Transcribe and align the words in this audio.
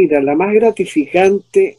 Mira, 0.00 0.22
la 0.22 0.36
más 0.36 0.54
gratificante 0.54 1.76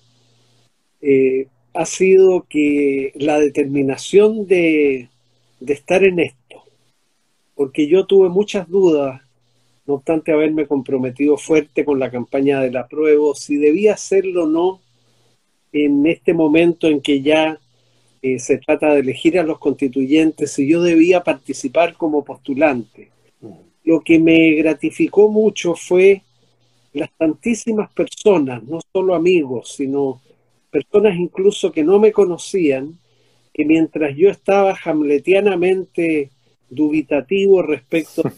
eh, 1.02 1.48
ha 1.74 1.86
sido 1.86 2.46
que 2.50 3.14
la 3.16 3.40
determinación 3.40 4.46
de, 4.46 5.08
de 5.62 5.73
estar 5.73 6.04
en 6.04 6.20
esto, 6.20 6.63
porque 7.55 7.88
yo 7.88 8.05
tuve 8.08 8.28
muchas 8.28 8.68
dudas, 8.68 9.21
no 9.86 9.94
obstante 9.94 10.34
haberme 10.34 10.68
comprometido 10.68 11.38
fuerte 11.38 11.86
con 11.86 11.97
la 11.97 12.12
campaña 12.12 12.60
del 12.60 12.76
apruebo, 12.76 13.36
si 13.36 13.55
debía 13.55 13.93
hacerlo 13.93 14.43
o 14.43 14.47
no 14.47 14.81
en 15.71 16.05
este 16.05 16.33
momento 16.33 16.89
en 16.89 16.99
que 16.99 17.21
ya 17.21 17.57
eh, 18.21 18.38
se 18.38 18.57
trata 18.57 18.95
de 18.95 18.99
elegir 18.99 19.39
a 19.39 19.43
los 19.43 19.59
constituyentes, 19.59 20.51
si 20.51 20.67
yo 20.67 20.81
debía 20.81 21.23
participar 21.23 21.95
como 21.95 22.25
postulante. 22.25 23.11
Lo 23.86 24.01
que 24.01 24.20
me 24.20 24.55
gratificó 24.55 25.29
mucho 25.29 25.73
fue 25.73 26.23
las 26.94 27.10
tantísimas 27.18 27.92
personas, 27.92 28.64
no 28.64 28.80
solo 28.92 29.16
amigos, 29.16 29.74
sino 29.75 30.21
personas 30.71 31.18
incluso 31.18 31.71
que 31.71 31.84
no 31.84 32.00
me 32.00 32.11
conocían, 32.11 32.97
que 33.53 33.66
mientras 33.66 34.16
yo 34.16 34.30
estaba 34.30 34.78
hamletianamente 34.84 36.30
dubitativo 36.70 37.61
respecto 37.61 38.22
a 38.25 38.31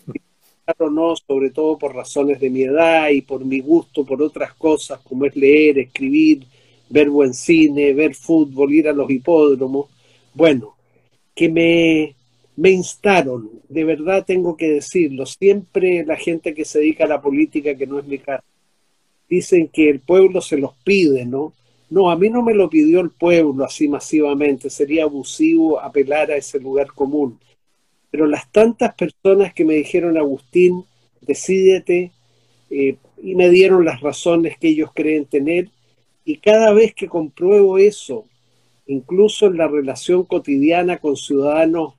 o 0.77 0.89
no, 0.89 1.15
sobre 1.15 1.49
todo 1.49 1.77
por 1.77 1.93
razones 1.93 2.39
de 2.39 2.49
mi 2.49 2.61
edad 2.61 3.09
y 3.09 3.21
por 3.21 3.43
mi 3.43 3.59
gusto 3.59 4.05
por 4.05 4.21
otras 4.21 4.53
cosas 4.53 5.01
como 5.01 5.25
es 5.25 5.35
leer, 5.35 5.79
escribir, 5.79 6.45
ver 6.89 7.09
buen 7.09 7.33
cine, 7.33 7.93
ver 7.93 8.15
fútbol, 8.15 8.71
ir 8.71 8.87
a 8.87 8.93
los 8.93 9.09
hipódromos, 9.09 9.89
bueno, 10.33 10.75
que 11.35 11.49
me, 11.49 12.15
me 12.57 12.71
instaron, 12.71 13.49
de 13.69 13.83
verdad 13.83 14.25
tengo 14.25 14.57
que 14.57 14.69
decirlo, 14.69 15.25
siempre 15.25 16.05
la 16.05 16.15
gente 16.15 16.53
que 16.53 16.65
se 16.65 16.79
dedica 16.79 17.05
a 17.05 17.07
la 17.07 17.21
política, 17.21 17.75
que 17.75 17.87
no 17.87 17.99
es 17.99 18.05
mi 18.05 18.19
caso, 18.19 18.43
dicen 19.29 19.69
que 19.69 19.89
el 19.89 20.01
pueblo 20.01 20.41
se 20.41 20.57
los 20.57 20.73
pide, 20.83 21.25
¿no? 21.25 21.53
No, 21.89 22.09
a 22.09 22.15
mí 22.15 22.29
no 22.29 22.41
me 22.41 22.53
lo 22.53 22.69
pidió 22.69 23.01
el 23.01 23.09
pueblo 23.09 23.65
así 23.65 23.87
masivamente, 23.87 24.69
sería 24.69 25.03
abusivo 25.03 25.79
apelar 25.79 26.31
a 26.31 26.37
ese 26.37 26.59
lugar 26.59 26.87
común. 26.87 27.39
Pero 28.09 28.25
las 28.27 28.51
tantas 28.51 28.93
personas 28.95 29.53
que 29.53 29.65
me 29.65 29.75
dijeron, 29.75 30.17
Agustín, 30.17 30.85
decídete, 31.21 32.11
eh, 32.69 32.95
y 33.21 33.35
me 33.35 33.49
dieron 33.49 33.85
las 33.85 34.01
razones 34.01 34.57
que 34.57 34.69
ellos 34.69 34.91
creen 34.93 35.25
tener, 35.25 35.69
y 36.25 36.37
cada 36.37 36.71
vez 36.73 36.93
que 36.93 37.07
compruebo 37.07 37.77
eso, 37.77 38.25
incluso 38.87 39.47
en 39.47 39.57
la 39.57 39.67
relación 39.67 40.23
cotidiana 40.23 40.97
con 40.97 41.15
ciudadanos 41.15 41.93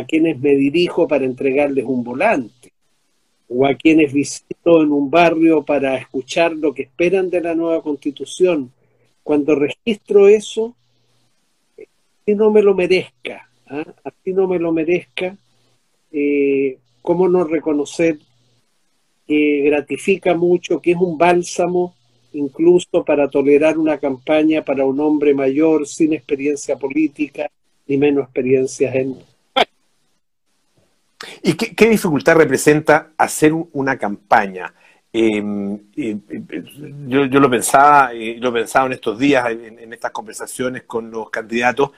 a 0.00 0.06
quienes 0.06 0.38
me 0.40 0.54
dirijo 0.56 1.06
para 1.06 1.24
entregarles 1.24 1.84
un 1.84 2.02
volante, 2.02 2.72
o 3.48 3.66
a 3.66 3.74
quienes 3.74 4.12
visito 4.12 4.82
en 4.82 4.92
un 4.92 5.10
barrio 5.10 5.62
para 5.62 5.96
escuchar 5.96 6.52
lo 6.52 6.72
que 6.72 6.82
esperan 6.82 7.30
de 7.30 7.40
la 7.40 7.54
nueva 7.54 7.82
constitución, 7.82 8.70
cuando 9.22 9.54
registro 9.54 10.28
eso, 10.28 10.74
así 11.76 12.34
no 12.34 12.50
me 12.50 12.62
lo 12.62 12.74
merezca, 12.74 13.50
¿ah? 13.66 13.84
así 14.04 14.32
no 14.32 14.46
me 14.46 14.58
lo 14.58 14.72
merezca, 14.72 15.36
eh, 16.12 16.78
¿cómo 17.02 17.28
no 17.28 17.44
reconocer 17.44 18.18
que 19.26 19.62
gratifica 19.64 20.34
mucho, 20.34 20.80
que 20.80 20.92
es 20.92 20.96
un 20.96 21.16
bálsamo 21.16 21.94
incluso 22.32 23.04
para 23.04 23.28
tolerar 23.28 23.78
una 23.78 23.98
campaña 23.98 24.64
para 24.64 24.84
un 24.84 25.00
hombre 25.00 25.34
mayor 25.34 25.86
sin 25.86 26.12
experiencia 26.12 26.76
política 26.76 27.50
ni 27.86 27.96
menos 27.96 28.24
experiencias 28.24 28.94
en... 28.94 29.29
¿Y 31.42 31.54
qué, 31.54 31.88
dificultad 31.88 32.36
representa 32.36 33.12
hacer 33.16 33.52
una 33.72 33.98
campaña? 33.98 34.72
Eh, 35.12 35.42
yo, 37.06 37.26
lo 37.26 37.50
pensaba, 37.50 38.12
eh, 38.14 38.36
lo 38.40 38.52
pensaba 38.52 38.86
en 38.86 38.92
estos 38.92 39.18
días, 39.18 39.50
en, 39.50 39.92
estas 39.92 40.12
conversaciones 40.12 40.84
con 40.84 41.10
los 41.10 41.30
candidatos, 41.30 41.90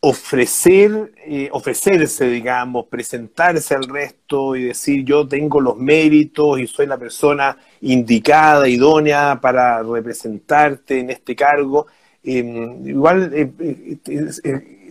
ofrecer, 0.00 1.12
eh, 1.26 1.48
ofrecerse, 1.50 2.28
digamos, 2.28 2.86
presentarse 2.86 3.74
al 3.74 3.84
resto 3.84 4.54
y 4.54 4.64
decir 4.64 5.02
yo 5.04 5.26
tengo 5.26 5.60
los 5.60 5.78
méritos 5.78 6.60
y 6.60 6.66
soy 6.66 6.86
la 6.86 6.98
persona 6.98 7.56
indicada, 7.80 8.68
idónea 8.68 9.40
para 9.40 9.82
representarte 9.82 11.00
en 11.00 11.10
este 11.10 11.34
cargo, 11.34 11.86
igual 12.22 13.32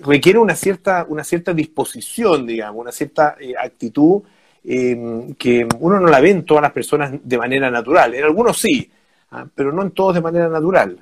requiere 0.05 0.39
una 0.39 0.55
cierta, 0.55 1.05
una 1.07 1.23
cierta 1.23 1.53
disposición, 1.53 2.45
digamos, 2.45 2.81
una 2.81 2.91
cierta 2.91 3.35
actitud 3.61 4.23
Em, 4.65 5.33
que 5.35 5.67
uno 5.79 5.99
no 5.99 6.07
la 6.07 6.21
ve 6.21 6.29
en 6.29 6.45
todas 6.45 6.61
las 6.61 6.71
personas 6.71 7.11
de 7.21 7.37
manera 7.37 7.69
natural. 7.69 8.15
En 8.15 8.23
algunos 8.23 8.57
sí, 8.57 8.89
¿ah? 9.31 9.45
pero 9.53 9.73
no 9.73 9.81
en 9.81 9.91
todos 9.91 10.15
de 10.15 10.21
manera 10.21 10.47
natural. 10.47 10.99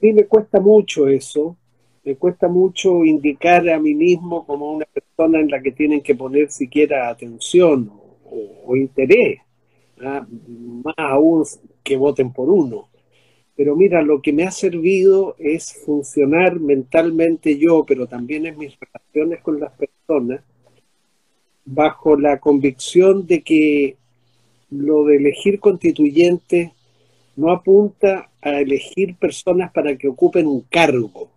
Sí, 0.00 0.12
me 0.14 0.24
cuesta 0.24 0.58
mucho 0.58 1.08
eso. 1.08 1.56
Me 2.04 2.16
cuesta 2.16 2.48
mucho 2.48 3.04
indicar 3.04 3.68
a 3.68 3.78
mí 3.78 3.94
mismo 3.94 4.46
como 4.46 4.72
una 4.72 4.86
persona 4.86 5.40
en 5.40 5.50
la 5.50 5.60
que 5.60 5.72
tienen 5.72 6.00
que 6.00 6.14
poner 6.14 6.50
siquiera 6.50 7.10
atención 7.10 7.92
o, 8.30 8.76
interés, 8.76 9.40
¿ah? 10.02 10.26
más 10.84 10.94
aún 10.96 11.44
que 11.82 11.96
voten 11.96 12.32
por 12.32 12.48
uno. 12.48 12.88
Pero 13.58 13.74
mira, 13.74 14.02
lo 14.02 14.22
que 14.22 14.32
me 14.32 14.44
ha 14.44 14.52
servido 14.52 15.34
es 15.36 15.74
funcionar 15.84 16.60
mentalmente 16.60 17.58
yo, 17.58 17.84
pero 17.84 18.06
también 18.06 18.46
en 18.46 18.56
mis 18.56 18.78
relaciones 18.78 19.40
con 19.42 19.58
las 19.58 19.72
personas, 19.72 20.42
bajo 21.64 22.16
la 22.16 22.38
convicción 22.38 23.26
de 23.26 23.42
que 23.42 23.96
lo 24.70 25.06
de 25.06 25.16
elegir 25.16 25.58
constituyente 25.58 26.72
no 27.34 27.50
apunta 27.50 28.30
a 28.40 28.60
elegir 28.60 29.16
personas 29.16 29.72
para 29.72 29.96
que 29.98 30.06
ocupen 30.06 30.46
un 30.46 30.60
cargo, 30.60 31.28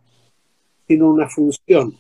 sino 0.88 1.10
una 1.10 1.28
función. 1.28 1.98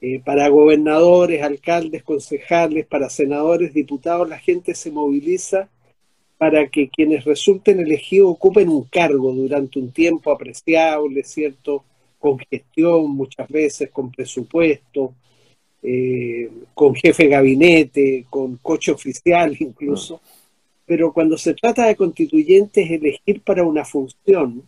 Eh, 0.00 0.22
para 0.24 0.48
gobernadores, 0.48 1.40
alcaldes, 1.40 2.02
concejales, 2.02 2.84
para 2.84 3.08
senadores, 3.08 3.74
diputados, 3.74 4.28
la 4.28 4.40
gente 4.40 4.74
se 4.74 4.90
moviliza 4.90 5.68
para 6.44 6.68
que 6.68 6.90
quienes 6.90 7.24
resulten 7.24 7.80
elegidos 7.80 8.32
ocupen 8.32 8.68
un 8.68 8.82
cargo 8.82 9.32
durante 9.32 9.78
un 9.78 9.92
tiempo 9.92 10.30
apreciable, 10.30 11.24
¿cierto? 11.24 11.84
Con 12.18 12.38
gestión, 12.38 13.12
muchas 13.12 13.48
veces 13.48 13.88
con 13.90 14.12
presupuesto, 14.12 15.14
eh, 15.82 16.50
con 16.74 16.94
jefe 16.94 17.22
de 17.22 17.28
gabinete, 17.30 18.26
con 18.28 18.58
coche 18.58 18.92
oficial 18.92 19.56
incluso, 19.60 20.20
pero 20.84 21.14
cuando 21.14 21.38
se 21.38 21.54
trata 21.54 21.86
de 21.86 21.96
constituyentes, 21.96 22.90
elegir 22.90 23.40
para 23.40 23.64
una 23.64 23.86
función, 23.86 24.64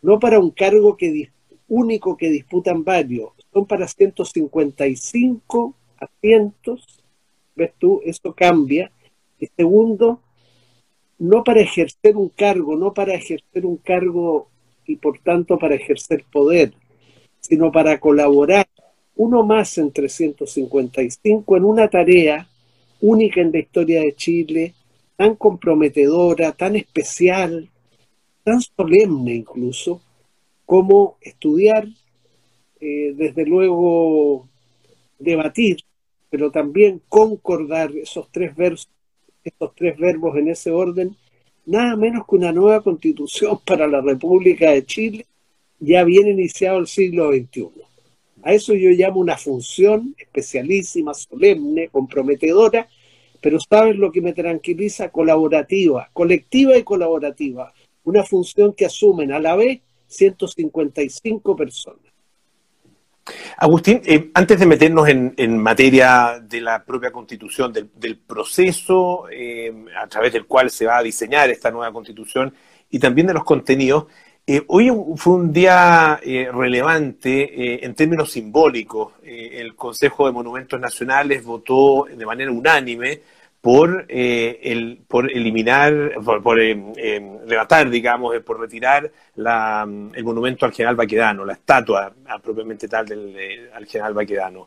no 0.00 0.18
para 0.18 0.38
un 0.38 0.52
cargo 0.52 0.96
que 0.96 1.28
único 1.68 2.16
que 2.16 2.30
disputan 2.30 2.82
varios, 2.82 3.32
son 3.52 3.66
para 3.66 3.86
155 3.86 5.74
asientos, 5.98 6.98
ves 7.54 7.74
tú, 7.78 8.00
eso 8.06 8.32
cambia, 8.32 8.90
y 9.38 9.48
segundo, 9.54 10.22
no 11.18 11.44
para 11.44 11.60
ejercer 11.60 12.16
un 12.16 12.28
cargo, 12.28 12.76
no 12.76 12.92
para 12.92 13.14
ejercer 13.14 13.64
un 13.66 13.76
cargo 13.76 14.48
y 14.86 14.96
por 14.96 15.18
tanto 15.18 15.58
para 15.58 15.74
ejercer 15.74 16.24
poder, 16.30 16.74
sino 17.40 17.72
para 17.72 17.98
colaborar 18.00 18.66
uno 19.16 19.44
más 19.44 19.78
en 19.78 19.92
355 19.92 21.56
en 21.56 21.64
una 21.64 21.88
tarea 21.88 22.48
única 23.00 23.40
en 23.40 23.52
la 23.52 23.58
historia 23.58 24.00
de 24.00 24.14
Chile, 24.14 24.74
tan 25.16 25.36
comprometedora, 25.36 26.52
tan 26.52 26.76
especial, 26.76 27.68
tan 28.42 28.60
solemne 28.60 29.34
incluso, 29.34 30.00
como 30.66 31.16
estudiar, 31.20 31.86
eh, 32.80 33.12
desde 33.14 33.46
luego 33.46 34.48
debatir, 35.18 35.78
pero 36.30 36.50
también 36.50 37.00
concordar 37.08 37.92
esos 37.92 38.28
tres 38.30 38.56
versos, 38.56 38.88
estos 39.44 39.74
tres 39.74 39.98
verbos 39.98 40.36
en 40.36 40.48
ese 40.48 40.70
orden, 40.70 41.16
nada 41.66 41.96
menos 41.96 42.26
que 42.26 42.36
una 42.36 42.52
nueva 42.52 42.82
constitución 42.82 43.58
para 43.64 43.86
la 43.86 44.00
República 44.00 44.70
de 44.70 44.84
Chile, 44.84 45.26
ya 45.78 46.04
bien 46.04 46.28
iniciado 46.28 46.78
el 46.78 46.86
siglo 46.86 47.30
XXI. 47.30 47.68
A 48.42 48.52
eso 48.52 48.74
yo 48.74 48.90
llamo 48.90 49.20
una 49.20 49.36
función 49.36 50.14
especialísima, 50.18 51.14
solemne, 51.14 51.88
comprometedora, 51.88 52.88
pero 53.40 53.58
¿sabes 53.60 53.96
lo 53.96 54.10
que 54.10 54.22
me 54.22 54.32
tranquiliza? 54.32 55.10
Colaborativa, 55.10 56.10
colectiva 56.12 56.76
y 56.76 56.82
colaborativa. 56.82 57.72
Una 58.04 58.22
función 58.24 58.72
que 58.72 58.86
asumen 58.86 59.32
a 59.32 59.38
la 59.38 59.56
vez 59.56 59.80
155 60.06 61.56
personas. 61.56 62.03
Agustín, 63.56 64.02
eh, 64.04 64.30
antes 64.34 64.60
de 64.60 64.66
meternos 64.66 65.08
en, 65.08 65.58
materia 65.58 66.40
de 66.42 66.60
la 66.60 66.84
propia 66.84 67.10
constitución, 67.10 67.72
del, 67.72 68.18
proceso 68.18 69.26
eh, 69.30 69.72
a 70.00 70.06
través 70.06 70.32
del 70.32 70.46
cual 70.46 70.70
se 70.70 70.86
va 70.86 70.98
a 70.98 71.02
diseñar 71.02 71.48
esta 71.50 71.70
nueva 71.70 71.92
constitución 71.92 72.52
y 72.90 72.98
también 72.98 73.26
de 73.26 73.34
los 73.34 73.44
contenidos, 73.44 74.06
eh, 74.46 74.62
hoy 74.68 74.92
fue 75.16 75.34
un 75.34 75.52
día 75.52 76.20
relevante 76.22 77.82
en 77.84 77.94
términos 77.94 78.30
simbólicos. 78.30 79.14
el 79.22 79.74
Consejo 79.74 80.26
de 80.26 80.32
Monumentos 80.32 80.78
Nacionales 80.78 81.42
votó 81.44 82.06
de 82.14 82.26
manera 82.26 82.50
unánime 82.50 83.20
por, 83.64 84.04
eh, 84.10 84.98
por 85.08 85.32
eliminar, 85.32 86.16
por, 86.22 86.42
por 86.42 86.58
rebatar, 86.58 87.88
digamos, 87.88 88.38
por 88.40 88.60
retirar 88.60 89.10
la, 89.36 89.88
el 90.12 90.22
monumento 90.22 90.66
al 90.66 90.72
general 90.72 90.96
Baquedano, 90.96 91.46
la 91.46 91.54
estatua 91.54 92.12
propiamente 92.42 92.88
tal 92.88 93.06
del, 93.06 93.70
al 93.72 93.86
general 93.86 94.12
Baquedano. 94.12 94.66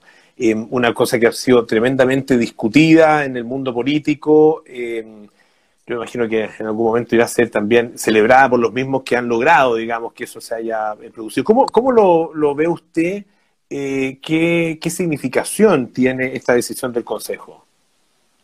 una 0.72 0.96
cosa 0.96 1.20
que 1.20 1.28
ha 1.28 1.32
sido 1.32 1.64
tremendamente 1.64 2.40
discutida 2.40 3.24
en 3.24 3.38
el 3.38 3.44
mundo 3.44 3.72
político. 3.72 4.64
yo 4.66 5.96
imagino 5.96 6.28
que 6.28 6.50
en 6.58 6.66
algún 6.66 6.88
momento 6.88 7.14
irá 7.14 7.26
a 7.26 7.28
ser 7.28 7.52
también 7.52 8.00
celebrada 8.00 8.50
por 8.50 8.60
los 8.60 8.74
mismos 8.74 9.04
que 9.04 9.16
han 9.16 9.28
logrado, 9.28 9.76
digamos, 9.76 10.12
que 10.14 10.24
eso 10.24 10.42
se 10.42 10.56
haya 10.56 10.96
producido. 11.14 11.44
¿Cómo, 11.44 11.68
cómo 11.68 11.92
lo, 11.92 12.34
lo 12.34 12.56
ve 12.56 12.68
usted? 12.68 13.26
Eh, 13.70 14.18
¿qué, 14.24 14.80
¿qué 14.82 14.90
significación 14.90 15.94
tiene 15.94 16.36
esta 16.36 16.54
decisión 16.56 16.92
del 16.92 17.04
Consejo? 17.04 17.67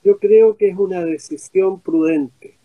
Yo 0.03 0.17
creo 0.19 0.57
que 0.57 0.67
es 0.67 0.77
una 0.77 1.03
decisión 1.05 1.79
prudente. 1.79 2.57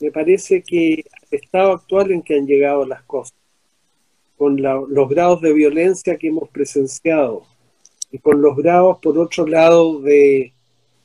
Me 0.00 0.10
parece 0.10 0.62
que 0.62 1.04
el 1.30 1.38
estado 1.38 1.72
actual 1.72 2.10
en 2.10 2.22
que 2.22 2.34
han 2.34 2.46
llegado 2.46 2.84
las 2.84 3.02
cosas, 3.04 3.36
con 4.36 4.60
los 4.60 5.08
grados 5.08 5.40
de 5.40 5.52
violencia 5.52 6.16
que 6.18 6.28
hemos 6.28 6.48
presenciado 6.48 7.44
y 8.10 8.18
con 8.18 8.42
los 8.42 8.56
grados, 8.56 8.98
por 8.98 9.16
otro 9.18 9.46
lado, 9.46 10.00
de 10.00 10.52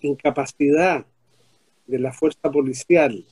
incapacidad 0.02 1.06
de 1.86 2.00
la 2.00 2.12
fuerza 2.12 2.52
policial 2.52 3.24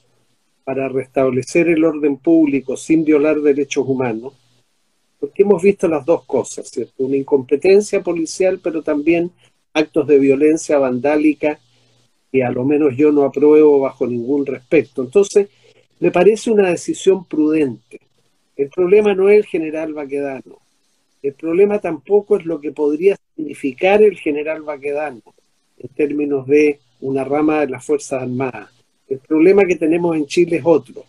para 0.64 0.88
restablecer 0.90 1.70
el 1.70 1.84
orden 1.84 2.18
público 2.18 2.78
sin 2.78 3.04
violar 3.04 3.42
derechos 3.42 3.86
humanos, 3.88 4.34
porque 5.20 5.42
hemos 5.42 5.62
visto 5.62 5.88
las 5.88 6.06
dos 6.06 6.24
cosas, 6.26 6.70
¿cierto? 6.70 7.04
Una 7.04 7.18
incompetencia 7.18 8.04
policial, 8.04 8.60
pero 8.64 8.84
también 8.84 9.32
actos 9.74 10.06
de 10.08 10.20
violencia 10.20 10.78
vandálica 10.78 11.60
que 12.36 12.44
a 12.44 12.52
lo 12.52 12.66
menos 12.66 12.98
yo 12.98 13.14
no 13.14 13.24
apruebo 13.24 13.80
bajo 13.80 14.06
ningún 14.06 14.46
respecto. 14.46 15.02
Entonces, 15.02 15.48
me 16.02 16.12
parece 16.12 16.52
una 16.52 16.70
decisión 16.70 17.24
prudente. 17.24 18.02
El 18.58 18.68
problema 18.68 19.14
no 19.14 19.30
es 19.30 19.38
el 19.38 19.46
general 19.46 19.94
Baquedano. 19.94 20.60
El 21.24 21.34
problema 21.34 21.80
tampoco 21.80 22.36
es 22.36 22.46
lo 22.46 22.60
que 22.60 22.74
podría 22.74 23.16
significar 23.38 24.04
el 24.04 24.18
general 24.18 24.64
Baquedano 24.64 25.22
en 25.78 25.88
términos 25.96 26.46
de 26.46 26.82
una 27.00 27.24
rama 27.24 27.62
de 27.62 27.70
las 27.70 27.86
Fuerzas 27.86 28.24
Armadas. 28.24 28.70
El 29.08 29.20
problema 29.20 29.64
que 29.64 29.78
tenemos 29.78 30.18
en 30.18 30.26
Chile 30.26 30.58
es 30.58 30.64
otro. 30.66 31.06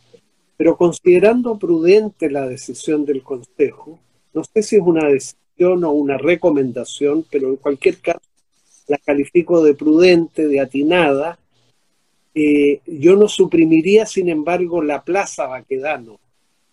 Pero 0.57 0.77
considerando 0.77 1.59
prudente 1.59 2.31
la 2.31 2.47
decisión 2.47 3.05
del 3.05 3.25
Consejo, 3.25 3.99
no 4.33 4.45
sé 4.45 4.63
si 4.63 4.77
es 4.77 4.83
una 4.83 5.09
decisión 5.09 5.83
o 5.83 5.91
una 5.91 6.19
recomendación, 6.19 7.27
pero 7.29 7.49
en 7.49 7.57
cualquier 7.57 7.99
caso 7.99 8.21
la 8.87 8.99
califico 8.99 9.63
de 9.63 9.75
prudente, 9.75 10.47
de 10.47 10.61
atinada. 10.61 11.39
Eh, 12.35 12.81
yo 12.87 13.17
no 13.17 13.29
suprimiría, 13.29 14.07
sin 14.07 14.29
embargo, 14.29 14.83
la 14.83 15.03
plaza 15.03 15.47
Baquedano, 15.47 16.19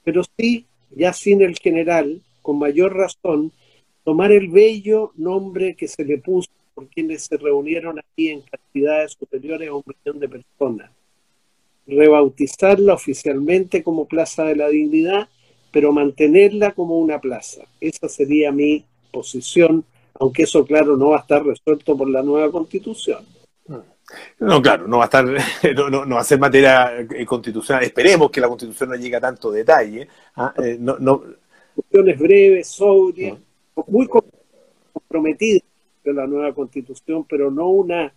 pero 0.03 0.23
sí, 0.37 0.65
ya 0.91 1.13
sin 1.13 1.41
el 1.41 1.57
general, 1.57 2.21
con 2.41 2.59
mayor 2.59 2.95
razón, 2.95 3.51
tomar 4.03 4.31
el 4.31 4.49
bello 4.49 5.13
nombre 5.15 5.75
que 5.75 5.87
se 5.87 6.03
le 6.03 6.17
puso 6.17 6.49
por 6.75 6.87
quienes 6.87 7.23
se 7.23 7.37
reunieron 7.37 7.99
aquí 7.99 8.29
en 8.29 8.41
cantidades 8.41 9.13
superiores 9.13 9.69
a 9.69 9.73
un 9.73 9.83
millón 9.85 10.19
de 10.19 10.27
personas, 10.27 10.91
rebautizarla 11.87 12.93
oficialmente 12.93 13.83
como 13.83 14.05
Plaza 14.05 14.43
de 14.43 14.57
la 14.57 14.67
Dignidad 14.67 15.29
pero 15.73 15.91
mantenerla 15.91 16.71
como 16.71 16.99
una 16.99 17.19
plaza. 17.19 17.63
Esa 17.81 18.07
sería 18.07 18.51
mi 18.51 18.85
posición, 19.11 19.83
aunque 20.19 20.43
eso, 20.43 20.65
claro, 20.65 20.95
no 20.97 21.09
va 21.09 21.17
a 21.17 21.21
estar 21.21 21.43
resuelto 21.43 21.97
por 21.97 22.09
la 22.09 22.21
nueva 22.21 22.51
constitución. 22.51 23.25
No, 24.39 24.61
claro, 24.61 24.87
no 24.87 24.97
va 24.97 25.03
a 25.03 25.05
estar, 25.05 25.25
no, 25.75 26.15
va 26.15 26.21
a 26.21 26.23
ser 26.23 26.39
materia 26.39 26.99
eh, 26.99 27.25
constitucional. 27.25 27.83
Esperemos 27.83 28.29
que 28.29 28.41
la 28.41 28.47
constitución 28.47 28.89
no 28.89 28.95
llegue 28.95 29.15
a 29.15 29.21
tanto 29.21 29.51
detalle. 29.51 30.07
¿ah? 30.35 30.53
Eh, 30.63 30.77
no, 30.79 30.97
no. 30.99 31.23
Constituciones 31.75 32.19
breves, 32.19 32.67
sobrias, 32.67 33.37
muy 33.87 34.07
comprometidas 34.07 35.63
de 36.03 36.13
la 36.13 36.27
nueva 36.27 36.53
constitución, 36.53 37.25
pero 37.27 37.49
no 37.49 37.69
una 37.69 38.13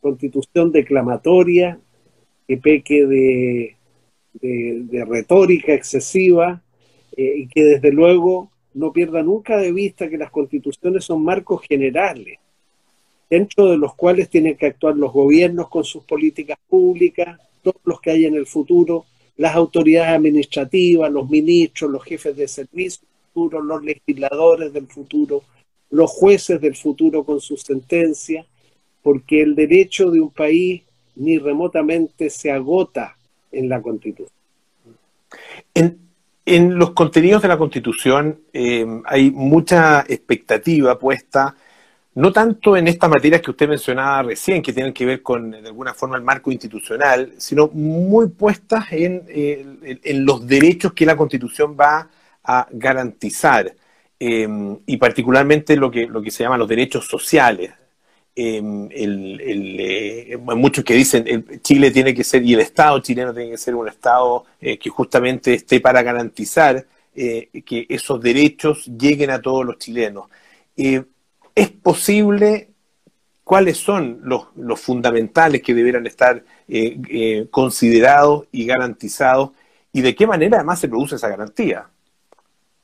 constitución 0.00 0.72
declamatoria 0.72 1.78
que 2.46 2.56
peque 2.58 3.06
de, 3.06 3.76
de 4.32 5.04
retórica 5.04 5.72
excesiva 5.72 6.62
eh, 7.16 7.34
y 7.36 7.48
que 7.48 7.64
desde 7.64 7.92
luego 7.92 8.50
no 8.74 8.92
pierda 8.92 9.22
nunca 9.22 9.56
de 9.56 9.72
vista 9.72 10.08
que 10.08 10.18
las 10.18 10.30
constituciones 10.30 11.04
son 11.04 11.24
marcos 11.24 11.62
generales, 11.62 12.38
dentro 13.28 13.66
de 13.70 13.76
los 13.76 13.94
cuales 13.94 14.28
tienen 14.28 14.56
que 14.56 14.66
actuar 14.66 14.96
los 14.96 15.12
gobiernos 15.12 15.68
con 15.68 15.84
sus 15.84 16.04
políticas 16.04 16.58
públicas, 16.68 17.40
todos 17.62 17.80
los 17.84 18.00
que 18.00 18.10
hay 18.10 18.26
en 18.26 18.34
el 18.34 18.46
futuro, 18.46 19.06
las 19.36 19.54
autoridades 19.54 20.10
administrativas, 20.10 21.10
los 21.10 21.28
ministros, 21.28 21.90
los 21.90 22.04
jefes 22.04 22.36
de 22.36 22.48
servicio 22.48 23.06
futuro, 23.32 23.62
los 23.62 23.82
legisladores 23.82 24.72
del 24.72 24.86
futuro, 24.86 25.42
los 25.90 26.10
jueces 26.10 26.60
del 26.60 26.76
futuro 26.76 27.24
con 27.24 27.40
sus 27.40 27.62
sentencias, 27.62 28.46
porque 29.02 29.42
el 29.42 29.54
derecho 29.54 30.10
de 30.10 30.20
un 30.20 30.30
país 30.30 30.82
ni 31.16 31.38
remotamente 31.38 32.30
se 32.30 32.50
agota 32.50 33.16
en 33.50 33.68
la 33.68 33.80
constitución. 33.80 34.30
Los 36.46 36.90
contenidos 36.92 37.42
de 37.42 37.48
la 37.48 37.58
Constitución 37.58 38.40
eh, 38.52 38.86
hay 39.04 39.30
mucha 39.30 40.00
expectativa 40.00 40.98
puesta, 40.98 41.54
no 42.14 42.32
tanto 42.32 42.76
en 42.76 42.88
estas 42.88 43.08
materias 43.08 43.40
que 43.40 43.52
usted 43.52 43.68
mencionaba 43.68 44.22
recién, 44.22 44.62
que 44.62 44.72
tienen 44.72 44.92
que 44.92 45.06
ver 45.06 45.22
con, 45.22 45.50
de 45.50 45.58
alguna 45.58 45.94
forma, 45.94 46.16
el 46.16 46.22
marco 46.22 46.50
institucional, 46.50 47.34
sino 47.38 47.68
muy 47.68 48.28
puestas 48.28 48.86
en, 48.90 49.24
eh, 49.28 50.00
los 50.14 50.46
derechos 50.46 50.92
que 50.92 51.06
la 51.06 51.16
Constitución 51.16 51.76
va 51.78 52.08
a 52.42 52.66
garantizar, 52.70 53.72
eh, 54.18 54.76
y 54.86 54.96
particularmente 54.96 55.76
lo 55.76 55.90
que, 55.90 56.06
lo 56.06 56.20
que 56.20 56.30
se 56.30 56.42
llama 56.42 56.58
los 56.58 56.68
derechos 56.68 57.06
sociales, 57.06 57.72
Em, 58.36 58.88
eh, 58.92 60.36
muchos 60.38 60.84
que 60.84 60.94
dicen 60.94 61.24
el 61.26 61.60
Chile 61.62 61.90
tiene 61.90 62.14
que 62.14 62.22
ser 62.22 62.42
y 62.44 62.54
el 62.54 62.60
Estado 62.60 63.00
chileno 63.00 63.34
tiene 63.34 63.50
que 63.50 63.58
ser 63.58 63.74
un 63.74 63.88
Estado 63.88 64.44
eh, 64.60 64.78
que 64.78 64.88
justamente 64.88 65.54
esté 65.54 65.80
para 65.80 66.02
garantizar 66.02 66.86
eh, 67.14 67.48
que 67.66 67.86
esos 67.88 68.20
derechos 68.20 68.86
lleguen 68.86 69.30
a 69.30 69.42
todos 69.42 69.66
los 69.66 69.78
chilenos. 69.78 70.26
¿Es 70.76 71.70
posible? 71.82 72.70
¿Cuáles 73.44 73.78
son 73.78 74.20
los, 74.22 74.46
los 74.56 74.80
fundamentales 74.80 75.60
que 75.60 75.74
deberán 75.74 76.06
estar 76.06 76.44
considerados 77.50 78.46
y 78.52 78.64
garantizados? 78.64 79.50
¿Y 79.92 80.02
de 80.02 80.14
qué 80.14 80.26
manera 80.26 80.58
además 80.58 80.80
se 80.80 80.88
produce 80.88 81.16
esa 81.16 81.28
garantía? 81.28 81.89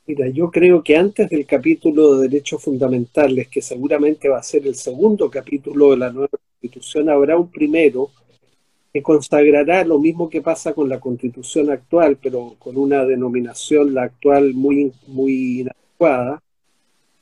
Mira, 0.07 0.29
yo 0.29 0.49
creo 0.49 0.81
que 0.81 0.95
antes 0.95 1.29
del 1.29 1.45
capítulo 1.45 2.15
de 2.15 2.29
derechos 2.29 2.63
fundamentales, 2.63 3.49
que 3.49 3.61
seguramente 3.61 4.29
va 4.29 4.39
a 4.39 4.43
ser 4.43 4.65
el 4.65 4.75
segundo 4.75 5.29
capítulo 5.29 5.91
de 5.91 5.97
la 5.97 6.09
nueva 6.09 6.29
constitución, 6.29 7.09
habrá 7.09 7.37
un 7.37 7.51
primero 7.51 8.11
que 8.93 9.03
consagrará 9.03 9.83
lo 9.83 9.99
mismo 9.99 10.29
que 10.29 10.41
pasa 10.41 10.73
con 10.73 10.87
la 10.87 11.01
constitución 11.01 11.69
actual, 11.69 12.17
pero 12.23 12.55
con 12.57 12.77
una 12.77 13.03
denominación, 13.03 13.93
la 13.93 14.03
actual, 14.03 14.53
muy, 14.53 14.93
muy 15.07 15.59
inadecuada, 15.59 16.41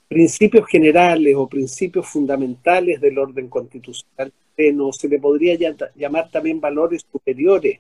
principios 0.08 0.68
generales 0.68 1.34
o 1.36 1.50
principios 1.50 2.08
fundamentales 2.08 3.02
del 3.02 3.18
orden 3.18 3.48
constitucional. 3.48 4.32
No 4.76 4.94
se 4.94 5.10
le 5.10 5.18
podría 5.18 5.58
llamar 5.96 6.30
también 6.30 6.62
valores 6.62 7.04
superiores 7.12 7.80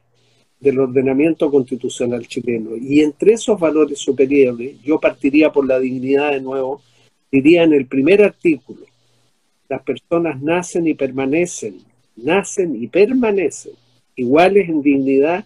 del 0.60 0.80
ordenamiento 0.80 1.52
constitucional 1.52 2.28
chileno. 2.28 2.76
Y 2.76 3.02
entre 3.02 3.34
esos 3.34 3.60
valores 3.60 4.00
superiores, 4.00 4.82
yo 4.82 5.00
partiría 5.00 5.52
por 5.52 5.68
la 5.68 5.80
dignidad 5.80 6.32
de 6.32 6.42
nuevo, 6.42 6.82
diría 7.32 7.64
en 7.64 7.74
el 7.74 7.86
primer 7.88 8.24
artículo, 8.24 8.86
las 9.68 9.82
personas 9.82 10.42
nacen 10.42 10.88
y 10.88 10.94
permanecen, 10.94 11.80
nacen 12.16 12.82
y 12.82 12.88
permanecen 12.88 13.74
iguales 14.16 14.70
en 14.70 14.82
dignidad 14.82 15.46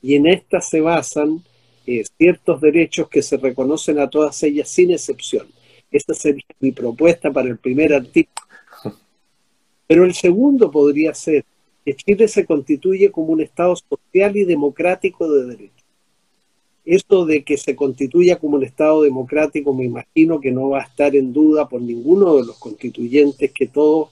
y 0.00 0.14
en 0.14 0.26
estas 0.26 0.68
se 0.68 0.80
basan 0.80 1.42
eh, 1.86 2.04
ciertos 2.18 2.60
derechos 2.60 3.08
que 3.08 3.22
se 3.22 3.36
reconocen 3.36 3.98
a 3.98 4.10
todas 4.10 4.42
ellas 4.42 4.68
sin 4.68 4.92
excepción. 4.92 5.46
Esa 5.90 6.14
sería 6.14 6.44
mi 6.60 6.72
propuesta 6.72 7.30
para 7.30 7.48
el 7.48 7.58
primer 7.58 7.92
artículo. 7.92 8.46
Pero 9.86 10.04
el 10.04 10.14
segundo 10.14 10.70
podría 10.70 11.14
ser 11.14 11.44
que 11.84 11.94
Chile 11.94 12.28
se 12.28 12.46
constituye 12.46 13.10
como 13.10 13.28
un 13.28 13.40
Estado 13.40 13.74
social 13.76 14.36
y 14.36 14.44
democrático 14.44 15.30
de 15.30 15.46
derecho. 15.46 15.84
Esto 16.84 17.24
de 17.26 17.44
que 17.44 17.56
se 17.56 17.76
constituya 17.76 18.38
como 18.38 18.56
un 18.56 18.64
Estado 18.64 19.02
democrático, 19.02 19.72
me 19.72 19.84
imagino 19.84 20.40
que 20.40 20.50
no 20.50 20.70
va 20.70 20.80
a 20.80 20.84
estar 20.84 21.14
en 21.14 21.32
duda 21.32 21.68
por 21.68 21.80
ninguno 21.80 22.36
de 22.36 22.46
los 22.46 22.58
constituyentes, 22.58 23.52
que 23.52 23.66
todos 23.66 24.08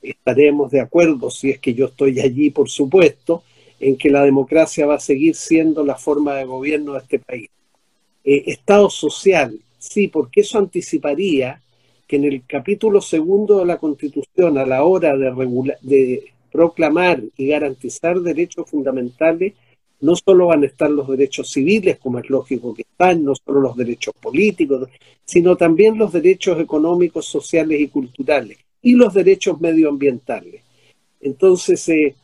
estaremos 0.00 0.70
de 0.70 0.80
acuerdo, 0.80 1.30
si 1.30 1.50
es 1.50 1.58
que 1.58 1.74
yo 1.74 1.86
estoy 1.86 2.20
allí, 2.20 2.50
por 2.50 2.68
supuesto, 2.68 3.42
en 3.80 3.96
que 3.96 4.10
la 4.10 4.22
democracia 4.22 4.86
va 4.86 4.94
a 4.94 5.00
seguir 5.00 5.34
siendo 5.34 5.84
la 5.84 5.96
forma 5.96 6.34
de 6.36 6.44
gobierno 6.44 6.92
de 6.92 6.98
este 7.00 7.18
país. 7.18 7.48
Eh, 8.22 8.44
estado 8.46 8.88
social, 8.90 9.58
sí, 9.78 10.08
porque 10.08 10.42
eso 10.42 10.58
anticiparía 10.58 11.60
que 12.06 12.16
en 12.16 12.24
el 12.24 12.44
capítulo 12.46 13.00
segundo 13.00 13.58
de 13.58 13.66
la 13.66 13.78
Constitución, 13.78 14.58
a 14.58 14.66
la 14.66 14.84
hora 14.84 15.16
de, 15.16 15.32
de 15.82 16.33
proclamar 16.54 17.20
y 17.36 17.48
garantizar 17.48 18.20
derechos 18.20 18.70
fundamentales, 18.70 19.54
no 20.02 20.14
solo 20.14 20.46
van 20.46 20.62
a 20.62 20.66
estar 20.66 20.88
los 20.88 21.08
derechos 21.08 21.50
civiles, 21.50 21.98
como 21.98 22.20
es 22.20 22.30
lógico 22.30 22.72
que 22.72 22.82
están, 22.82 23.24
no 23.24 23.34
solo 23.34 23.60
los 23.60 23.76
derechos 23.76 24.14
políticos, 24.22 24.88
sino 25.24 25.56
también 25.56 25.98
los 25.98 26.12
derechos 26.12 26.60
económicos, 26.60 27.26
sociales 27.26 27.80
y 27.80 27.88
culturales, 27.88 28.56
y 28.82 28.92
los 28.94 29.12
derechos 29.12 29.60
medioambientales. 29.60 30.62
Entonces, 31.20 31.88
eh, 31.88 32.14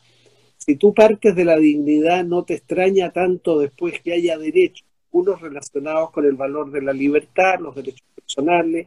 si 0.59 0.77
tú 0.77 0.95
partes 0.95 1.35
de 1.35 1.45
la 1.45 1.57
dignidad, 1.57 2.25
no 2.25 2.45
te 2.45 2.55
extraña 2.55 3.11
tanto 3.11 3.59
después 3.59 4.01
que 4.01 4.13
haya 4.13 4.39
derechos, 4.39 4.87
unos 5.11 5.41
relacionados 5.41 6.13
con 6.13 6.25
el 6.25 6.35
valor 6.35 6.71
de 6.71 6.83
la 6.83 6.93
libertad, 6.93 7.59
los 7.59 7.75
derechos 7.75 8.07
personales, 8.15 8.87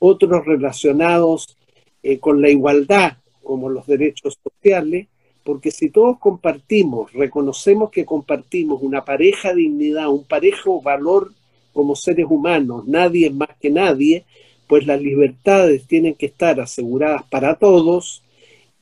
otros 0.00 0.44
relacionados 0.44 1.56
eh, 2.02 2.18
con 2.18 2.42
la 2.42 2.50
igualdad, 2.50 3.18
como 3.42 3.68
los 3.68 3.86
derechos 3.86 4.38
sociales, 4.42 5.08
porque 5.44 5.70
si 5.70 5.90
todos 5.90 6.18
compartimos, 6.18 7.12
reconocemos 7.12 7.90
que 7.90 8.04
compartimos 8.04 8.82
una 8.82 9.04
pareja 9.04 9.54
dignidad, 9.54 10.08
un 10.08 10.24
parejo 10.24 10.80
valor 10.80 11.32
como 11.72 11.96
seres 11.96 12.26
humanos, 12.28 12.86
nadie 12.86 13.30
más 13.30 13.50
que 13.60 13.70
nadie, 13.70 14.24
pues 14.66 14.86
las 14.86 15.00
libertades 15.00 15.86
tienen 15.86 16.14
que 16.14 16.26
estar 16.26 16.60
aseguradas 16.60 17.24
para 17.24 17.56
todos 17.56 18.22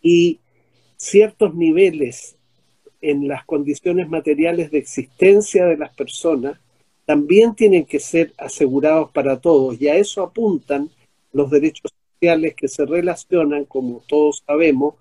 y 0.02 0.38
ciertos 0.96 1.54
niveles 1.54 2.36
en 3.00 3.28
las 3.28 3.44
condiciones 3.44 4.08
materiales 4.08 4.70
de 4.70 4.78
existencia 4.78 5.66
de 5.66 5.76
las 5.76 5.94
personas 5.94 6.58
también 7.06 7.54
tienen 7.54 7.86
que 7.86 8.00
ser 8.00 8.34
asegurados 8.36 9.10
para 9.12 9.40
todos. 9.40 9.80
Y 9.80 9.88
a 9.88 9.96
eso 9.96 10.22
apuntan 10.22 10.90
los 11.32 11.50
derechos 11.50 11.90
sociales 12.18 12.54
que 12.54 12.68
se 12.68 12.84
relacionan, 12.84 13.64
como 13.64 14.02
todos 14.06 14.42
sabemos, 14.46 14.94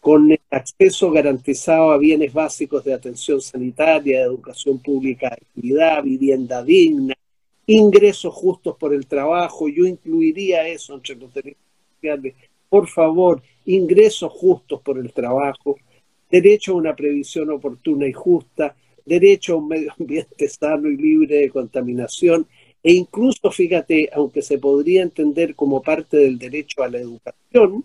con 0.00 0.30
el 0.32 0.40
acceso 0.50 1.10
garantizado 1.10 1.90
a 1.90 1.98
bienes 1.98 2.32
básicos 2.32 2.84
de 2.84 2.94
atención 2.94 3.40
sanitaria, 3.40 4.22
educación 4.22 4.78
pública 4.78 5.30
de 5.30 5.36
actividad, 5.36 6.02
vivienda 6.02 6.62
digna, 6.62 7.14
ingresos 7.66 8.32
justos 8.34 8.76
por 8.76 8.92
el 8.92 9.06
trabajo, 9.06 9.68
yo 9.68 9.86
incluiría 9.86 10.68
eso 10.68 10.94
entre 10.94 11.16
los 11.16 11.32
derechos 11.32 11.62
sociales. 11.94 12.34
Por 12.68 12.88
favor, 12.88 13.42
ingresos 13.64 14.32
justos 14.32 14.80
por 14.82 14.98
el 14.98 15.12
trabajo, 15.12 15.76
derecho 16.30 16.72
a 16.72 16.76
una 16.76 16.96
previsión 16.96 17.50
oportuna 17.50 18.06
y 18.06 18.12
justa, 18.12 18.76
derecho 19.04 19.54
a 19.54 19.56
un 19.56 19.68
medio 19.68 19.92
ambiente 19.98 20.48
sano 20.48 20.88
y 20.88 20.96
libre 20.96 21.36
de 21.36 21.50
contaminación, 21.50 22.46
e 22.84 22.92
incluso, 22.92 23.50
fíjate, 23.50 24.10
aunque 24.12 24.42
se 24.42 24.58
podría 24.58 25.02
entender 25.02 25.54
como 25.54 25.82
parte 25.82 26.18
del 26.18 26.38
derecho 26.38 26.82
a 26.82 26.88
la 26.88 26.98
educación, 26.98 27.82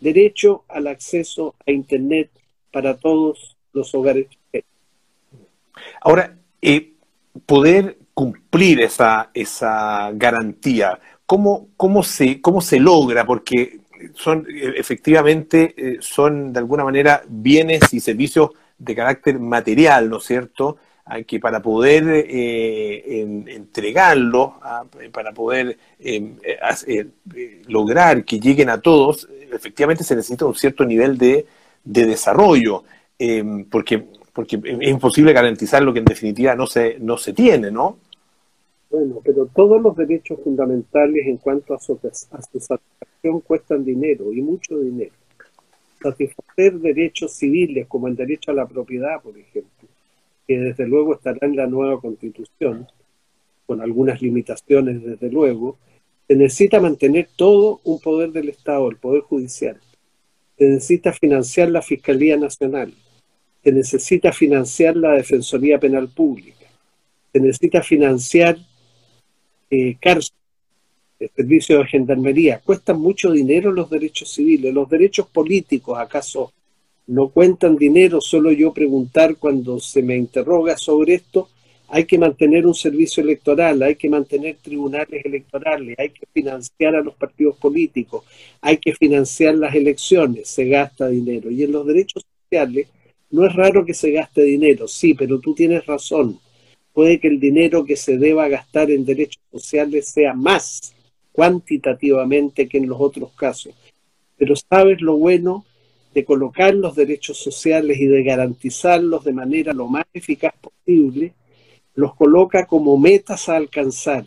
derecho 0.00 0.64
al 0.68 0.86
acceso 0.86 1.54
a 1.66 1.70
Internet 1.70 2.30
para 2.72 2.96
todos 2.96 3.58
los 3.74 3.94
hogares. 3.94 4.26
Ahora, 6.00 6.34
eh, 6.62 6.94
poder 7.44 7.98
cumplir 8.14 8.80
esa, 8.80 9.30
esa 9.34 10.10
garantía, 10.14 10.98
¿cómo, 11.26 11.68
cómo, 11.76 12.02
se, 12.02 12.40
¿cómo 12.40 12.62
se 12.62 12.80
logra? 12.80 13.26
Porque 13.26 13.80
son 14.14 14.46
efectivamente 14.48 15.74
eh, 15.76 15.96
son 16.00 16.52
de 16.52 16.60
alguna 16.60 16.84
manera 16.84 17.22
bienes 17.28 17.92
y 17.92 18.00
servicios 18.00 18.50
de 18.78 18.94
carácter 18.94 19.38
material, 19.38 20.08
¿no 20.08 20.18
es 20.18 20.24
cierto? 20.24 20.78
Que 21.26 21.40
para 21.40 21.60
poder 21.60 22.04
eh, 22.08 23.44
entregarlo, 23.46 24.54
ah, 24.62 24.84
para 25.12 25.32
poder 25.32 25.78
em, 25.98 26.36
eh, 26.42 27.08
lograr 27.66 28.24
que 28.24 28.38
lleguen 28.38 28.68
a 28.68 28.80
todos, 28.80 29.28
efectivamente 29.52 30.04
se 30.04 30.14
necesita 30.14 30.44
un 30.44 30.54
cierto 30.54 30.84
nivel 30.84 31.16
de, 31.16 31.46
de 31.84 32.06
desarrollo, 32.06 32.84
em, 33.18 33.64
porque, 33.64 34.04
porque 34.32 34.60
es 34.62 34.88
imposible 34.88 35.32
garantizar 35.32 35.82
lo 35.82 35.92
que 35.92 36.00
en 36.00 36.04
definitiva 36.04 36.54
no 36.54 36.66
se, 36.66 36.98
no 36.98 37.16
se 37.16 37.32
tiene, 37.32 37.70
¿no? 37.70 37.98
Bueno, 38.90 39.20
pero 39.22 39.46
todos 39.46 39.82
los 39.82 39.96
derechos 39.96 40.38
fundamentales 40.42 41.26
en 41.26 41.36
cuanto 41.36 41.74
a 41.74 41.78
su, 41.78 41.98
satisfacción 41.98 43.40
cuestan 43.40 43.84
dinero 43.84 44.32
y 44.32 44.40
mucho 44.40 44.78
dinero. 44.78 45.12
Satisfacer 46.02 46.74
derechos 46.78 47.32
civiles 47.32 47.86
como 47.86 48.08
el 48.08 48.16
derecho 48.16 48.50
a 48.50 48.54
la 48.54 48.66
propiedad, 48.66 49.20
por 49.20 49.36
ejemplo, 49.36 49.87
que 50.48 50.58
desde 50.58 50.88
luego 50.88 51.14
estará 51.14 51.46
en 51.46 51.56
la 51.56 51.66
nueva 51.66 52.00
constitución, 52.00 52.88
con 53.66 53.82
algunas 53.82 54.22
limitaciones 54.22 55.04
desde 55.04 55.30
luego, 55.30 55.76
se 56.26 56.36
necesita 56.36 56.80
mantener 56.80 57.28
todo 57.36 57.80
un 57.84 58.00
poder 58.00 58.32
del 58.32 58.48
Estado, 58.48 58.88
el 58.90 58.96
poder 58.96 59.20
judicial. 59.20 59.78
Se 60.56 60.64
necesita 60.64 61.12
financiar 61.12 61.70
la 61.70 61.82
Fiscalía 61.82 62.38
Nacional. 62.38 62.94
Se 63.62 63.72
necesita 63.72 64.32
financiar 64.32 64.96
la 64.96 65.12
Defensoría 65.12 65.78
Penal 65.78 66.08
Pública. 66.08 66.66
Se 67.30 67.40
necesita 67.40 67.82
financiar 67.82 68.56
eh, 69.70 69.96
cárcel, 70.00 70.34
el 71.20 71.30
servicio 71.36 71.78
de 71.78 71.86
gendarmería, 71.86 72.60
cuestan 72.64 73.00
mucho 73.00 73.30
dinero 73.32 73.70
los 73.72 73.90
derechos 73.90 74.32
civiles, 74.32 74.72
los 74.72 74.88
derechos 74.88 75.26
políticos, 75.28 75.98
¿acaso 75.98 76.52
no 77.08 77.28
cuentan 77.28 77.76
dinero? 77.76 78.20
Solo 78.20 78.52
yo 78.52 78.72
preguntar 78.72 79.36
cuando 79.36 79.80
se 79.80 80.02
me 80.02 80.16
interroga 80.16 80.76
sobre 80.76 81.14
esto, 81.14 81.48
hay 81.88 82.04
que 82.04 82.18
mantener 82.18 82.66
un 82.66 82.74
servicio 82.74 83.22
electoral, 83.22 83.82
hay 83.82 83.96
que 83.96 84.08
mantener 84.08 84.56
tribunales 84.62 85.24
electorales, 85.24 85.96
hay 85.98 86.10
que 86.10 86.26
financiar 86.32 86.94
a 86.94 87.02
los 87.02 87.14
partidos 87.14 87.56
políticos, 87.56 88.24
hay 88.60 88.76
que 88.76 88.94
financiar 88.94 89.56
las 89.56 89.74
elecciones, 89.74 90.48
se 90.48 90.66
gasta 90.66 91.08
dinero. 91.08 91.50
Y 91.50 91.64
en 91.64 91.72
los 91.72 91.86
derechos 91.86 92.24
sociales 92.44 92.88
no 93.30 93.44
es 93.44 93.52
raro 93.54 93.84
que 93.84 93.94
se 93.94 94.12
gaste 94.12 94.42
dinero, 94.42 94.86
sí, 94.86 95.14
pero 95.14 95.40
tú 95.40 95.54
tienes 95.54 95.84
razón 95.84 96.38
puede 96.98 97.20
que 97.20 97.28
el 97.28 97.38
dinero 97.38 97.84
que 97.84 97.94
se 97.94 98.18
deba 98.18 98.48
gastar 98.48 98.90
en 98.90 99.04
derechos 99.04 99.40
sociales 99.52 100.08
sea 100.08 100.34
más 100.34 100.92
cuantitativamente 101.30 102.66
que 102.66 102.78
en 102.78 102.88
los 102.88 103.00
otros 103.00 103.30
casos. 103.34 103.72
Pero 104.36 104.56
sabes 104.56 105.00
lo 105.00 105.16
bueno 105.16 105.64
de 106.14 106.24
colocar 106.24 106.74
los 106.74 106.96
derechos 106.96 107.38
sociales 107.38 107.98
y 107.98 108.06
de 108.06 108.22
garantizarlos 108.22 109.24
de 109.24 109.32
manera 109.32 109.72
lo 109.72 109.88
más 109.88 110.06
eficaz 110.12 110.54
posible, 110.60 111.34
los 111.94 112.14
coloca 112.14 112.66
como 112.66 112.96
metas 112.96 113.48
a 113.48 113.56
alcanzar. 113.56 114.24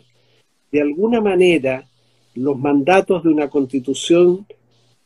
De 0.70 0.80
alguna 0.80 1.20
manera, 1.20 1.86
los 2.34 2.58
mandatos 2.58 3.22
de 3.24 3.28
una 3.30 3.50
constitución 3.50 4.46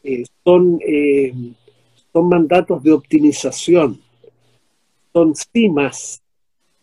eh, 0.02 0.24
son, 0.44 0.78
eh, 0.86 1.32
son 2.12 2.28
mandatos 2.28 2.82
de 2.82 2.92
optimización, 2.92 4.00
son 5.12 5.34
cimas 5.34 6.22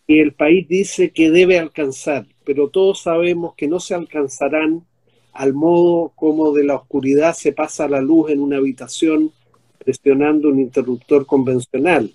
que 0.07 0.21
el 0.21 0.33
país 0.33 0.67
dice 0.67 1.11
que 1.11 1.29
debe 1.31 1.59
alcanzar, 1.59 2.25
pero 2.43 2.69
todos 2.69 3.01
sabemos 3.01 3.55
que 3.55 3.67
no 3.67 3.79
se 3.79 3.95
alcanzarán 3.95 4.85
al 5.33 5.53
modo 5.53 6.11
como 6.15 6.51
de 6.51 6.63
la 6.63 6.75
oscuridad 6.75 7.33
se 7.33 7.53
pasa 7.53 7.87
la 7.87 8.01
luz 8.01 8.29
en 8.29 8.39
una 8.39 8.57
habitación 8.57 9.31
presionando 9.83 10.49
un 10.49 10.59
interruptor 10.59 11.25
convencional, 11.25 12.11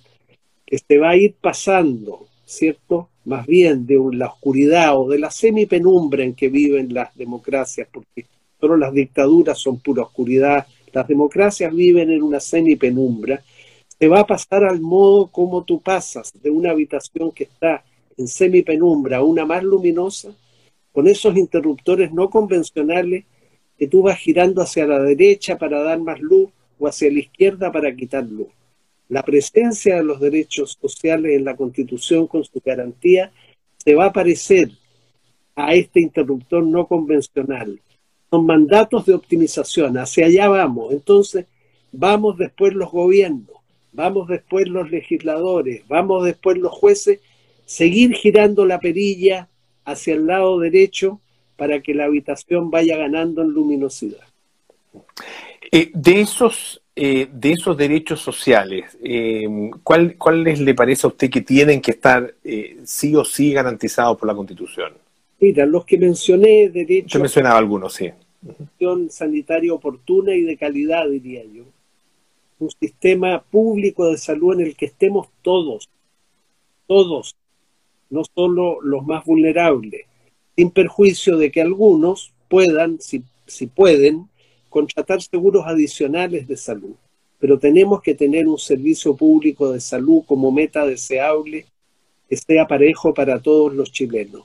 que 0.66 0.78
se 0.78 0.98
va 0.98 1.10
a 1.10 1.16
ir 1.16 1.34
pasando, 1.40 2.26
¿cierto? 2.44 3.08
Más 3.24 3.46
bien 3.46 3.86
de 3.86 3.98
la 4.12 4.26
oscuridad 4.26 4.98
o 4.98 5.08
de 5.08 5.18
la 5.18 5.30
semipenumbra 5.30 6.24
en 6.24 6.34
que 6.34 6.48
viven 6.48 6.92
las 6.92 7.14
democracias, 7.16 7.88
porque 7.92 8.26
solo 8.60 8.76
las 8.76 8.92
dictaduras 8.92 9.58
son 9.58 9.80
pura 9.80 10.02
oscuridad, 10.02 10.66
las 10.92 11.06
democracias 11.06 11.74
viven 11.74 12.10
en 12.10 12.22
una 12.22 12.40
semipenumbra, 12.40 13.42
te 13.98 14.08
va 14.08 14.20
a 14.20 14.26
pasar 14.26 14.64
al 14.64 14.80
modo 14.80 15.26
como 15.26 15.64
tú 15.64 15.80
pasas 15.80 16.32
de 16.40 16.50
una 16.50 16.70
habitación 16.70 17.32
que 17.32 17.44
está 17.44 17.84
en 18.16 18.28
semipenumbra 18.28 19.18
a 19.18 19.24
una 19.24 19.44
más 19.44 19.62
luminosa, 19.62 20.34
con 20.92 21.06
esos 21.06 21.36
interruptores 21.36 22.12
no 22.12 22.30
convencionales 22.30 23.24
que 23.76 23.86
tú 23.86 24.02
vas 24.02 24.18
girando 24.18 24.62
hacia 24.62 24.86
la 24.86 25.00
derecha 25.00 25.56
para 25.56 25.82
dar 25.82 26.00
más 26.00 26.20
luz 26.20 26.50
o 26.78 26.86
hacia 26.86 27.10
la 27.10 27.20
izquierda 27.20 27.72
para 27.72 27.94
quitar 27.94 28.24
luz. 28.24 28.48
La 29.08 29.22
presencia 29.22 29.96
de 29.96 30.04
los 30.04 30.20
derechos 30.20 30.76
sociales 30.80 31.32
en 31.36 31.44
la 31.44 31.56
Constitución 31.56 32.26
con 32.26 32.44
su 32.44 32.60
garantía 32.64 33.32
se 33.76 33.94
va 33.94 34.06
a 34.06 34.12
parecer 34.12 34.70
a 35.56 35.74
este 35.74 36.00
interruptor 36.00 36.62
no 36.62 36.86
convencional. 36.86 37.80
Son 38.30 38.44
mandatos 38.44 39.06
de 39.06 39.14
optimización, 39.14 39.96
hacia 39.96 40.26
allá 40.26 40.48
vamos. 40.48 40.92
Entonces, 40.92 41.46
vamos 41.90 42.36
después 42.36 42.74
los 42.74 42.90
gobiernos 42.90 43.58
vamos 43.98 44.28
después 44.28 44.68
los 44.68 44.90
legisladores, 44.90 45.82
vamos 45.88 46.24
después 46.24 46.56
los 46.56 46.72
jueces, 46.72 47.20
seguir 47.64 48.14
girando 48.14 48.64
la 48.64 48.78
perilla 48.78 49.48
hacia 49.84 50.14
el 50.14 50.26
lado 50.26 50.58
derecho 50.60 51.20
para 51.56 51.82
que 51.82 51.94
la 51.94 52.04
habitación 52.04 52.70
vaya 52.70 52.96
ganando 52.96 53.42
en 53.42 53.48
luminosidad. 53.48 54.22
Eh, 55.70 55.90
de 55.92 56.20
esos 56.20 56.82
eh, 56.96 57.28
de 57.32 57.52
esos 57.52 57.76
derechos 57.76 58.20
sociales, 58.20 58.98
eh, 59.02 59.46
¿cuál, 59.84 60.16
¿cuáles 60.16 60.58
le 60.58 60.74
parece 60.74 61.06
a 61.06 61.10
usted 61.10 61.30
que 61.30 61.42
tienen 61.42 61.80
que 61.80 61.92
estar 61.92 62.34
sí 62.84 63.14
o 63.14 63.24
sí 63.24 63.52
garantizados 63.52 64.18
por 64.18 64.26
la 64.26 64.34
Constitución? 64.34 64.94
Mira, 65.38 65.64
los 65.64 65.84
que 65.84 65.96
mencioné, 65.96 66.68
derechos... 66.70 67.12
Yo 67.12 67.20
mencionaba 67.20 67.56
algunos, 67.56 67.92
sí. 67.94 68.10
Sanitaria 69.10 69.72
oportuna 69.72 70.34
y 70.34 70.42
de 70.42 70.56
calidad, 70.56 71.08
diría 71.08 71.44
yo 71.44 71.64
un 72.58 72.70
sistema 72.70 73.42
público 73.42 74.10
de 74.10 74.18
salud 74.18 74.54
en 74.54 74.66
el 74.66 74.76
que 74.76 74.86
estemos 74.86 75.28
todos, 75.42 75.88
todos, 76.86 77.36
no 78.10 78.22
solo 78.34 78.80
los 78.82 79.06
más 79.06 79.24
vulnerables, 79.24 80.06
sin 80.56 80.70
perjuicio 80.70 81.36
de 81.36 81.50
que 81.50 81.60
algunos 81.60 82.32
puedan, 82.48 83.00
si, 83.00 83.22
si 83.46 83.66
pueden, 83.66 84.28
contratar 84.68 85.22
seguros 85.22 85.64
adicionales 85.66 86.46
de 86.46 86.56
salud. 86.56 86.94
Pero 87.38 87.58
tenemos 87.58 88.02
que 88.02 88.14
tener 88.14 88.48
un 88.48 88.58
servicio 88.58 89.16
público 89.16 89.72
de 89.72 89.80
salud 89.80 90.22
como 90.26 90.50
meta 90.50 90.84
deseable 90.86 91.66
que 92.28 92.36
sea 92.36 92.66
parejo 92.66 93.14
para 93.14 93.40
todos 93.40 93.72
los 93.74 93.90
chilenos. 93.92 94.42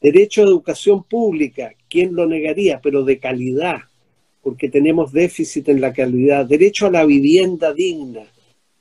Derecho 0.00 0.42
a 0.42 0.46
educación 0.46 1.04
pública, 1.04 1.74
¿quién 1.88 2.14
lo 2.14 2.26
negaría? 2.26 2.80
Pero 2.80 3.04
de 3.04 3.18
calidad, 3.18 3.80
porque 4.42 4.70
tenemos 4.70 5.12
déficit 5.12 5.68
en 5.68 5.80
la 5.80 5.92
calidad. 5.92 6.46
Derecho 6.46 6.86
a 6.86 6.90
la 6.90 7.04
vivienda 7.04 7.72
digna. 7.74 8.22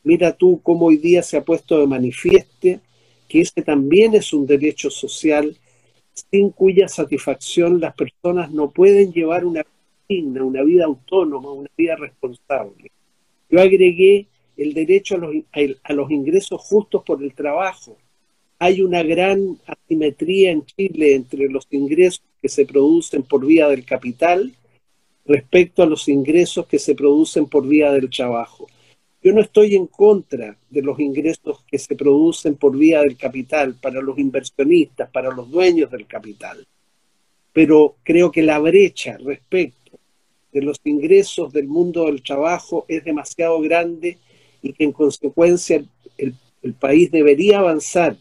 Mira 0.04 0.32
tú 0.32 0.62
cómo 0.64 0.86
hoy 0.86 0.98
día 0.98 1.22
se 1.22 1.38
ha 1.38 1.44
puesto 1.44 1.80
de 1.80 1.88
manifieste 1.88 2.80
que 3.28 3.42
ese 3.42 3.62
también 3.62 4.16
es 4.16 4.34
un 4.34 4.48
derecho 4.48 4.90
social 4.90 5.56
sin 6.32 6.50
cuya 6.50 6.88
satisfacción 6.88 7.80
las 7.80 7.94
personas 7.94 8.52
no 8.52 8.72
pueden 8.72 9.14
llevar 9.14 9.46
una 9.46 9.64
digna, 10.10 10.44
una 10.44 10.64
vida 10.64 10.86
autónoma, 10.86 11.52
una 11.52 11.70
vida 11.78 11.96
responsable. 11.96 12.92
Yo 13.50 13.62
agregué 13.62 14.26
el 14.58 14.74
derecho 14.74 15.16
a 15.16 15.20
los, 15.20 15.36
a 15.84 15.94
los 15.94 16.12
ingresos 16.12 16.60
justos 16.62 17.04
por 17.06 17.24
el 17.24 17.34
trabajo. 17.34 17.96
Hay 18.58 18.82
una 18.82 19.04
gran 19.04 19.58
asimetría 19.66 20.52
en 20.52 20.66
Chile 20.66 21.14
entre 21.16 21.48
los 21.48 21.68
ingresos 21.70 22.24
que 22.42 22.50
se 22.50 22.66
producen 22.66 23.24
por 23.24 23.46
vía 23.46 23.70
del 23.70 23.86
capital 23.86 24.52
respecto 25.26 25.84
a 25.84 25.86
los 25.86 26.10
ingresos 26.10 26.66
que 26.66 26.80
se 26.80 26.96
producen 26.96 27.46
por 27.46 27.68
vía 27.68 27.92
del 27.92 28.10
trabajo. 28.10 28.68
Yo 29.22 29.32
no 29.32 29.42
estoy 29.42 29.76
en 29.76 29.86
contra 29.88 30.58
de 30.70 30.82
los 30.82 31.00
ingresos 31.00 31.64
que 31.70 31.78
se 31.78 31.96
producen 31.96 32.56
por 32.56 32.76
vía 32.76 33.02
del 33.02 33.16
capital 33.16 33.76
para 33.76 34.02
los 34.02 34.18
inversionistas, 34.18 35.10
para 35.12 35.30
los 35.30 35.52
dueños 35.52 35.92
del 35.92 36.08
capital, 36.08 36.66
pero 37.52 37.96
creo 38.04 38.32
que 38.32 38.42
la 38.42 38.60
brecha 38.60 39.18
respecto 39.18 39.79
de 40.52 40.62
los 40.62 40.80
ingresos 40.84 41.54
del 41.54 41.68
mundo 41.68 42.06
del 42.06 42.24
trabajo 42.24 42.86
es 42.88 43.04
demasiado 43.04 43.60
grande 43.62 44.18
y 44.62 44.74
que 44.74 44.84
en 44.84 44.92
consecuencia 44.92 45.84
el, 46.18 46.34
el 46.62 46.74
país 46.74 47.12
debería 47.12 47.60
avanzar, 47.60 48.18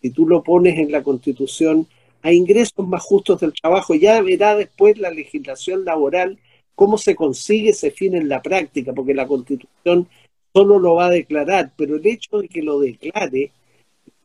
si 0.00 0.10
tú 0.10 0.26
lo 0.26 0.42
pones 0.42 0.78
en 0.78 0.92
la 0.92 1.02
constitución, 1.02 1.86
a 2.22 2.32
ingresos 2.32 2.86
más 2.86 3.02
justos 3.02 3.40
del 3.40 3.52
trabajo. 3.52 3.94
Ya 3.94 4.20
verá 4.20 4.54
después 4.54 4.98
la 4.98 5.10
legislación 5.10 5.84
laboral 5.84 6.38
¿Cómo 6.80 6.96
se 6.96 7.14
consigue 7.14 7.72
ese 7.72 7.90
fin 7.90 8.14
en 8.14 8.26
la 8.30 8.40
práctica? 8.40 8.94
Porque 8.94 9.12
la 9.12 9.26
Constitución 9.26 10.08
solo 10.50 10.78
lo 10.78 10.94
va 10.94 11.08
a 11.08 11.10
declarar, 11.10 11.74
pero 11.76 11.96
el 11.96 12.06
hecho 12.06 12.38
de 12.38 12.48
que 12.48 12.62
lo 12.62 12.80
declare 12.80 13.52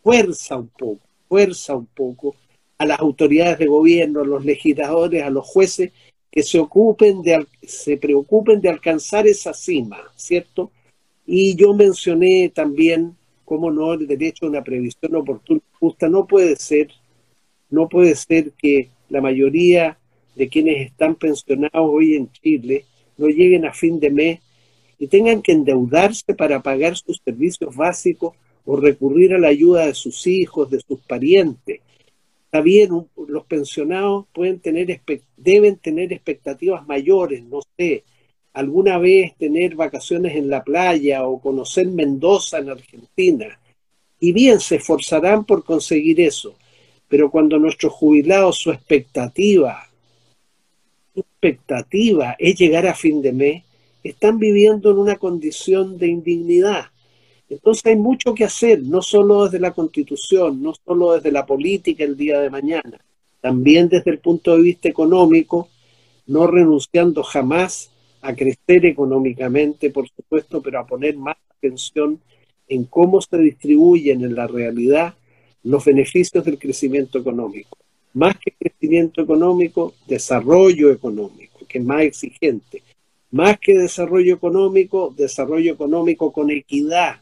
fuerza 0.01 0.55
un 0.55 0.69
poco, 0.69 1.01
fuerza 1.27 1.75
un 1.75 1.87
poco 1.87 2.37
a 2.77 2.85
las 2.85 2.97
autoridades 3.01 3.59
de 3.59 3.65
gobierno, 3.65 4.21
a 4.21 4.25
los 4.25 4.45
legisladores, 4.45 5.21
a 5.23 5.29
los 5.31 5.45
jueces 5.45 5.91
que 6.35 6.43
se 6.43 6.59
ocupen 6.59 7.21
de 7.21 7.47
se 7.63 7.95
preocupen 7.95 8.59
de 8.59 8.67
alcanzar 8.67 9.25
esa 9.25 9.53
cima, 9.53 9.99
¿cierto? 10.17 10.69
Y 11.25 11.55
yo 11.55 11.73
mencioné 11.73 12.51
también 12.53 13.15
cómo 13.45 13.71
no 13.71 13.93
el 13.93 14.05
derecho 14.05 14.45
a 14.45 14.49
una 14.49 14.63
previsión 14.63 15.15
oportuna 15.15 15.61
justa 15.79 16.09
no 16.09 16.27
puede 16.27 16.57
ser 16.57 16.89
no 17.69 17.87
puede 17.87 18.15
ser 18.15 18.51
que 18.51 18.89
la 19.09 19.21
mayoría 19.21 19.97
de 20.35 20.49
quienes 20.49 20.87
están 20.87 21.15
pensionados 21.15 21.71
hoy 21.73 22.15
en 22.15 22.29
Chile 22.33 22.85
no 23.17 23.27
lleguen 23.27 23.65
a 23.65 23.73
fin 23.73 23.99
de 24.01 24.11
mes 24.11 24.39
y 24.99 25.07
tengan 25.07 25.41
que 25.41 25.53
endeudarse 25.53 26.33
para 26.33 26.61
pagar 26.61 26.97
sus 26.97 27.21
servicios 27.23 27.73
básicos 27.73 28.33
o 28.65 28.75
recurrir 28.75 29.33
a 29.33 29.39
la 29.39 29.47
ayuda 29.47 29.85
de 29.85 29.93
sus 29.93 30.27
hijos, 30.27 30.69
de 30.69 30.81
sus 30.81 30.99
parientes. 31.01 31.79
Está 32.55 32.63
bien, 32.63 33.05
los 33.27 33.45
pensionados 33.47 34.27
pueden 34.31 34.61
tener, 34.61 35.01
deben 35.35 35.75
tener 35.75 36.13
expectativas 36.13 36.87
mayores, 36.87 37.43
no 37.43 37.59
sé, 37.75 38.05
alguna 38.53 38.97
vez 38.97 39.35
tener 39.35 39.75
vacaciones 39.75 40.37
en 40.37 40.49
la 40.49 40.63
playa 40.63 41.25
o 41.25 41.41
conocer 41.41 41.85
Mendoza 41.87 42.59
en 42.59 42.69
Argentina. 42.69 43.59
Y 44.21 44.31
bien, 44.31 44.61
se 44.61 44.77
esforzarán 44.77 45.43
por 45.43 45.65
conseguir 45.65 46.21
eso, 46.21 46.55
pero 47.09 47.29
cuando 47.29 47.59
nuestros 47.59 47.91
jubilados 47.91 48.57
su 48.57 48.71
expectativa 48.71 49.89
expectativa 51.13 52.37
es 52.39 52.57
llegar 52.57 52.87
a 52.87 52.95
fin 52.95 53.21
de 53.21 53.33
mes, 53.33 53.63
están 54.01 54.39
viviendo 54.39 54.91
en 54.91 54.99
una 54.99 55.17
condición 55.17 55.97
de 55.97 56.07
indignidad. 56.07 56.85
Entonces 57.49 57.85
hay 57.85 57.95
mucho 57.95 58.33
que 58.33 58.43
hacer, 58.43 58.81
no 58.81 59.01
solo 59.01 59.45
desde 59.45 59.59
la 59.59 59.71
constitución, 59.71 60.61
no 60.61 60.73
solo 60.85 61.13
desde 61.13 61.31
la 61.31 61.45
política 61.45 62.03
el 62.03 62.17
día 62.17 62.39
de 62.39 62.49
mañana, 62.49 62.99
también 63.41 63.87
desde 63.89 64.11
el 64.11 64.19
punto 64.19 64.55
de 64.55 64.63
vista 64.63 64.89
económico, 64.89 65.69
no 66.27 66.47
renunciando 66.47 67.23
jamás 67.23 67.91
a 68.21 68.33
crecer 68.33 68.85
económicamente, 68.85 69.91
por 69.91 70.09
supuesto, 70.09 70.61
pero 70.61 70.79
a 70.79 70.87
poner 70.87 71.15
más 71.17 71.37
atención 71.57 72.19
en 72.67 72.85
cómo 72.85 73.21
se 73.21 73.37
distribuyen 73.37 74.23
en 74.23 74.33
la 74.33 74.47
realidad 74.47 75.13
los 75.63 75.85
beneficios 75.85 76.43
del 76.43 76.57
crecimiento 76.57 77.19
económico 77.19 77.77
más 78.15 78.37
que 78.39 78.51
crecimiento 78.51 79.21
económico, 79.21 79.93
desarrollo 80.07 80.89
económico, 80.89 81.59
que 81.67 81.79
es 81.79 81.83
más 81.83 82.01
exigente. 82.01 82.81
Más 83.31 83.59
que 83.59 83.77
desarrollo 83.77 84.35
económico, 84.35 85.13
desarrollo 85.15 85.73
económico 85.73 86.31
con 86.31 86.49
equidad 86.49 87.17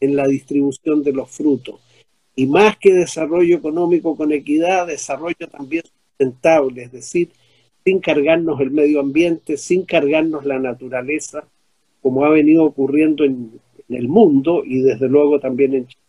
en 0.00 0.16
la 0.16 0.26
distribución 0.26 1.02
de 1.02 1.12
los 1.12 1.30
frutos. 1.30 1.80
Y 2.34 2.46
más 2.46 2.76
que 2.76 2.94
desarrollo 2.94 3.56
económico 3.56 4.16
con 4.16 4.32
equidad, 4.32 4.86
desarrollo 4.86 5.48
también 5.50 5.82
sustentable, 5.84 6.84
es 6.84 6.92
decir, 6.92 7.30
sin 7.84 8.00
cargarnos 8.00 8.60
el 8.60 8.70
medio 8.70 9.00
ambiente, 9.00 9.56
sin 9.56 9.84
cargarnos 9.84 10.44
la 10.44 10.58
naturaleza, 10.58 11.44
como 12.02 12.24
ha 12.24 12.28
venido 12.28 12.64
ocurriendo 12.64 13.24
en, 13.24 13.60
el 13.88 14.06
mundo 14.06 14.64
y 14.66 14.82
desde 14.82 15.08
luego 15.08 15.40
también 15.40 15.74
en 15.74 15.86
Chile. 15.86 16.02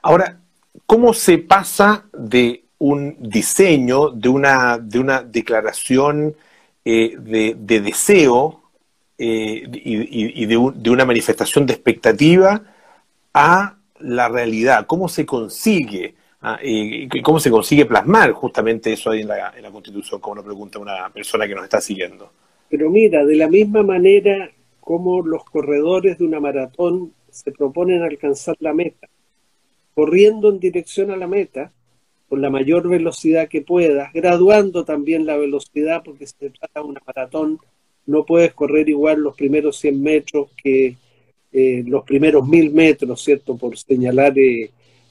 Ahora, 0.00 0.40
¿cómo 0.86 1.12
se 1.12 1.38
pasa 1.38 2.06
de 2.16 2.62
un 2.78 3.16
diseño 3.18 4.10
de 4.10 4.28
una, 4.28 4.78
de 4.78 5.00
una 5.00 5.22
declaración 5.22 6.36
eh, 6.84 7.16
de, 7.18 7.80
deseo 7.80 8.62
eh, 9.18 9.62
y, 9.72 10.46
de, 10.46 10.56
una 10.56 11.04
manifestación 11.04 11.66
de 11.66 11.72
expectativa 11.74 12.62
a 13.38 13.78
la 14.00 14.28
realidad. 14.28 14.86
¿Cómo 14.86 15.08
se 15.08 15.24
consigue? 15.24 16.14
Ah, 16.42 16.58
¿Cómo 17.22 17.38
se 17.38 17.50
consigue 17.50 17.86
plasmar 17.86 18.32
justamente 18.32 18.92
eso 18.92 19.10
ahí 19.10 19.20
en 19.20 19.28
la, 19.28 19.52
en 19.56 19.62
la 19.62 19.70
Constitución, 19.70 20.20
como 20.20 20.36
lo 20.36 20.44
pregunta 20.44 20.78
una 20.78 21.08
persona 21.10 21.46
que 21.46 21.54
nos 21.54 21.64
está 21.64 21.80
siguiendo? 21.80 22.32
Pero 22.68 22.90
mira, 22.90 23.24
de 23.24 23.36
la 23.36 23.48
misma 23.48 23.82
manera 23.82 24.50
como 24.80 25.22
los 25.22 25.44
corredores 25.44 26.18
de 26.18 26.24
una 26.24 26.40
maratón 26.40 27.12
se 27.30 27.52
proponen 27.52 28.02
alcanzar 28.02 28.56
la 28.58 28.72
meta, 28.72 29.08
corriendo 29.94 30.50
en 30.50 30.58
dirección 30.58 31.10
a 31.10 31.16
la 31.16 31.28
meta, 31.28 31.72
con 32.28 32.42
la 32.42 32.50
mayor 32.50 32.88
velocidad 32.88 33.48
que 33.48 33.62
puedas, 33.62 34.12
graduando 34.12 34.84
también 34.84 35.26
la 35.26 35.36
velocidad, 35.36 36.02
porque 36.04 36.26
si 36.26 36.34
se 36.38 36.50
trata 36.50 36.80
de 36.80 36.86
una 36.86 37.00
maratón, 37.06 37.58
no 38.06 38.24
puedes 38.24 38.52
correr 38.54 38.88
igual 38.88 39.20
los 39.20 39.36
primeros 39.36 39.78
100 39.78 40.02
metros 40.02 40.50
que 40.62 40.96
eh, 41.52 41.82
los 41.86 42.04
primeros 42.04 42.46
1000 42.46 42.72
metros, 42.72 43.22
¿cierto? 43.22 43.56
Por 43.56 43.76
señalar, 43.78 44.38
eh, 44.38 44.70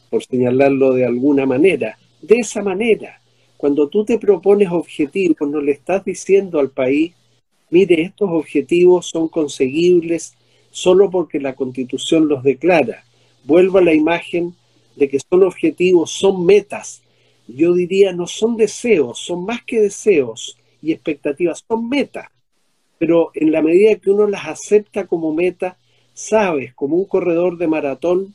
por 0.09 0.23
señalarlo 0.23 0.93
de 0.93 1.05
alguna 1.05 1.45
manera. 1.45 1.97
De 2.21 2.35
esa 2.35 2.61
manera, 2.61 3.21
cuando 3.57 3.87
tú 3.87 4.05
te 4.05 4.19
propones 4.19 4.69
objetivos, 4.69 5.49
no 5.49 5.61
le 5.61 5.71
estás 5.71 6.05
diciendo 6.05 6.59
al 6.59 6.69
país, 6.69 7.13
mire, 7.69 8.01
estos 8.01 8.29
objetivos 8.31 9.07
son 9.07 9.27
conseguibles 9.27 10.35
solo 10.69 11.09
porque 11.09 11.39
la 11.39 11.55
constitución 11.55 12.27
los 12.27 12.43
declara. 12.43 13.03
Vuelvo 13.43 13.79
a 13.79 13.83
la 13.83 13.93
imagen 13.93 14.55
de 14.95 15.09
que 15.09 15.19
son 15.19 15.43
objetivos, 15.43 16.11
son 16.11 16.45
metas, 16.45 17.01
yo 17.47 17.73
diría, 17.73 18.13
no 18.13 18.27
son 18.27 18.57
deseos, 18.57 19.19
son 19.19 19.45
más 19.45 19.63
que 19.63 19.79
deseos 19.79 20.57
y 20.81 20.91
expectativas, 20.91 21.63
son 21.67 21.87
metas. 21.87 22.27
Pero 22.97 23.31
en 23.33 23.51
la 23.51 23.61
medida 23.61 23.95
que 23.95 24.09
uno 24.09 24.27
las 24.27 24.47
acepta 24.47 25.07
como 25.07 25.33
meta, 25.33 25.77
sabes, 26.17 26.73
como 26.73 26.95
un 26.95 27.05
corredor 27.05 27.57
de 27.57 27.67
maratón, 27.67 28.33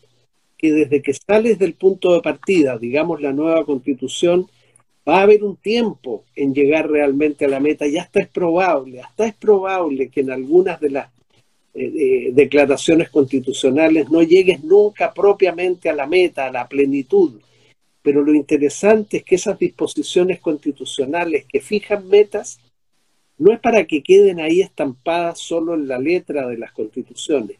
que 0.56 0.72
desde 0.72 1.02
que 1.02 1.12
sales 1.14 1.58
del 1.58 1.74
punto 1.74 2.14
de 2.14 2.20
partida, 2.20 2.78
digamos 2.78 3.20
la 3.20 3.32
nueva 3.32 3.64
constitución, 3.64 4.46
va 5.06 5.18
a 5.18 5.22
haber 5.22 5.42
un 5.42 5.56
tiempo 5.56 6.24
en 6.36 6.54
llegar 6.54 6.88
realmente 6.88 7.44
a 7.44 7.48
la 7.48 7.58
meta. 7.58 7.86
Y 7.88 7.98
hasta 7.98 8.20
es 8.20 8.28
probable, 8.28 9.00
hasta 9.00 9.26
es 9.26 9.34
probable 9.34 10.08
que 10.10 10.20
en 10.20 10.30
algunas 10.30 10.80
de 10.80 10.90
las 10.90 11.08
eh, 11.74 12.30
declaraciones 12.32 13.10
constitucionales 13.10 14.08
no 14.10 14.22
llegues 14.22 14.62
nunca 14.62 15.12
propiamente 15.12 15.88
a 15.90 15.94
la 15.94 16.06
meta, 16.06 16.46
a 16.46 16.52
la 16.52 16.68
plenitud, 16.68 17.40
pero 18.02 18.22
lo 18.22 18.32
interesante 18.32 19.18
es 19.18 19.24
que 19.24 19.34
esas 19.34 19.58
disposiciones 19.58 20.38
constitucionales 20.38 21.46
que 21.48 21.60
fijan 21.60 22.08
metas 22.08 22.60
no 23.38 23.52
es 23.52 23.58
para 23.58 23.86
que 23.86 24.02
queden 24.02 24.38
ahí 24.38 24.60
estampadas 24.60 25.40
solo 25.40 25.74
en 25.74 25.88
la 25.88 25.98
letra 25.98 26.46
de 26.46 26.58
las 26.58 26.72
constituciones, 26.72 27.56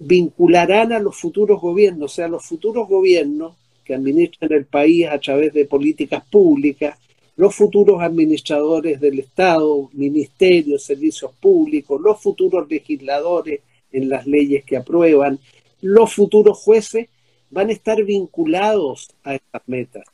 vincularán 0.00 0.92
a 0.92 0.98
los 0.98 1.16
futuros 1.16 1.60
gobiernos, 1.60 2.12
o 2.12 2.14
sea, 2.14 2.26
los 2.26 2.44
futuros 2.44 2.88
gobiernos 2.88 3.54
que 3.84 3.94
administran 3.94 4.50
el 4.52 4.64
país 4.64 5.06
a 5.06 5.18
través 5.20 5.52
de 5.52 5.66
políticas 5.66 6.24
públicas, 6.24 6.98
los 7.36 7.54
futuros 7.54 8.00
administradores 8.02 8.98
del 8.98 9.18
Estado, 9.18 9.90
ministerios, 9.92 10.84
servicios 10.84 11.32
públicos, 11.38 12.00
los 12.00 12.20
futuros 12.20 12.68
legisladores 12.68 13.60
en 13.92 14.08
las 14.08 14.26
leyes 14.26 14.64
que 14.64 14.78
aprueban, 14.78 15.38
los 15.82 16.14
futuros 16.14 16.58
jueces 16.58 17.08
van 17.50 17.68
a 17.68 17.72
estar 17.72 18.02
vinculados 18.02 19.10
a 19.22 19.34
estas 19.34 19.62
metas 19.66 20.04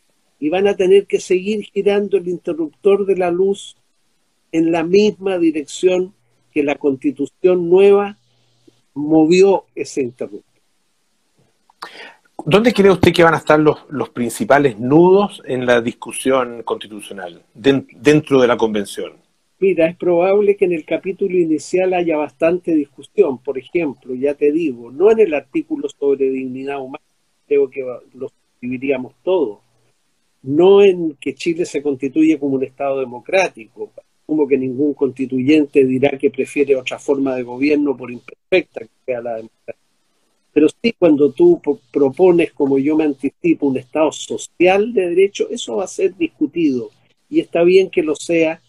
y 0.40 0.48
van 0.48 0.66
a 0.66 0.76
tener 0.76 1.06
que 1.06 1.20
seguir 1.20 1.64
girando 1.64 2.16
el 2.16 2.28
interruptor 2.28 3.06
de 3.06 3.16
la 3.16 3.30
luz 3.30 3.76
en 4.50 4.72
la 4.72 4.82
misma 4.82 5.38
dirección 5.38 6.12
que 6.52 6.64
la 6.64 6.74
constitución 6.74 7.70
nueva 7.70 8.18
movió 8.96 9.64
ese 9.74 10.02
interruptor. 10.02 10.42
¿Dónde 12.44 12.72
cree 12.72 12.90
usted 12.90 13.12
que 13.12 13.24
van 13.24 13.34
a 13.34 13.38
estar 13.38 13.58
los, 13.58 13.78
los 13.88 14.10
principales 14.10 14.78
nudos 14.78 15.42
en 15.46 15.66
la 15.66 15.80
discusión 15.80 16.62
constitucional 16.62 17.42
dentro 17.54 18.40
de 18.40 18.46
la 18.46 18.56
convención? 18.56 19.14
Mira, 19.58 19.86
es 19.88 19.96
probable 19.96 20.56
que 20.56 20.66
en 20.66 20.72
el 20.72 20.84
capítulo 20.84 21.36
inicial 21.36 21.94
haya 21.94 22.16
bastante 22.16 22.74
discusión. 22.74 23.38
Por 23.38 23.58
ejemplo, 23.58 24.14
ya 24.14 24.34
te 24.34 24.52
digo, 24.52 24.92
no 24.92 25.10
en 25.10 25.20
el 25.20 25.34
artículo 25.34 25.88
sobre 25.88 26.28
dignidad 26.30 26.80
humana, 26.80 27.02
creo 27.46 27.70
que 27.70 27.82
lo 28.14 28.26
escribiríamos 28.26 29.14
todos, 29.24 29.58
no 30.42 30.82
en 30.82 31.16
que 31.20 31.34
Chile 31.34 31.64
se 31.64 31.82
constituye 31.82 32.38
como 32.38 32.56
un 32.56 32.64
Estado 32.64 33.00
democrático, 33.00 33.90
como 34.26 34.46
que 34.48 34.58
ningún 34.58 34.92
constituyente 34.94 35.84
dirá 35.84 36.18
que 36.18 36.30
prefiere 36.30 36.74
otra 36.74 36.98
forma 36.98 37.36
de 37.36 37.44
gobierno 37.44 37.96
por 37.96 38.10
imperfecta 38.10 38.80
que 38.80 38.90
sea 39.06 39.20
la 39.20 39.36
democracia. 39.36 39.80
Pero 40.52 40.68
sí, 40.68 40.94
cuando 40.98 41.32
tú 41.32 41.60
propones, 41.92 42.52
como 42.52 42.78
yo 42.78 42.96
me 42.96 43.04
anticipo, 43.04 43.66
un 43.66 43.76
Estado 43.76 44.10
social 44.10 44.92
de 44.92 45.10
derecho, 45.10 45.48
eso 45.50 45.76
va 45.76 45.84
a 45.84 45.88
ser 45.88 46.16
discutido. 46.16 46.90
Y 47.28 47.40
está 47.40 47.62
bien 47.62 47.90
que 47.90 48.02
lo 48.02 48.16
sea, 48.16 48.62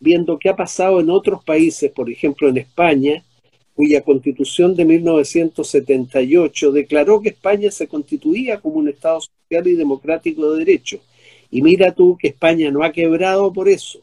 viendo 0.00 0.38
qué 0.38 0.48
ha 0.48 0.56
pasado 0.56 0.98
en 0.98 1.10
otros 1.10 1.44
países, 1.44 1.92
por 1.92 2.10
ejemplo 2.10 2.48
en 2.48 2.56
España, 2.56 3.22
cuya 3.74 4.02
constitución 4.02 4.74
de 4.74 4.86
1978 4.86 6.72
declaró 6.72 7.20
que 7.20 7.28
España 7.28 7.70
se 7.70 7.86
constituía 7.86 8.58
como 8.58 8.76
un 8.76 8.88
Estado 8.88 9.20
social 9.20 9.66
y 9.66 9.76
democrático 9.76 10.50
de 10.52 10.64
derecho. 10.64 11.00
Y 11.50 11.60
mira 11.60 11.92
tú 11.92 12.16
que 12.18 12.28
España 12.28 12.70
no 12.70 12.82
ha 12.82 12.92
quebrado 12.92 13.52
por 13.52 13.68
eso, 13.68 14.00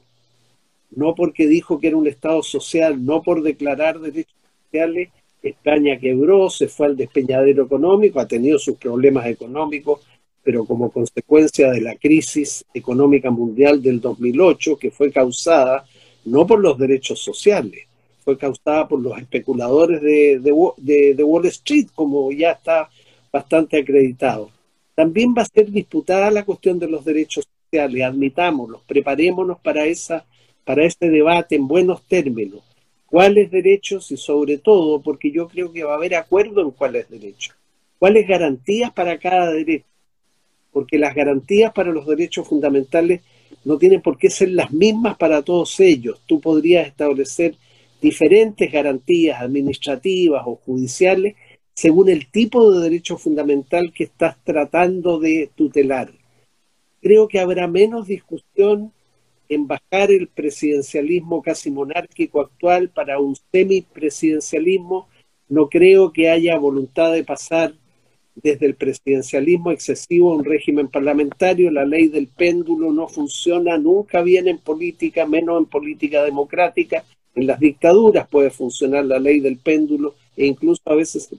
no 0.95 1.15
porque 1.15 1.47
dijo 1.47 1.79
que 1.79 1.87
era 1.87 1.97
un 1.97 2.07
Estado 2.07 2.41
social, 2.43 3.03
no 3.03 3.21
por 3.21 3.41
declarar 3.41 3.99
derechos 3.99 4.35
sociales, 4.65 5.09
España 5.41 5.99
quebró, 5.99 6.49
se 6.49 6.67
fue 6.67 6.87
al 6.87 6.95
despeñadero 6.95 7.65
económico, 7.65 8.19
ha 8.19 8.27
tenido 8.27 8.57
sus 8.57 8.77
problemas 8.77 9.25
económicos, 9.27 9.99
pero 10.41 10.65
como 10.65 10.91
consecuencia 10.91 11.71
de 11.71 11.81
la 11.81 11.95
crisis 11.95 12.65
económica 12.73 13.29
mundial 13.29 13.81
del 13.81 13.99
2008, 13.99 14.77
que 14.77 14.91
fue 14.91 15.11
causada 15.11 15.85
no 16.25 16.47
por 16.47 16.59
los 16.59 16.77
derechos 16.77 17.19
sociales, 17.19 17.87
fue 18.23 18.37
causada 18.37 18.87
por 18.87 19.01
los 19.01 19.17
especuladores 19.17 20.01
de, 20.01 20.51
Wall 20.51 21.45
Street, 21.47 21.87
como 21.93 22.31
ya 22.31 22.51
está 22.51 22.89
bastante 23.31 23.79
acreditado. 23.79 24.49
También 24.95 25.33
va 25.37 25.41
a 25.41 25.45
ser 25.45 25.69
disputada 25.69 26.31
la 26.31 26.45
cuestión 26.45 26.79
de 26.79 26.87
los 26.87 27.03
derechos 27.03 27.47
sociales, 27.65 28.03
admitámoslo, 28.03 28.81
preparémonos 28.87 29.59
para, 29.59 29.85
esa, 29.85 30.25
para 30.65 30.85
ese 30.85 31.09
debate 31.09 31.55
en 31.55 31.67
buenos 31.67 32.03
términos. 32.03 32.61
¿Cuáles 33.05 33.51
derechos? 33.51 34.11
Y 34.11 34.17
sobre 34.17 34.57
todo, 34.57 35.01
porque 35.01 35.31
yo 35.31 35.47
creo 35.47 35.71
que 35.71 35.83
va 35.83 35.93
a 35.93 35.97
haber 35.97 36.15
acuerdo 36.15 36.61
en 36.61 36.71
cuáles 36.71 37.09
derechos. 37.09 37.55
¿Cuáles 37.99 38.27
garantías 38.27 38.91
para 38.91 39.17
cada 39.17 39.51
derecho? 39.51 39.85
Porque 40.71 40.97
las 40.97 41.13
garantías 41.13 41.71
para 41.73 41.91
los 41.91 42.07
derechos 42.07 42.47
fundamentales 42.47 43.21
no 43.63 43.77
tienen 43.77 44.01
por 44.01 44.17
qué 44.17 44.29
ser 44.29 44.49
las 44.49 44.71
mismas 44.71 45.15
para 45.17 45.41
todos 45.41 45.79
ellos. 45.79 46.21
Tú 46.25 46.41
podrías 46.41 46.87
establecer 46.87 47.55
diferentes 48.01 48.71
garantías 48.71 49.41
administrativas 49.41 50.43
o 50.45 50.55
judiciales 50.55 51.35
según 51.73 52.09
el 52.09 52.27
tipo 52.29 52.71
de 52.71 52.81
derecho 52.81 53.17
fundamental 53.17 53.91
que 53.93 54.03
estás 54.03 54.37
tratando 54.43 55.19
de 55.19 55.49
tutelar. 55.55 56.11
Creo 57.01 57.27
que 57.27 57.39
habrá 57.39 57.67
menos 57.67 58.07
discusión 58.07 58.91
en 59.49 59.67
bajar 59.67 60.11
el 60.11 60.27
presidencialismo 60.27 61.41
casi 61.41 61.71
monárquico 61.71 62.41
actual 62.41 62.89
para 62.89 63.19
un 63.19 63.35
semipresidencialismo. 63.51 65.07
No 65.49 65.69
creo 65.69 66.11
que 66.11 66.29
haya 66.29 66.57
voluntad 66.57 67.11
de 67.11 67.23
pasar 67.23 67.73
desde 68.35 68.65
el 68.65 68.75
presidencialismo 68.75 69.71
excesivo 69.71 70.31
a 70.31 70.35
un 70.37 70.45
régimen 70.45 70.87
parlamentario. 70.87 71.71
La 71.71 71.85
ley 71.85 72.07
del 72.07 72.27
péndulo 72.27 72.91
no 72.91 73.07
funciona 73.07 73.77
nunca 73.77 74.21
bien 74.21 74.47
en 74.47 74.57
política, 74.57 75.25
menos 75.25 75.59
en 75.59 75.65
política 75.65 76.23
democrática. 76.23 77.03
En 77.35 77.47
las 77.47 77.59
dictaduras 77.59 78.27
puede 78.27 78.49
funcionar 78.49 79.05
la 79.05 79.19
ley 79.19 79.39
del 79.39 79.57
péndulo 79.57 80.15
e 80.35 80.45
incluso 80.45 80.81
a 80.85 80.95
veces 80.95 81.29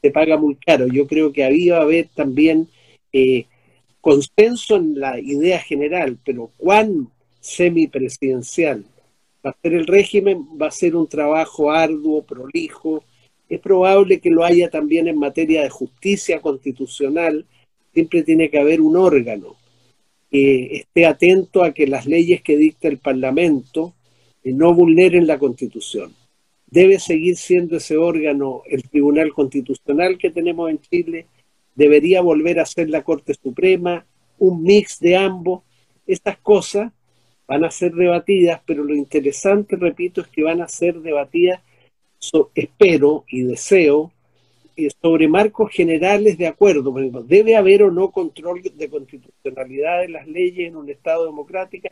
se, 0.00 0.10
paga 0.10 0.36
muy 0.36 0.56
caro. 0.56 0.86
Yo 0.88 1.06
creo 1.06 1.32
que 1.32 1.44
había 1.44 1.78
haber 1.78 2.08
también 2.14 2.68
eh, 3.12 3.46
consenso 4.00 4.76
en 4.76 4.98
la 4.98 5.20
idea 5.20 5.60
general, 5.60 6.18
pero 6.24 6.50
cuán 6.56 7.08
semipresidencial 7.42 8.84
va 9.44 9.50
a 9.50 9.56
ser 9.60 9.74
el 9.74 9.86
régimen, 9.86 10.46
va 10.60 10.68
a 10.68 10.70
ser 10.70 10.96
un 10.96 11.08
trabajo 11.08 11.70
arduo, 11.70 12.22
prolijo. 12.22 13.04
Es 13.48 13.60
probable 13.60 14.20
que 14.20 14.30
lo 14.30 14.44
haya 14.44 14.70
también 14.70 15.08
en 15.08 15.18
materia 15.18 15.62
de 15.62 15.68
justicia 15.68 16.40
constitucional. 16.40 17.44
Siempre 17.92 18.22
tiene 18.22 18.48
que 18.48 18.58
haber 18.58 18.80
un 18.80 18.96
órgano 18.96 19.56
que 20.30 20.76
esté 20.76 21.04
atento 21.04 21.62
a 21.62 21.74
que 21.74 21.86
las 21.86 22.06
leyes 22.06 22.40
que 22.40 22.56
dicta 22.56 22.88
el 22.88 22.98
Parlamento 22.98 23.92
eh, 24.42 24.52
no 24.52 24.72
vulneren 24.72 25.26
la 25.26 25.38
Constitución 25.38 26.14
debe 26.72 26.98
seguir 26.98 27.36
siendo 27.36 27.76
ese 27.76 27.98
órgano 27.98 28.62
el 28.66 28.88
Tribunal 28.88 29.34
Constitucional 29.34 30.16
que 30.16 30.30
tenemos 30.30 30.70
en 30.70 30.80
Chile, 30.80 31.26
debería 31.74 32.22
volver 32.22 32.60
a 32.60 32.64
ser 32.64 32.88
la 32.88 33.04
Corte 33.04 33.34
Suprema, 33.34 34.06
un 34.38 34.62
mix 34.62 34.98
de 34.98 35.14
ambos. 35.14 35.64
Estas 36.06 36.38
cosas 36.38 36.90
van 37.46 37.64
a 37.64 37.70
ser 37.70 37.92
debatidas, 37.92 38.60
pero 38.64 38.84
lo 38.84 38.94
interesante, 38.94 39.76
repito, 39.76 40.20
es 40.20 40.28
que 40.28 40.42
van 40.42 40.60
a 40.60 40.68
ser 40.68 41.00
debatidas, 41.00 41.60
espero 42.54 43.24
y 43.28 43.42
deseo, 43.42 44.12
eh, 44.76 44.88
sobre 45.02 45.28
marcos 45.28 45.70
generales 45.70 46.38
de 46.38 46.46
acuerdo. 46.46 46.94
¿Debe 47.24 47.56
haber 47.56 47.82
o 47.82 47.90
no 47.90 48.10
control 48.10 48.62
de 48.62 48.88
constitucionalidad 48.88 50.00
de 50.00 50.08
las 50.08 50.26
leyes 50.26 50.68
en 50.68 50.76
un 50.76 50.88
Estado 50.88 51.26
democrático? 51.26 51.88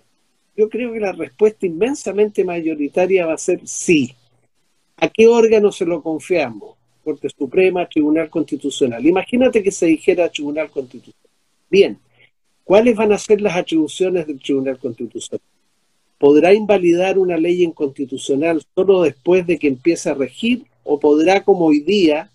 Yo 0.56 0.68
creo 0.68 0.92
que 0.92 1.00
la 1.00 1.12
respuesta 1.12 1.66
inmensamente 1.66 2.44
mayoritaria 2.44 3.26
va 3.26 3.34
a 3.34 3.38
ser 3.38 3.60
sí. 3.64 4.14
¿A 4.96 5.08
qué 5.08 5.26
órgano 5.26 5.72
se 5.72 5.84
lo 5.84 6.02
confiamos? 6.02 6.76
Corte 7.04 7.28
Suprema, 7.30 7.88
Tribunal 7.88 8.28
Constitucional. 8.30 9.04
Imagínate 9.04 9.62
que 9.62 9.70
se 9.70 9.86
dijera 9.86 10.28
Tribunal 10.28 10.70
Constitucional. 10.70 11.30
Bien, 11.70 11.98
¿cuáles 12.70 12.94
van 12.94 13.10
a 13.10 13.18
ser 13.18 13.40
las 13.40 13.56
atribuciones 13.56 14.28
del 14.28 14.38
Tribunal 14.38 14.78
Constitucional? 14.78 15.42
¿Podrá 16.18 16.54
invalidar 16.54 17.18
una 17.18 17.36
ley 17.36 17.64
inconstitucional 17.64 18.62
solo 18.76 19.02
después 19.02 19.44
de 19.44 19.58
que 19.58 19.66
empiece 19.66 20.08
a 20.08 20.14
regir 20.14 20.66
o 20.84 21.00
podrá, 21.00 21.42
como 21.42 21.64
hoy 21.64 21.80
día, 21.80 22.30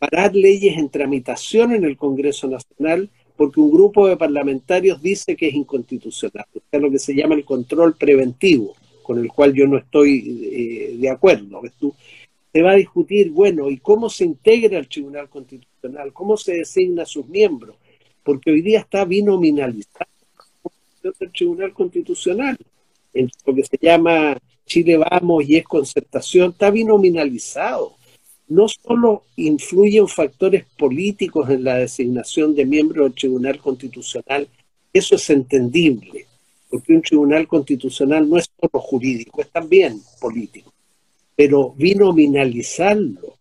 parar 0.00 0.34
leyes 0.34 0.76
en 0.76 0.88
tramitación 0.88 1.72
en 1.72 1.84
el 1.84 1.96
Congreso 1.96 2.48
Nacional 2.48 3.08
porque 3.36 3.60
un 3.60 3.70
grupo 3.70 4.08
de 4.08 4.16
parlamentarios 4.16 5.00
dice 5.00 5.36
que 5.36 5.46
es 5.46 5.54
inconstitucional? 5.54 6.46
Sea, 6.68 6.80
lo 6.80 6.90
que 6.90 6.98
se 6.98 7.14
llama 7.14 7.36
el 7.36 7.44
control 7.44 7.94
preventivo 7.94 8.74
con 9.04 9.20
el 9.20 9.28
cual 9.28 9.54
yo 9.54 9.68
no 9.68 9.78
estoy 9.78 10.40
eh, 10.52 10.96
de 10.98 11.08
acuerdo. 11.08 11.62
Tú, 11.78 11.94
se 12.52 12.62
va 12.62 12.72
a 12.72 12.74
discutir, 12.74 13.30
bueno, 13.30 13.70
¿y 13.70 13.76
cómo 13.76 14.10
se 14.10 14.24
integra 14.24 14.76
el 14.76 14.88
Tribunal 14.88 15.28
Constitucional? 15.28 16.12
¿Cómo 16.12 16.36
se 16.36 16.54
designa 16.54 17.04
a 17.04 17.06
sus 17.06 17.28
miembros? 17.28 17.76
Porque 18.22 18.50
hoy 18.50 18.62
día 18.62 18.80
está 18.80 19.04
binominalizado 19.04 20.10
el 21.20 21.32
Tribunal 21.32 21.72
Constitucional, 21.72 22.58
en 23.14 23.30
lo 23.46 23.54
que 23.54 23.64
se 23.64 23.78
llama 23.80 24.36
Chile 24.66 24.98
Vamos 24.98 25.44
y 25.48 25.56
es 25.56 25.64
concertación, 25.64 26.50
está 26.50 26.70
binominalizado. 26.70 27.96
No 28.48 28.66
solo 28.68 29.24
influyen 29.36 30.08
factores 30.08 30.64
políticos 30.76 31.48
en 31.50 31.64
la 31.64 31.76
designación 31.76 32.54
de 32.54 32.66
miembros 32.66 33.06
del 33.06 33.14
Tribunal 33.14 33.58
Constitucional, 33.58 34.48
eso 34.92 35.14
es 35.14 35.30
entendible, 35.30 36.26
porque 36.68 36.92
un 36.92 37.02
tribunal 37.02 37.46
constitucional 37.46 38.28
no 38.28 38.38
es 38.38 38.50
solo 38.60 38.82
jurídico, 38.82 39.40
es 39.40 39.50
también 39.50 40.00
político. 40.20 40.72
Pero 41.36 41.72
binominalizarlo 41.76 43.39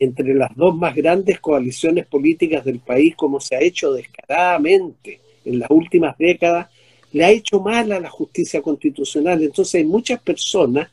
entre 0.00 0.34
las 0.34 0.56
dos 0.56 0.74
más 0.74 0.94
grandes 0.94 1.38
coaliciones 1.40 2.06
políticas 2.06 2.64
del 2.64 2.80
país, 2.80 3.14
como 3.14 3.38
se 3.38 3.54
ha 3.54 3.60
hecho 3.60 3.92
descaradamente 3.92 5.20
en 5.44 5.58
las 5.58 5.70
últimas 5.70 6.16
décadas, 6.16 6.68
le 7.12 7.24
ha 7.24 7.30
hecho 7.30 7.60
mal 7.60 7.92
a 7.92 8.00
la 8.00 8.08
justicia 8.08 8.62
constitucional. 8.62 9.42
Entonces 9.42 9.74
hay 9.76 9.84
muchas 9.84 10.20
personas 10.22 10.88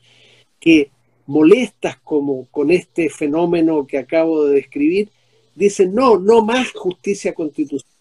que 0.60 0.90
molestas 1.26 1.96
como 2.04 2.46
con 2.50 2.70
este 2.70 3.08
fenómeno 3.08 3.86
que 3.86 3.96
acabo 3.96 4.44
de 4.44 4.56
describir, 4.56 5.08
dicen 5.54 5.94
no, 5.94 6.18
no 6.18 6.44
más 6.44 6.70
justicia 6.72 7.32
constitucional. 7.32 7.96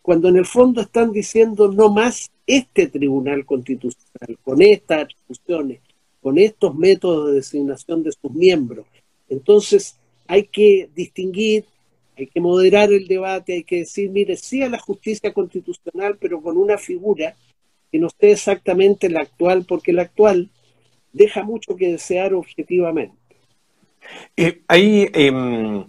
Cuando 0.00 0.28
en 0.28 0.36
el 0.36 0.46
fondo 0.46 0.80
están 0.80 1.12
diciendo 1.12 1.70
no 1.70 1.90
más 1.90 2.30
este 2.46 2.86
tribunal 2.86 3.44
constitucional, 3.44 4.38
con 4.42 4.62
estas 4.62 5.04
atribuciones, 5.04 5.80
con 6.22 6.38
estos 6.38 6.74
métodos 6.74 7.28
de 7.28 7.34
designación 7.34 8.02
de 8.02 8.12
sus 8.12 8.32
miembros. 8.32 8.86
Entonces 9.28 9.98
hay 10.26 10.44
que 10.44 10.88
distinguir, 10.94 11.64
hay 12.16 12.26
que 12.26 12.40
moderar 12.40 12.92
el 12.92 13.06
debate, 13.06 13.54
hay 13.54 13.64
que 13.64 13.78
decir, 13.78 14.10
mire, 14.10 14.36
sí 14.36 14.62
a 14.62 14.68
la 14.68 14.78
justicia 14.78 15.32
constitucional, 15.32 16.16
pero 16.20 16.40
con 16.40 16.56
una 16.56 16.78
figura 16.78 17.34
que 17.90 17.98
no 17.98 18.08
esté 18.08 18.32
exactamente 18.32 19.08
la 19.08 19.20
actual, 19.20 19.64
porque 19.68 19.92
la 19.92 20.02
actual 20.02 20.50
deja 21.12 21.42
mucho 21.42 21.76
que 21.76 21.92
desear 21.92 22.34
objetivamente. 22.34 23.16
Eh, 24.36 24.62
hay 24.68 25.08
em, 25.14 25.84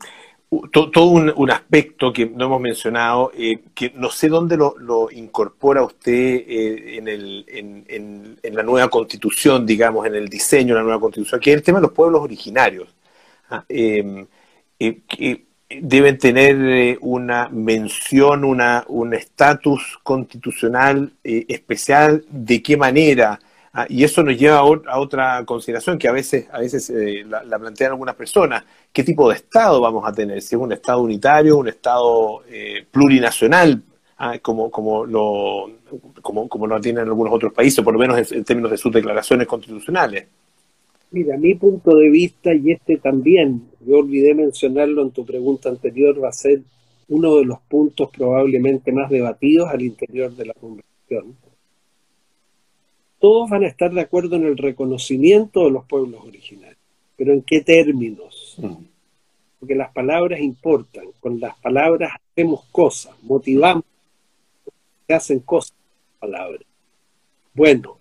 todo 0.72 1.06
un, 1.08 1.52
aspecto 1.52 2.14
que 2.14 2.26
no 2.28 2.46
hemos 2.46 2.62
mencionado, 2.62 3.32
eh, 3.38 3.60
que 3.74 3.92
no 3.96 4.10
sé 4.10 4.30
dónde 4.30 4.58
lo, 4.58 5.12
incorpora 5.12 5.84
usted 5.84 6.14
eh, 6.14 6.98
en, 6.98 7.08
el, 7.08 7.46
en, 7.48 8.56
la 8.56 8.64
nueva 8.64 8.90
constitución, 8.90 9.66
digamos, 9.66 10.06
en 10.06 10.16
el 10.16 10.30
diseño 10.30 10.76
de 10.76 10.80
la 10.80 10.84
nueva 10.84 11.00
constitución, 11.00 11.42
que 11.42 11.52
es 11.52 11.58
el 11.58 11.64
tema 11.64 11.80
de 11.80 11.84
los 11.88 11.92
pueblos 11.92 12.22
originarios. 12.22 12.88
Ah, 13.50 13.66
em, 13.70 14.28
que 14.80 15.46
deben 15.82 16.18
tener 16.18 16.98
una 17.02 17.50
mención, 17.50 18.44
una, 18.44 18.86
un 18.88 19.14
estatus 19.14 20.00
constitucional 20.04 21.14
especial, 21.24 22.26
de 22.30 22.62
qué 22.62 22.78
manera 22.78 23.40
Ah, 23.78 23.86
y 23.90 24.06
eso 24.06 24.24
nos 24.24 24.38
lleva 24.38 24.60
a, 24.60 25.00
otra 25.00 25.44
consideración 25.44 26.00
que 26.00 26.08
a 26.08 26.14
veces, 26.14 26.48
a 26.50 26.60
veces 26.60 26.90
eh, 26.92 27.26
la, 27.28 27.60
plantean 27.60 27.92
algunas 27.92 28.16
personas. 28.16 28.64
¿Qué 28.94 29.04
tipo 29.04 29.28
de 29.28 29.36
Estado 29.36 29.82
vamos 29.82 30.08
a 30.08 30.14
tener? 30.14 30.42
Si 30.42 30.56
es 30.56 30.62
un 30.62 30.72
Estado 30.72 31.02
unitario, 31.02 31.58
un 31.58 31.68
Estado 31.68 32.42
eh, 32.48 32.86
plurinacional, 32.90 33.84
ah, 34.18 34.40
como, 34.42 34.72
como, 34.72 35.06
lo, 35.06 35.70
como, 36.22 36.48
como 36.48 36.68
lo 36.68 36.80
tienen 36.80 37.04
algunos 37.04 37.34
otros 37.34 37.52
países, 37.52 37.84
por 37.84 37.94
lo 37.94 38.00
menos 38.00 38.32
en, 38.32 38.46
términos 38.46 38.72
de 38.72 38.78
sus 38.78 38.94
declaraciones 38.94 39.46
constitucionales. 39.46 40.26
Mira, 41.12 41.38
mi 41.38 41.56
punto 41.56 41.96
de 41.96 42.10
vista, 42.10 42.54
y 42.54 42.72
este 42.72 42.98
también, 42.98 43.64
yo 43.86 44.00
olvidé 44.00 44.34
mencionarlo 44.34 45.02
en 45.02 45.12
tu 45.12 45.26
pregunta 45.26 45.70
anterior, 45.70 46.22
va 46.22 46.30
a 46.30 46.34
ser 46.34 46.62
uno 47.08 47.38
de 47.38 47.46
los 47.46 47.60
puntos 47.62 48.10
probablemente 48.12 48.92
más 48.92 49.10
debatidos 49.10 49.70
al 49.70 49.82
interior 49.84 50.36
de 50.36 50.46
la 50.46 50.54
convención 50.54 51.36
todos 53.26 53.50
van 53.50 53.64
a 53.64 53.68
estar 53.68 53.92
de 53.92 54.02
acuerdo 54.02 54.36
en 54.36 54.46
el 54.46 54.56
reconocimiento 54.56 55.66
de 55.66 55.72
los 55.72 55.86
pueblos 55.86 56.24
originarios, 56.24 56.78
pero 57.16 57.34
¿en 57.34 57.42
qué 57.42 57.62
términos? 57.62 58.56
Mm. 58.58 58.84
Porque 59.60 59.74
las 59.74 59.92
palabras 59.92 60.40
importan, 60.40 61.06
con 61.20 61.40
las 61.40 61.58
palabras 61.58 62.12
hacemos 62.14 62.66
cosas, 62.72 63.16
motivamos, 63.24 63.84
se 65.08 65.14
hacen 65.16 65.40
cosas 65.40 65.74
con 66.20 66.30
palabras. 66.30 66.62
Bueno, 67.54 67.98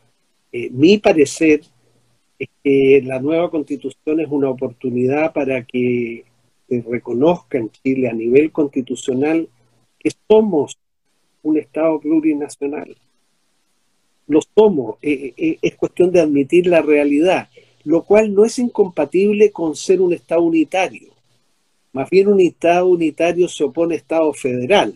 eh, 0.52 0.68
mi 0.70 0.98
parecer 0.98 1.62
la 2.64 3.20
nueva 3.20 3.50
constitución 3.50 4.20
es 4.20 4.29
una 4.31 4.48
oportunidad 4.48 5.33
para 5.33 5.64
que 5.64 6.24
se 6.68 6.83
reconozca 6.83 7.59
en 7.59 7.70
Chile 7.70 8.09
a 8.09 8.12
nivel 8.14 8.50
constitucional 8.53 9.48
que 9.98 10.11
somos 10.29 10.79
un 11.42 11.59
Estado 11.59 12.00
plurinacional 12.00 12.96
lo 14.27 14.40
somos, 14.57 14.96
eh, 15.03 15.12
eh, 15.12 15.35
eh, 15.37 15.59
es 15.61 15.77
cuestión 15.77 16.11
de 16.11 16.20
admitir 16.20 16.66
la 16.66 16.83
realidad, 16.83 17.48
lo 17.85 18.03
cual 18.03 18.35
no 18.35 18.44
es 18.44 18.59
incompatible 18.59 19.50
con 19.50 19.77
ser 19.77 20.00
un 20.00 20.12
Estado 20.12 20.42
unitario. 20.42 21.12
Más 21.92 22.09
bien 22.11 22.29
un 22.29 22.40
Estado 22.40 22.87
unitario 22.87 23.48
se 23.48 23.64
opone 23.64 23.94
a 23.94 23.98
Estado 23.98 24.33
federal. 24.33 24.94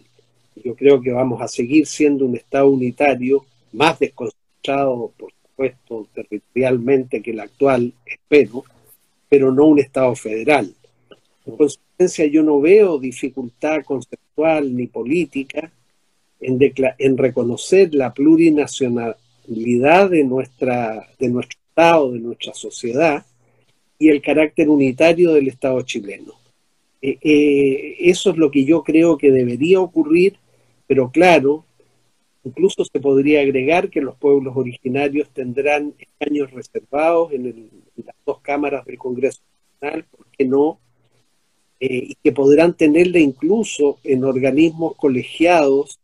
Yo 0.56 0.74
creo 0.74 1.00
que 1.00 1.12
vamos 1.12 1.40
a 1.40 1.48
seguir 1.48 1.86
siendo 1.86 2.24
un 2.24 2.36
Estado 2.36 2.68
unitario, 2.68 3.44
más 3.72 3.98
desconcentrado, 3.98 5.12
por 5.16 5.32
supuesto, 5.58 6.06
territorialmente 6.14 7.20
que 7.20 7.32
el 7.32 7.40
actual, 7.40 7.92
espero, 8.06 8.64
pero 9.28 9.52
no 9.52 9.66
un 9.66 9.80
Estado 9.80 10.14
federal. 10.14 10.72
En 11.46 11.56
consecuencia, 11.56 12.26
yo 12.26 12.42
no 12.42 12.60
veo 12.60 12.98
dificultad 12.98 13.84
conceptual 13.84 14.74
ni 14.74 14.86
política 14.86 15.70
en, 16.40 17.18
reconocer 17.18 17.92
la 17.94 18.14
plurinacionalidad 18.14 20.10
de, 20.10 20.24
nuestra, 20.24 21.08
de 21.18 21.28
nuestro 21.28 21.58
Estado, 21.68 22.12
de 22.12 22.20
nuestra 22.20 22.54
sociedad, 22.54 23.26
y 23.98 24.10
el 24.10 24.22
carácter 24.22 24.68
unitario 24.68 25.32
del 25.32 25.48
Estado 25.48 25.82
chileno. 25.82 26.34
Eh, 27.02 27.18
eh, 27.20 27.96
eso 28.00 28.30
es 28.30 28.36
lo 28.36 28.50
que 28.50 28.64
yo 28.64 28.84
creo 28.84 29.18
que 29.18 29.32
debería 29.32 29.80
ocurrir, 29.80 30.36
pero 30.86 31.10
claro, 31.10 31.64
incluso 32.44 32.84
se 32.84 33.00
podría 33.00 33.40
agregar 33.40 33.90
que 33.90 34.00
los 34.00 34.16
pueblos 34.16 34.56
originarios 34.56 35.28
tendrán 35.30 35.94
escaños 35.98 36.50
reservados 36.50 37.32
en, 37.32 37.70
las 37.96 38.16
dos 38.24 38.40
cámaras 38.40 38.84
del 38.84 38.98
Congreso 38.98 39.40
Nacional, 39.80 40.04
¿por 40.04 40.26
qué 40.26 40.44
no? 40.44 40.78
Eh, 41.80 42.08
y 42.08 42.14
que 42.16 42.32
podrán 42.32 42.74
tenerle 42.74 43.20
incluso 43.20 43.98
en 44.02 44.24
organismos 44.24 44.96
colegiados 44.96 45.98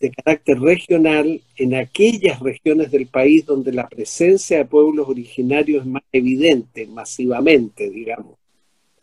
de 0.00 0.10
carácter 0.10 0.58
regional 0.58 1.42
en 1.56 1.74
aquellas 1.74 2.40
regiones 2.40 2.90
del 2.90 3.06
país 3.06 3.44
donde 3.44 3.72
la 3.72 3.86
presencia 3.86 4.56
de 4.56 4.64
pueblos 4.64 5.08
originarios 5.08 5.82
es 5.82 5.86
más 5.86 6.02
evidente, 6.10 6.86
masivamente, 6.86 7.90
digamos. 7.90 8.38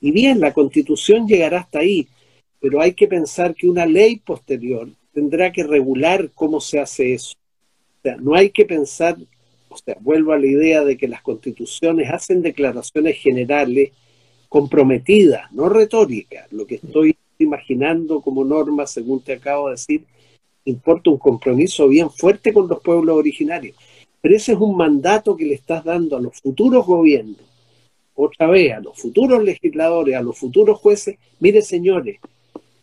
Y 0.02 0.12
bien, 0.12 0.40
la 0.40 0.54
constitución 0.54 1.28
llegará 1.28 1.60
hasta 1.60 1.80
ahí, 1.80 2.08
pero 2.60 2.82
hay 2.82 2.94
que 2.94 3.08
pensar 3.08 3.54
que 3.54 3.70
una 3.70 3.86
ley 3.86 4.18
posterior 4.18 4.90
tendrá 5.18 5.52
que 5.52 5.64
regular 5.64 6.30
cómo 6.36 6.62
se 6.62 6.80
hace 6.80 7.16
eso. 7.16 7.34
O 7.98 8.02
sea, 8.04 8.18
no 8.18 8.36
hay 8.36 8.52
que 8.52 8.66
pensar, 8.66 9.18
o 9.68 9.76
sea, 9.76 9.98
vuelvo 10.00 10.32
a 10.32 10.38
la 10.38 10.46
idea 10.46 10.84
de 10.84 10.96
que 10.96 11.08
las 11.08 11.24
constituciones 11.24 12.08
hacen 12.12 12.44
declaraciones 12.44 13.18
generales 13.18 13.94
comprometidas, 14.48 15.52
no 15.54 15.70
retóricas. 15.70 16.54
Lo 16.54 16.68
que 16.68 16.76
estoy 16.76 17.18
imaginando 17.40 18.22
como 18.22 18.46
norma, 18.46 18.86
según 18.86 19.22
te 19.22 19.34
acabo 19.34 19.70
de 19.70 19.72
decir, 19.72 20.04
importa 20.66 21.10
un 21.10 21.18
compromiso 21.18 21.88
bien 21.88 22.12
fuerte 22.12 22.54
con 22.54 22.68
los 22.68 22.80
pueblos 22.80 23.18
originarios. 23.18 23.76
Pero 24.22 24.36
ese 24.36 24.52
es 24.52 24.60
un 24.60 24.78
mandato 24.78 25.36
que 25.36 25.46
le 25.46 25.56
estás 25.56 25.84
dando 25.84 26.16
a 26.16 26.22
los 26.22 26.40
futuros 26.40 26.86
gobiernos, 26.86 27.42
otra 28.14 28.46
vez 28.46 28.72
a 28.72 28.82
los 28.82 28.96
futuros 28.96 29.44
legisladores, 29.44 30.16
a 30.16 30.22
los 30.22 30.38
futuros 30.38 30.78
jueces. 30.78 31.18
Mire, 31.40 31.64
señores, 31.64 32.20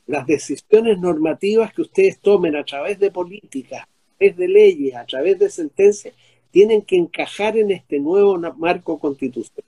las 0.06 0.26
decisiones 0.26 0.98
normativas 0.98 1.72
que 1.72 1.82
ustedes 1.82 2.18
tomen 2.20 2.56
a 2.56 2.64
través 2.64 2.98
de 2.98 3.10
políticas, 3.10 3.82
a 3.82 4.18
través 4.18 4.36
de 4.36 4.48
leyes, 4.48 4.94
a 4.94 5.04
través 5.06 5.38
de 5.38 5.50
sentencias, 5.50 6.14
tienen 6.50 6.82
que 6.82 6.96
encajar 6.96 7.56
en 7.56 7.70
este 7.70 7.98
nuevo 7.98 8.38
marco 8.56 8.98
constitucional. 8.98 9.64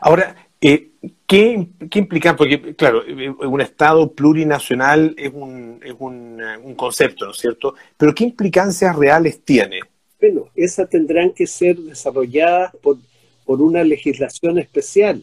Ahora, 0.00 0.48
eh, 0.60 0.90
¿qué, 1.26 1.68
implica? 1.94 2.34
Porque, 2.34 2.74
claro, 2.74 3.02
eh, 3.06 3.30
un 3.30 3.60
Estado 3.60 4.12
plurinacional 4.12 5.14
es, 5.16 5.30
un, 5.32 5.80
es 5.84 5.94
un, 5.98 6.40
eh, 6.42 6.56
un, 6.56 6.74
concepto, 6.74 7.26
¿no 7.26 7.30
es 7.30 7.38
cierto? 7.38 7.74
Pero 7.96 8.14
¿qué 8.14 8.24
implicancias 8.24 8.96
reales 8.96 9.40
tiene? 9.44 9.80
Bueno, 10.20 10.48
esas 10.56 10.90
tendrán 10.90 11.30
que 11.30 11.46
ser 11.46 11.76
desarrolladas 11.76 12.74
por, 12.82 12.98
por 13.44 13.62
una 13.62 13.84
legislación 13.84 14.58
especial. 14.58 15.22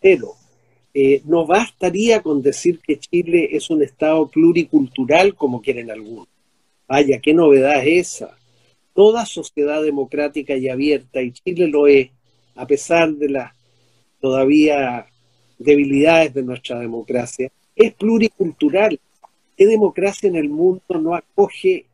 Pero 0.00 0.34
no 1.24 1.46
bastaría 1.46 2.22
con 2.22 2.42
decir 2.42 2.80
que 2.80 2.98
Chile 2.98 3.48
es 3.52 3.70
un 3.70 3.82
Estado 3.82 4.28
pluricultural 4.28 5.34
como 5.34 5.62
quieren 5.62 5.90
algunos. 5.90 6.28
Vaya, 6.86 7.20
qué 7.20 7.32
novedad 7.32 7.86
es 7.86 8.14
esa. 8.14 8.36
Toda 8.94 9.24
sociedad 9.24 9.82
democrática 9.82 10.54
y 10.54 10.68
abierta, 10.68 11.22
y 11.22 11.32
Chile 11.32 11.68
lo 11.68 11.86
es, 11.86 12.10
a 12.54 12.66
pesar 12.66 13.12
de 13.12 13.30
las 13.30 13.52
todavía 14.20 15.06
debilidades 15.58 16.34
de 16.34 16.42
nuestra 16.42 16.78
democracia, 16.78 17.50
es 17.74 17.94
pluricultural. 17.94 19.00
¿Qué 19.56 19.66
democracia 19.66 20.28
en 20.28 20.36
el 20.36 20.50
mundo 20.50 20.82
no 21.00 21.14
acoge, 21.14 21.86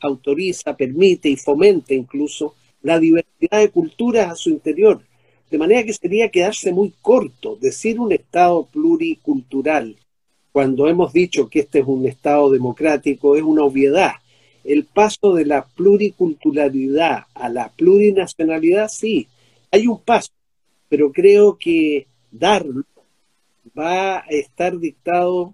autoriza, 0.00 0.76
permite 0.76 1.30
y 1.30 1.36
fomenta 1.36 1.94
incluso 1.94 2.54
la 2.82 2.98
diversidad 2.98 3.60
de 3.60 3.70
culturas 3.70 4.30
a 4.30 4.34
su 4.34 4.50
interior? 4.50 5.00
De 5.52 5.58
manera 5.58 5.84
que 5.84 5.92
sería 5.92 6.30
quedarse 6.30 6.72
muy 6.72 6.94
corto 7.02 7.56
decir 7.60 8.00
un 8.00 8.10
Estado 8.10 8.64
pluricultural 8.72 9.98
cuando 10.50 10.88
hemos 10.88 11.12
dicho 11.12 11.50
que 11.50 11.60
este 11.60 11.80
es 11.80 11.86
un 11.86 12.06
Estado 12.06 12.48
democrático 12.48 13.36
es 13.36 13.42
una 13.42 13.62
obviedad. 13.62 14.12
El 14.64 14.86
paso 14.86 15.34
de 15.34 15.44
la 15.44 15.66
pluriculturalidad 15.66 17.24
a 17.34 17.50
la 17.50 17.68
plurinacionalidad, 17.68 18.88
sí, 18.88 19.28
hay 19.70 19.86
un 19.86 20.00
paso, 20.00 20.32
pero 20.88 21.12
creo 21.12 21.58
que 21.58 22.06
darlo 22.30 22.84
va 23.78 24.20
a 24.20 24.24
estar 24.30 24.78
dictado 24.78 25.52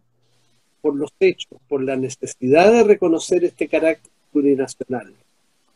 por 0.81 0.95
los 0.95 1.11
hechos, 1.19 1.59
por 1.69 1.83
la 1.83 1.97
necesidad 1.97 2.71
de 2.71 2.85
reconocer 2.85 3.43
este 3.43 3.67
carácter 3.67 4.13
plurinacional. 4.33 5.13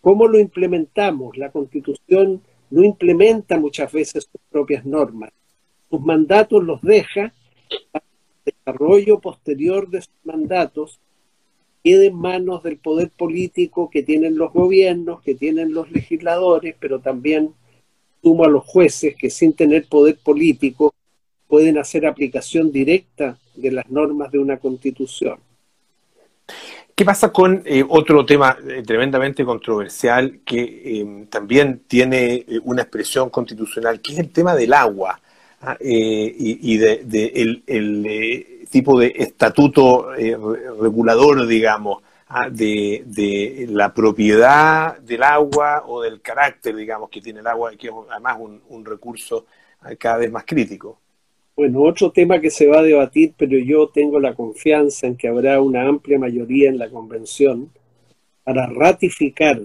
¿Cómo 0.01 0.29
lo 0.29 0.39
implementamos? 0.39 1.37
La 1.37 1.51
Constitución 1.51 2.41
no 2.73 2.83
implementa 2.83 3.59
muchas 3.59 3.93
veces 3.93 4.29
sus 4.31 4.41
propias 4.51 4.85
normas. 4.87 5.31
Sus 5.91 6.01
mandatos 6.01 6.65
los 6.65 6.81
deja 6.81 7.33
para 7.91 8.05
el 8.47 8.53
desarrollo 8.53 9.21
posterior 9.21 9.91
de 9.91 10.01
sus 10.01 10.15
mandatos 10.25 10.99
quede 11.85 12.07
en 12.07 12.17
manos 12.17 12.63
del 12.63 12.79
poder 12.79 13.11
político 13.11 13.91
que 13.91 14.03
tienen 14.03 14.39
los 14.39 14.53
gobiernos, 14.53 15.21
que 15.21 15.35
tienen 15.35 15.75
los 15.75 15.91
legisladores, 15.91 16.75
pero 16.79 17.01
también 17.01 17.53
sumo 18.23 18.45
a 18.45 18.49
los 18.49 18.65
jueces 18.65 19.17
que 19.17 19.29
sin 19.29 19.53
tener 19.53 19.87
poder 19.89 20.17
político 20.17 20.95
pueden 21.49 21.77
hacer 21.77 22.07
aplicación 22.07 22.73
directa 22.73 23.39
de 23.55 23.73
las 23.73 23.91
normas 23.91 24.33
de 24.33 24.39
una 24.39 24.59
constitución. 24.59 25.39
¿Qué 26.95 27.07
pasa 27.07 27.33
con 27.33 27.63
eh, 27.65 27.85
otro 27.89 28.27
tema 28.27 28.57
eh, 28.69 28.83
tremendamente 28.83 29.45
controversial 29.47 30.41
que 30.45 30.61
eh, 30.61 31.27
también 31.31 31.85
tiene 31.87 32.45
una 32.65 32.83
expresión 32.83 33.31
constitucional, 33.31 34.01
que 34.03 34.13
es 34.13 34.19
el 34.19 34.31
tema 34.31 34.55
del 34.55 34.75
agua 34.75 35.19
ah, 35.63 35.77
y, 35.81 36.77
de, 36.77 37.33
el, 37.67 38.67
tipo 38.71 39.01
de 39.01 39.15
estatuto 39.17 40.11
regulador, 40.13 41.47
digamos, 41.47 42.03
ah, 42.29 42.51
de, 42.51 43.67
la 43.71 43.95
propiedad 43.95 44.99
del 44.99 45.23
agua 45.23 45.85
o 45.87 46.03
del 46.03 46.21
carácter, 46.21 46.77
digamos, 46.77 47.09
que 47.09 47.23
tiene 47.23 47.41
el 47.41 47.47
agua, 47.47 47.73
que 47.77 47.89
es 47.89 47.95
además 48.11 48.37
un 48.69 48.85
recurso 48.85 49.47
ah, 49.81 49.95
cada 49.97 50.19
vez 50.19 50.31
más 50.31 50.45
crítico. 50.45 51.02
Bueno, 51.55 51.83
otro 51.83 52.11
tema 52.11 52.41
que 52.41 52.51
se 52.51 52.67
va 52.67 52.79
a 52.79 52.83
debatir, 52.83 53.35
pero 53.37 53.59
yo 53.59 53.89
tengo 53.89 54.19
la 54.19 54.35
confianza 54.35 55.07
en 55.07 55.17
que 55.17 55.29
habrá 55.29 55.61
una 55.61 55.87
amplia 55.87 56.19
mayoría 56.19 56.71
en 56.71 56.79
la 56.79 56.89
convención 56.89 57.71
para 58.43 58.67
ratificar 58.67 59.61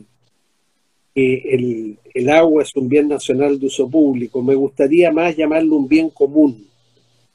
que 1.15 1.97
el, 2.13 2.29
agua 2.29 2.63
es 2.63 2.75
un 2.75 2.89
bien 2.89 3.07
nacional 3.07 3.57
de 3.57 3.67
uso 3.67 3.89
público. 3.89 4.41
Me 4.43 4.55
gustaría 4.55 5.11
más 5.11 5.37
llamarlo 5.37 5.77
un 5.77 5.87
bien 5.87 6.09
común, 6.09 6.67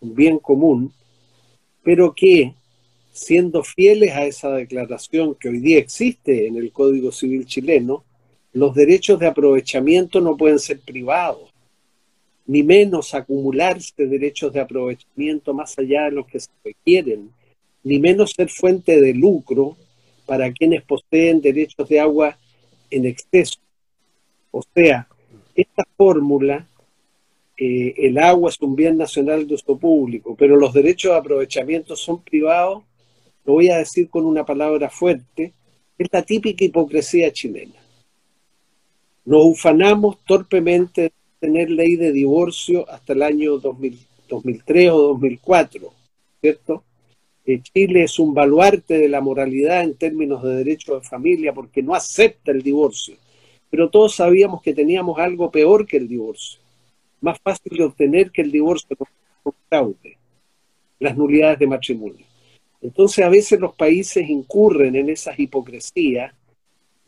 un 0.00 0.14
bien 0.14 0.38
común, 0.38 0.92
pero 1.82 2.14
que, 2.14 2.54
siendo 3.10 3.64
fieles 3.64 4.12
a 4.12 4.26
esa 4.26 4.50
declaración 4.50 5.34
que 5.34 5.48
hoy 5.48 5.60
día 5.60 5.78
existe 5.78 6.46
en 6.46 6.56
el 6.56 6.72
Código 6.72 7.10
Civil 7.10 7.46
chileno, 7.46 8.04
los 8.52 8.74
derechos 8.74 9.18
de 9.18 9.28
aprovechamiento 9.28 10.20
no 10.20 10.36
pueden 10.36 10.58
ser 10.58 10.80
privados 10.80 11.51
ni 12.46 12.62
menos 12.62 13.14
acumularse 13.14 14.06
derechos 14.06 14.52
de 14.52 14.60
aprovechamiento 14.60 15.54
más 15.54 15.78
allá 15.78 16.04
de 16.04 16.12
los 16.12 16.26
que 16.26 16.40
se 16.40 16.50
requieren, 16.64 17.30
ni 17.84 17.98
menos 17.98 18.32
ser 18.36 18.48
fuente 18.48 19.00
de 19.00 19.14
lucro 19.14 19.76
para 20.26 20.52
quienes 20.52 20.82
poseen 20.82 21.40
derechos 21.40 21.88
de 21.88 22.00
agua 22.00 22.36
en 22.90 23.06
exceso. 23.06 23.58
O 24.50 24.62
sea, 24.74 25.08
esta 25.54 25.84
fórmula, 25.96 26.66
eh, 27.56 27.94
el 27.96 28.18
agua 28.18 28.50
es 28.50 28.60
un 28.60 28.74
bien 28.76 28.96
nacional 28.96 29.46
de 29.46 29.54
uso 29.54 29.76
público, 29.76 30.34
pero 30.36 30.56
los 30.56 30.72
derechos 30.72 31.12
de 31.12 31.18
aprovechamiento 31.18 31.96
son 31.96 32.22
privados, 32.22 32.82
lo 33.44 33.54
voy 33.54 33.70
a 33.70 33.78
decir 33.78 34.08
con 34.08 34.24
una 34.24 34.44
palabra 34.44 34.88
fuerte, 34.88 35.52
es 35.98 36.08
la 36.10 36.22
típica 36.22 36.64
hipocresía 36.64 37.32
chilena. 37.32 37.74
Nos 39.24 39.44
ufanamos 39.44 40.18
torpemente 40.24 41.12
tener 41.42 41.70
ley 41.70 41.96
de 41.96 42.12
divorcio 42.12 42.88
hasta 42.88 43.14
el 43.14 43.22
año 43.24 43.58
2003 43.58 44.90
o 44.92 44.98
2004, 45.08 45.92
¿cierto? 46.40 46.84
Eh, 47.44 47.60
Chile 47.60 48.04
es 48.04 48.20
un 48.20 48.32
baluarte 48.32 48.96
de 48.96 49.08
la 49.08 49.20
moralidad 49.20 49.82
en 49.82 49.96
términos 49.96 50.44
de 50.44 50.54
derecho 50.54 50.94
de 50.94 51.00
familia 51.00 51.52
porque 51.52 51.82
no 51.82 51.96
acepta 51.96 52.52
el 52.52 52.62
divorcio, 52.62 53.16
pero 53.68 53.90
todos 53.90 54.14
sabíamos 54.14 54.62
que 54.62 54.72
teníamos 54.72 55.18
algo 55.18 55.50
peor 55.50 55.84
que 55.84 55.96
el 55.96 56.06
divorcio, 56.06 56.60
más 57.20 57.40
fácil 57.40 57.76
de 57.76 57.84
obtener 57.86 58.30
que 58.30 58.42
el 58.42 58.52
divorcio 58.52 58.96
con 58.96 59.52
fraude, 59.68 60.16
las 61.00 61.16
nulidades 61.16 61.58
de 61.58 61.66
matrimonio. 61.66 62.24
Entonces 62.80 63.24
a 63.24 63.28
veces 63.28 63.58
los 63.58 63.74
países 63.74 64.30
incurren 64.30 64.94
en 64.94 65.10
esas 65.10 65.36
hipocresías 65.40 66.32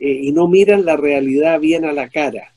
eh, 0.00 0.20
y 0.24 0.32
no 0.32 0.48
miran 0.48 0.84
la 0.84 0.96
realidad 0.96 1.60
bien 1.60 1.84
a 1.84 1.92
la 1.92 2.08
cara 2.08 2.53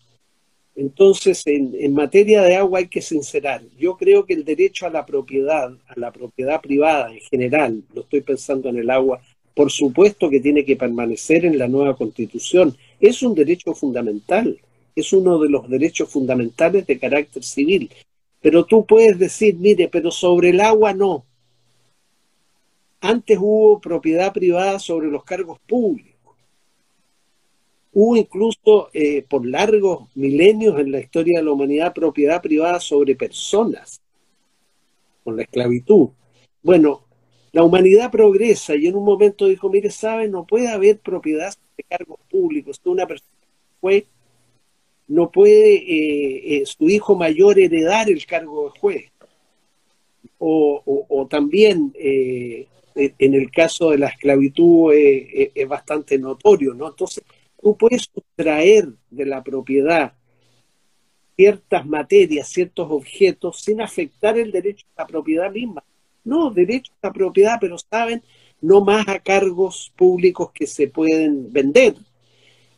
entonces, 0.77 1.41
en, 1.47 1.91
materia 1.95 2.43
de 2.43 2.55
agua 2.55 2.79
hay 2.79 2.87
que 2.87 3.01
sincerar. 3.01 3.63
Yo 3.79 3.97
creo 3.97 4.27
que 4.27 4.35
el 4.35 4.45
derecho 4.45 4.85
a 4.85 4.91
la 4.91 5.07
propiedad, 5.07 5.75
a 5.87 5.99
la 5.99 6.11
propiedad 6.11 6.61
privada 6.61 7.11
en 7.11 7.19
general, 7.19 7.81
lo 7.95 8.01
estoy 8.01 8.21
pensando 8.21 8.69
en 8.69 8.77
el 8.77 8.91
agua, 8.91 9.19
por 9.55 9.71
supuesto 9.71 10.29
que 10.29 10.39
tiene 10.39 10.63
que 10.63 10.75
permanecer 10.75 11.45
en 11.45 11.57
la 11.57 11.67
nueva 11.67 11.97
constitución. 11.97 12.77
Es 12.99 13.23
un 13.23 13.33
derecho 13.33 13.73
fundamental, 13.73 14.59
es 14.95 15.13
uno 15.13 15.39
de 15.39 15.49
los 15.49 15.67
derechos 15.67 16.09
fundamentales 16.09 16.85
de 16.85 16.99
carácter 16.99 17.43
civil. 17.43 17.89
Pero 18.39 18.63
tú 18.63 18.85
puedes 18.85 19.17
decir, 19.17 19.55
mire, 19.55 19.87
pero 19.87 20.11
sobre 20.11 20.49
el 20.49 20.61
agua 20.61 20.93
no. 20.93 21.25
Antes 23.01 23.39
hubo 23.41 23.81
propiedad 23.81 24.31
privada 24.31 24.77
sobre 24.77 25.07
los 25.07 25.23
cargos 25.23 25.57
públicos. 25.65 26.06
Hubo 27.99 28.15
incluso 28.15 28.91
eh, 28.93 29.23
por 29.27 29.43
largos 29.43 30.07
milenios 30.13 30.79
en 30.79 30.91
la 30.91 30.99
historia 30.99 31.39
de 31.39 31.43
la 31.43 31.51
humanidad 31.51 31.95
propiedad 31.95 32.43
privada 32.43 32.79
sobre 32.79 33.15
personas, 33.15 33.99
con 35.23 35.35
la 35.35 35.41
esclavitud. 35.41 36.09
Bueno, 36.61 37.01
la 37.53 37.63
humanidad 37.63 38.11
progresa 38.11 38.75
y 38.75 38.85
en 38.85 38.97
un 38.97 39.03
momento 39.03 39.47
dijo, 39.47 39.67
mire, 39.71 39.89
sabe, 39.89 40.27
no 40.27 40.45
puede 40.45 40.67
haber 40.67 40.99
propiedad 40.99 41.51
de 41.75 41.83
cargos 41.85 42.19
públicos. 42.29 42.79
Una 42.85 43.07
persona 43.07 43.33
no 45.07 45.31
puede 45.31 45.73
eh, 45.77 46.57
eh, 46.57 46.65
su 46.67 46.87
hijo 46.87 47.15
mayor 47.15 47.57
heredar 47.57 48.11
el 48.11 48.23
cargo 48.27 48.65
de 48.65 48.79
juez. 48.79 49.05
O, 50.37 51.27
también 51.27 51.91
en 51.95 53.33
el 53.33 53.49
caso 53.49 53.89
de 53.89 53.97
la 53.97 54.09
esclavitud 54.09 54.93
es 54.93 55.67
bastante 55.67 56.19
notorio, 56.19 56.75
¿no? 56.75 56.89
Entonces, 56.89 57.23
tú 57.61 57.77
puedes 57.77 58.09
sustraer 58.13 58.89
de 59.09 59.25
la 59.25 59.43
propiedad 59.43 60.13
ciertas 61.35 61.85
materias, 61.85 62.49
ciertos 62.49 62.89
objetos, 62.89 63.61
sin 63.61 63.79
afectar 63.79 64.37
el 64.37 64.51
derecho 64.51 64.85
a 64.95 65.03
la 65.03 65.07
propiedad 65.07 65.51
misma. 65.51 65.83
No, 66.23 66.49
derecho 66.49 66.91
a 67.01 67.07
la 67.07 67.13
propiedad, 67.13 67.57
pero 67.61 67.77
saben, 67.77 68.23
no 68.59 68.83
más 68.83 69.07
a 69.07 69.19
cargos 69.19 69.93
públicos 69.95 70.51
que 70.51 70.65
se 70.65 70.87
pueden 70.87 71.53
vender. 71.53 71.95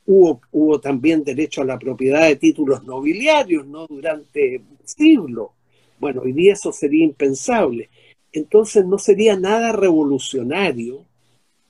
Hubo, 0.05 0.41
hubo 0.51 0.79
también 0.79 1.23
derecho 1.23 1.61
a 1.61 1.65
la 1.65 1.79
propiedad 1.79 2.27
de 2.27 2.35
títulos 2.35 2.83
nobiliarios, 2.83 3.65
¿no? 3.65 3.87
Durante 3.87 4.61
siglos. 4.83 5.51
Bueno, 5.99 6.21
hoy 6.21 6.33
día 6.33 6.53
eso 6.53 6.71
sería 6.71 7.05
impensable. 7.05 7.89
Entonces 8.33 8.85
no 8.85 8.97
sería 8.97 9.37
nada 9.37 9.71
revolucionario 9.71 11.05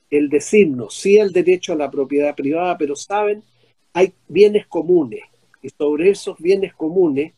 el 0.10 0.30
decirnos 0.30 0.95
sí 0.95 1.17
el 1.17 1.32
derecho 1.32 1.74
a 1.74 1.78
la 1.78 1.91
propiedad 1.91 2.36
privada, 2.36 2.78
pero 2.78 2.95
saben, 2.95 3.43
hay 3.93 4.13
bienes 4.28 4.67
comunes 4.67 5.22
y 5.62 5.69
sobre 5.69 6.10
esos 6.10 6.38
bienes 6.38 6.74
comunes 6.74 7.34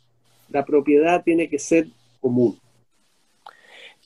la 0.50 0.66
propiedad 0.66 1.24
tiene 1.24 1.50
que 1.50 1.60
ser 1.60 1.88
común. 2.20 2.58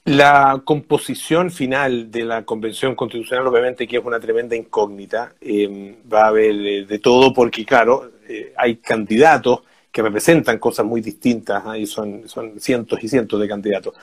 La 0.06 0.62
composición 0.63 1.49
final 1.49 2.12
de 2.12 2.23
la 2.25 2.45
Convención 2.45 2.93
Constitucional, 2.93 3.47
obviamente, 3.47 3.88
que 3.88 3.97
es 3.97 4.06
una 4.06 4.19
tremenda 4.19 4.56
incógnita, 4.56 5.34
eh, 5.41 5.95
va 6.12 6.25
a 6.25 6.28
haber 6.28 6.86
de, 6.86 6.99
todo 6.99 7.34
porque, 7.34 7.65
claro, 7.65 8.12
eh, 8.30 8.54
hay 8.56 8.75
candidatos 8.75 9.62
que 9.91 10.04
representan 10.04 10.60
cosas 10.60 10.86
muy 10.86 11.01
distintas, 11.01 11.63
y 11.75 11.88
son, 11.88 12.30
son 12.30 12.60
cientos 12.60 13.04
y 13.04 13.10
cientos 13.10 13.39
de 13.39 13.47
candidatos. 13.47 13.95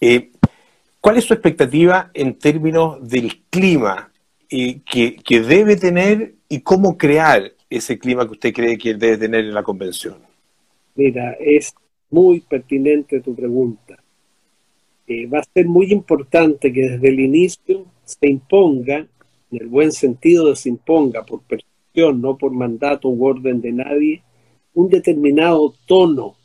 Eh, 0.00 0.30
¿Cuál 1.00 1.16
es 1.16 1.24
su 1.24 1.32
expectativa 1.32 2.10
en 2.12 2.34
términos 2.34 3.08
del 3.08 3.42
clima 3.48 4.12
que, 4.48 5.22
debe 5.28 5.76
tener 5.76 6.34
y 6.48 6.60
cómo 6.60 6.98
crear 6.98 7.52
ese 7.70 7.98
clima 7.98 8.26
que 8.26 8.32
usted 8.32 8.52
cree 8.52 8.76
que 8.76 8.94
debe 8.94 9.16
tener 9.16 9.46
en 9.46 9.54
la 9.54 9.62
convención? 9.62 10.16
Mira, 10.94 11.32
es 11.40 11.72
muy 12.10 12.40
pertinente 12.40 13.20
tu 13.20 13.34
pregunta. 13.34 13.96
Eh, 15.06 15.26
va 15.26 15.38
a 15.38 15.44
ser 15.54 15.66
muy 15.66 15.90
importante 15.90 16.72
que 16.72 16.82
desde 16.82 17.08
el 17.08 17.20
inicio 17.20 17.86
se 18.04 18.28
imponga, 18.28 18.98
en 18.98 19.60
el 19.60 19.68
buen 19.68 19.92
sentido 19.92 20.50
de 20.50 20.56
se 20.56 20.68
imponga 20.68 21.24
por 21.24 21.40
percepción, 21.42 22.20
no 22.20 22.36
por 22.36 22.52
mandato 22.52 23.08
u 23.08 23.24
orden 23.24 23.60
de 23.60 23.72
nadie, 23.72 24.22
un 24.74 24.90
determinado 24.90 25.74
tono 25.86 26.36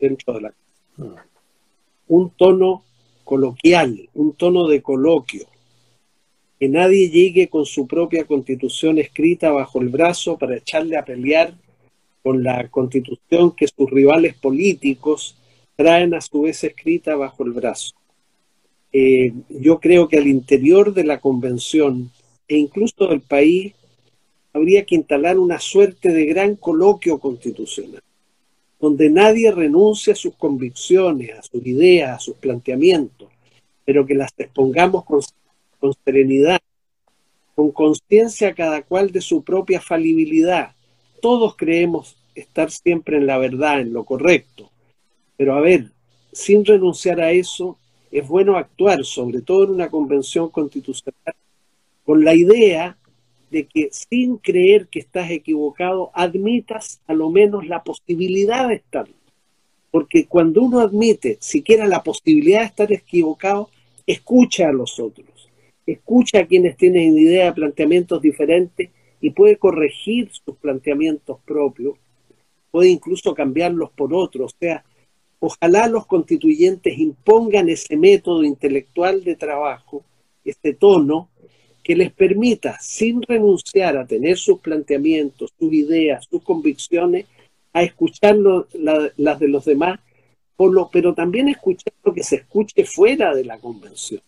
dentro 0.00 0.34
de 0.34 0.40
la 0.40 0.48
casa. 0.48 0.62
Mm. 0.96 1.14
Un 2.08 2.30
tono 2.30 2.84
coloquial, 3.24 4.08
un 4.14 4.32
tono 4.34 4.68
de 4.68 4.82
coloquio, 4.82 5.46
que 6.58 6.68
nadie 6.68 7.10
llegue 7.10 7.48
con 7.48 7.66
su 7.66 7.86
propia 7.86 8.24
constitución 8.24 8.98
escrita 8.98 9.50
bajo 9.50 9.80
el 9.80 9.88
brazo 9.88 10.38
para 10.38 10.56
echarle 10.56 10.96
a 10.96 11.04
pelear 11.04 11.54
con 12.22 12.42
la 12.42 12.68
constitución 12.68 13.50
que 13.56 13.66
sus 13.66 13.90
rivales 13.90 14.34
políticos 14.34 15.36
traen 15.74 16.14
a 16.14 16.20
su 16.20 16.42
vez 16.42 16.62
escrita 16.62 17.16
bajo 17.16 17.44
el 17.44 17.52
brazo. 17.52 17.94
eh, 18.92 19.32
yo 19.48 19.80
creo 19.80 20.06
que 20.06 20.18
al 20.18 20.26
interior 20.26 20.92
de 20.92 21.04
la 21.04 21.18
convención 21.18 22.10
e 22.46 22.56
incluso 22.58 23.08
del 23.08 23.22
país 23.22 23.72
habría 24.52 24.84
que 24.84 24.96
instalar 24.96 25.38
una 25.38 25.58
suerte 25.58 26.10
de 26.12 26.26
gran 26.26 26.56
coloquio 26.56 27.18
constitucional, 27.18 28.02
donde 28.82 29.08
nadie 29.10 29.52
renuncie 29.52 30.12
a 30.12 30.16
sus 30.16 30.34
convicciones, 30.34 31.38
a 31.38 31.42
sus 31.42 31.64
ideas, 31.64 32.16
a 32.16 32.18
sus 32.18 32.34
planteamientos, 32.34 33.28
pero 33.84 34.04
que 34.04 34.16
las 34.16 34.32
expongamos 34.36 35.04
con, 35.04 35.20
con 35.78 35.94
serenidad, 36.04 36.60
con 37.54 37.70
conciencia 37.70 38.52
cada 38.54 38.82
cual 38.82 39.12
de 39.12 39.20
su 39.20 39.44
propia 39.44 39.80
falibilidad. 39.80 40.74
Todos 41.20 41.54
creemos 41.56 42.16
estar 42.34 42.72
siempre 42.72 43.18
en 43.18 43.26
la 43.28 43.38
verdad, 43.38 43.80
en 43.80 43.92
lo 43.92 44.02
correcto, 44.02 44.68
pero 45.36 45.54
a 45.54 45.60
ver, 45.60 45.92
sin 46.32 46.64
renunciar 46.64 47.20
a 47.20 47.30
eso, 47.30 47.78
es 48.10 48.26
bueno 48.26 48.56
actuar, 48.56 49.04
sobre 49.04 49.42
todo 49.42 49.62
en 49.62 49.70
una 49.70 49.90
convención 49.90 50.48
constitucional, 50.48 51.36
con 52.04 52.24
la 52.24 52.34
idea 52.34 52.98
de 53.52 53.66
que 53.66 53.90
sin 53.92 54.38
creer 54.38 54.88
que 54.88 54.98
estás 54.98 55.30
equivocado, 55.30 56.10
admitas 56.14 57.00
a 57.06 57.14
lo 57.14 57.30
menos 57.30 57.68
la 57.68 57.84
posibilidad 57.84 58.66
de 58.66 58.74
estar. 58.74 59.06
Porque 59.92 60.26
cuando 60.26 60.62
uno 60.62 60.80
admite 60.80 61.38
siquiera 61.40 61.86
la 61.86 62.02
posibilidad 62.02 62.60
de 62.60 62.66
estar 62.66 62.92
equivocado, 62.92 63.70
escucha 64.06 64.68
a 64.68 64.72
los 64.72 64.98
otros, 64.98 65.48
escucha 65.86 66.40
a 66.40 66.46
quienes 66.46 66.76
tienen 66.76 67.16
idea 67.16 67.44
de 67.44 67.52
planteamientos 67.52 68.20
diferentes 68.20 68.90
y 69.20 69.30
puede 69.30 69.56
corregir 69.56 70.30
sus 70.32 70.56
planteamientos 70.56 71.38
propios, 71.44 71.94
puede 72.72 72.88
incluso 72.88 73.34
cambiarlos 73.34 73.90
por 73.90 74.12
otros. 74.12 74.52
O 74.52 74.56
sea, 74.58 74.84
Ojalá 75.44 75.88
los 75.88 76.06
constituyentes 76.06 76.96
impongan 77.00 77.68
ese 77.68 77.96
método 77.96 78.44
intelectual 78.44 79.24
de 79.24 79.34
trabajo, 79.34 80.04
este 80.44 80.72
tono, 80.72 81.30
que 81.82 81.96
les 81.96 82.12
permita, 82.12 82.78
sin 82.80 83.22
renunciar 83.22 83.96
a 83.96 84.06
tener 84.06 84.38
sus 84.38 84.60
planteamientos, 84.60 85.52
sus 85.58 85.72
ideas, 85.72 86.26
sus 86.30 86.42
convicciones, 86.42 87.26
a 87.72 87.82
escuchar 87.82 88.36
las 88.36 89.40
de 89.40 89.48
los 89.48 89.64
demás, 89.64 89.98
pero 90.92 91.14
también 91.14 91.48
escuchar 91.48 91.92
lo 92.04 92.14
que 92.14 92.22
se 92.22 92.36
escuche 92.36 92.84
fuera 92.84 93.34
de 93.34 93.44
la 93.44 93.58
convención. 93.58 94.20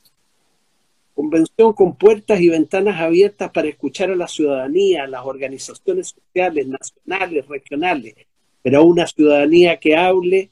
Convención 1.14 1.72
con 1.74 1.94
puertas 1.94 2.40
y 2.40 2.48
ventanas 2.48 3.00
abiertas 3.00 3.50
para 3.52 3.68
escuchar 3.68 4.10
a 4.10 4.16
la 4.16 4.26
ciudadanía, 4.26 5.04
a 5.04 5.06
las 5.06 5.24
organizaciones 5.24 6.08
sociales, 6.08 6.66
nacionales, 6.66 7.46
regionales, 7.46 8.14
pero 8.62 8.78
a 8.78 8.82
una 8.82 9.06
ciudadanía 9.06 9.78
que 9.78 9.94
hable 9.94 10.50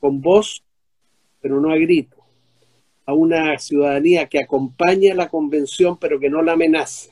con 0.00 0.20
voz, 0.20 0.64
pero 1.40 1.60
no 1.60 1.70
a 1.70 1.76
grito, 1.76 2.16
a 3.08 3.14
una 3.14 3.58
ciudadanía 3.58 4.28
que 4.28 4.38
acompañe 4.38 5.14
la 5.14 5.30
convención, 5.30 5.96
pero 5.96 6.20
que 6.20 6.28
no 6.28 6.42
la 6.42 6.52
amenace, 6.52 7.08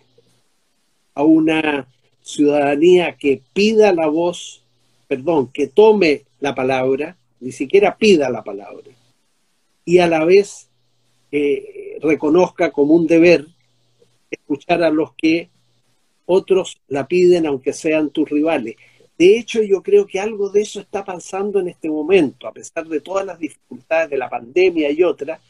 a 1.14 1.22
una 1.22 1.88
ciudadanía 2.20 3.16
que 3.16 3.40
pida 3.54 3.94
la 3.94 4.06
voz, 4.06 4.62
perdón, 5.08 5.50
que 5.50 5.68
tome 5.68 6.24
la 6.38 6.54
palabra, 6.54 7.16
ni 7.40 7.50
siquiera 7.50 7.96
pida 7.96 8.28
la 8.28 8.44
palabra, 8.44 8.90
y 9.86 9.96
a 9.96 10.06
la 10.06 10.26
vez 10.26 10.68
eh, 11.32 11.96
reconozca 12.02 12.72
como 12.72 12.92
un 12.92 13.06
deber 13.06 13.46
escuchar 14.30 14.82
a 14.82 14.90
los 14.90 15.14
que 15.14 15.48
otros 16.26 16.76
la 16.88 17.08
piden 17.08 17.46
aunque 17.46 17.72
sean 17.72 18.10
tus 18.10 18.28
rivales. 18.28 18.76
De 19.16 19.38
hecho, 19.38 19.62
yo 19.62 19.82
creo 19.82 20.06
que 20.06 20.20
algo 20.20 20.50
de 20.50 20.60
eso 20.60 20.78
está 20.78 21.06
pasando 21.06 21.58
en 21.58 21.68
este 21.68 21.88
momento, 21.88 22.46
a 22.46 22.52
pesar 22.52 22.86
de 22.86 23.00
todas 23.00 23.24
las 23.24 23.38
dificultades 23.38 24.10
de 24.10 24.18
la 24.18 24.28
pandemia 24.28 24.90
y 24.90 25.02
otras, 25.02 25.40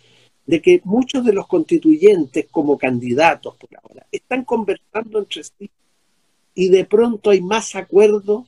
de 0.46 0.62
que 0.62 0.80
muchos 0.84 1.24
de 1.24 1.32
los 1.32 1.46
constituyentes 1.48 2.46
como 2.50 2.78
candidatos 2.78 3.56
por 3.56 3.70
ahora 3.82 4.06
están 4.12 4.44
conversando 4.44 5.18
entre 5.18 5.42
sí 5.44 5.70
y 6.54 6.68
de 6.68 6.84
pronto 6.84 7.30
hay 7.30 7.40
más 7.40 7.74
acuerdo 7.74 8.46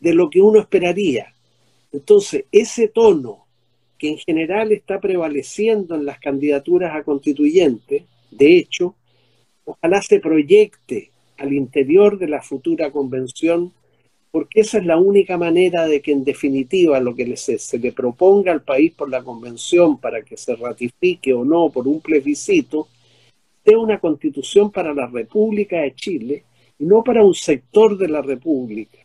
de 0.00 0.14
lo 0.14 0.30
que 0.30 0.40
uno 0.40 0.60
esperaría. 0.60 1.34
Entonces, 1.92 2.44
ese 2.52 2.88
tono 2.88 3.46
que 3.98 4.08
en 4.08 4.18
general 4.18 4.72
está 4.72 5.00
prevaleciendo 5.00 5.96
en 5.96 6.06
las 6.06 6.20
candidaturas 6.20 6.94
a 6.94 7.02
constituyentes, 7.02 8.04
de 8.30 8.56
hecho, 8.56 8.94
ojalá 9.64 10.00
se 10.02 10.20
proyecte 10.20 11.10
al 11.36 11.52
interior 11.52 12.18
de 12.18 12.28
la 12.28 12.42
futura 12.42 12.90
convención 12.90 13.72
porque 14.30 14.60
esa 14.60 14.78
es 14.78 14.86
la 14.86 14.98
única 14.98 15.38
manera 15.38 15.86
de 15.86 16.00
que 16.00 16.12
en 16.12 16.24
definitiva 16.24 17.00
lo 17.00 17.14
que 17.14 17.36
se, 17.36 17.58
se, 17.58 17.78
le 17.78 17.92
proponga 17.92 18.52
al 18.52 18.62
país 18.62 18.92
por 18.92 19.08
la 19.08 19.22
convención 19.22 19.98
para 19.98 20.22
que 20.22 20.36
se 20.36 20.54
ratifique 20.54 21.32
o 21.32 21.44
no 21.44 21.70
por 21.70 21.88
un 21.88 22.00
plebiscito 22.00 22.88
sea 23.64 23.78
una 23.78 24.00
constitución 24.00 24.70
para 24.70 24.94
la 24.94 25.06
República 25.06 25.80
de 25.80 25.94
Chile 25.94 26.44
y 26.78 26.84
no 26.84 27.02
para 27.02 27.22
un 27.22 27.34
sector 27.34 27.98
de 27.98 28.08
la 28.08 28.22
República. 28.22 28.98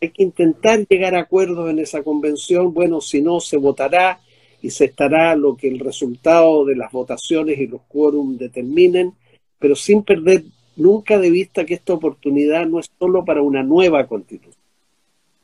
Hay 0.00 0.10
que 0.10 0.22
intentar 0.22 0.84
llegar 0.88 1.14
a 1.14 1.20
acuerdos 1.20 1.70
en 1.70 1.78
esa 1.78 2.02
convención, 2.02 2.74
bueno, 2.74 3.00
si 3.00 3.20
no 3.20 3.38
se 3.38 3.56
votará 3.56 4.20
y 4.62 4.70
se 4.70 4.86
estará 4.86 5.36
lo 5.36 5.56
que 5.56 5.68
el 5.68 5.78
resultado 5.78 6.64
de 6.64 6.74
las 6.74 6.90
votaciones 6.90 7.58
y 7.58 7.68
los 7.68 7.82
quórum 7.82 8.36
determinen, 8.36 9.14
pero 9.58 9.76
sin 9.76 10.02
perder 10.02 10.44
nunca 10.78 11.18
de 11.18 11.30
vista 11.30 11.66
que 11.66 11.74
esta 11.74 11.92
oportunidad 11.92 12.66
no 12.66 12.78
es 12.78 12.90
solo 12.98 13.24
para 13.24 13.42
una 13.42 13.62
nueva 13.62 14.06
constitución, 14.06 14.62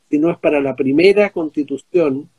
sino 0.09 0.31
es 0.31 0.37
para 0.37 0.61
la 0.61 0.75
primera 0.75 1.29
constitución 1.31 2.29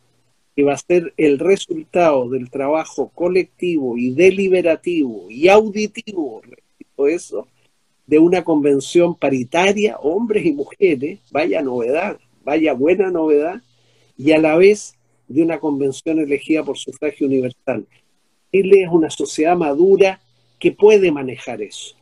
que 0.54 0.62
va 0.62 0.72
a 0.72 0.78
ser 0.78 1.12
el 1.18 1.38
resultado 1.38 2.30
del 2.30 2.50
trabajo 2.50 3.10
colectivo 3.14 3.98
y 3.98 4.12
deliberativo 4.12 5.26
y 5.30 5.48
auditivo, 5.48 6.40
repito 6.42 7.06
eso, 7.06 7.46
de 8.06 8.18
una 8.18 8.42
convención 8.42 9.14
paritaria, 9.14 9.98
hombres 9.98 10.46
y 10.46 10.52
mujeres, 10.52 11.20
vaya 11.30 11.60
novedad, 11.60 12.18
vaya 12.44 12.72
buena 12.72 13.10
novedad, 13.10 13.60
y 14.16 14.32
a 14.32 14.38
la 14.38 14.56
vez 14.56 14.96
de 15.28 15.42
una 15.42 15.58
convención 15.58 16.18
elegida 16.20 16.64
por 16.64 16.78
sufragio 16.78 17.26
universal. 17.26 17.84
Chile 18.52 18.84
es 18.84 18.88
una 18.90 19.10
sociedad 19.10 19.56
madura 19.56 20.20
que 20.58 20.72
puede 20.72 21.10
manejar 21.12 21.60
eso. 21.60 21.95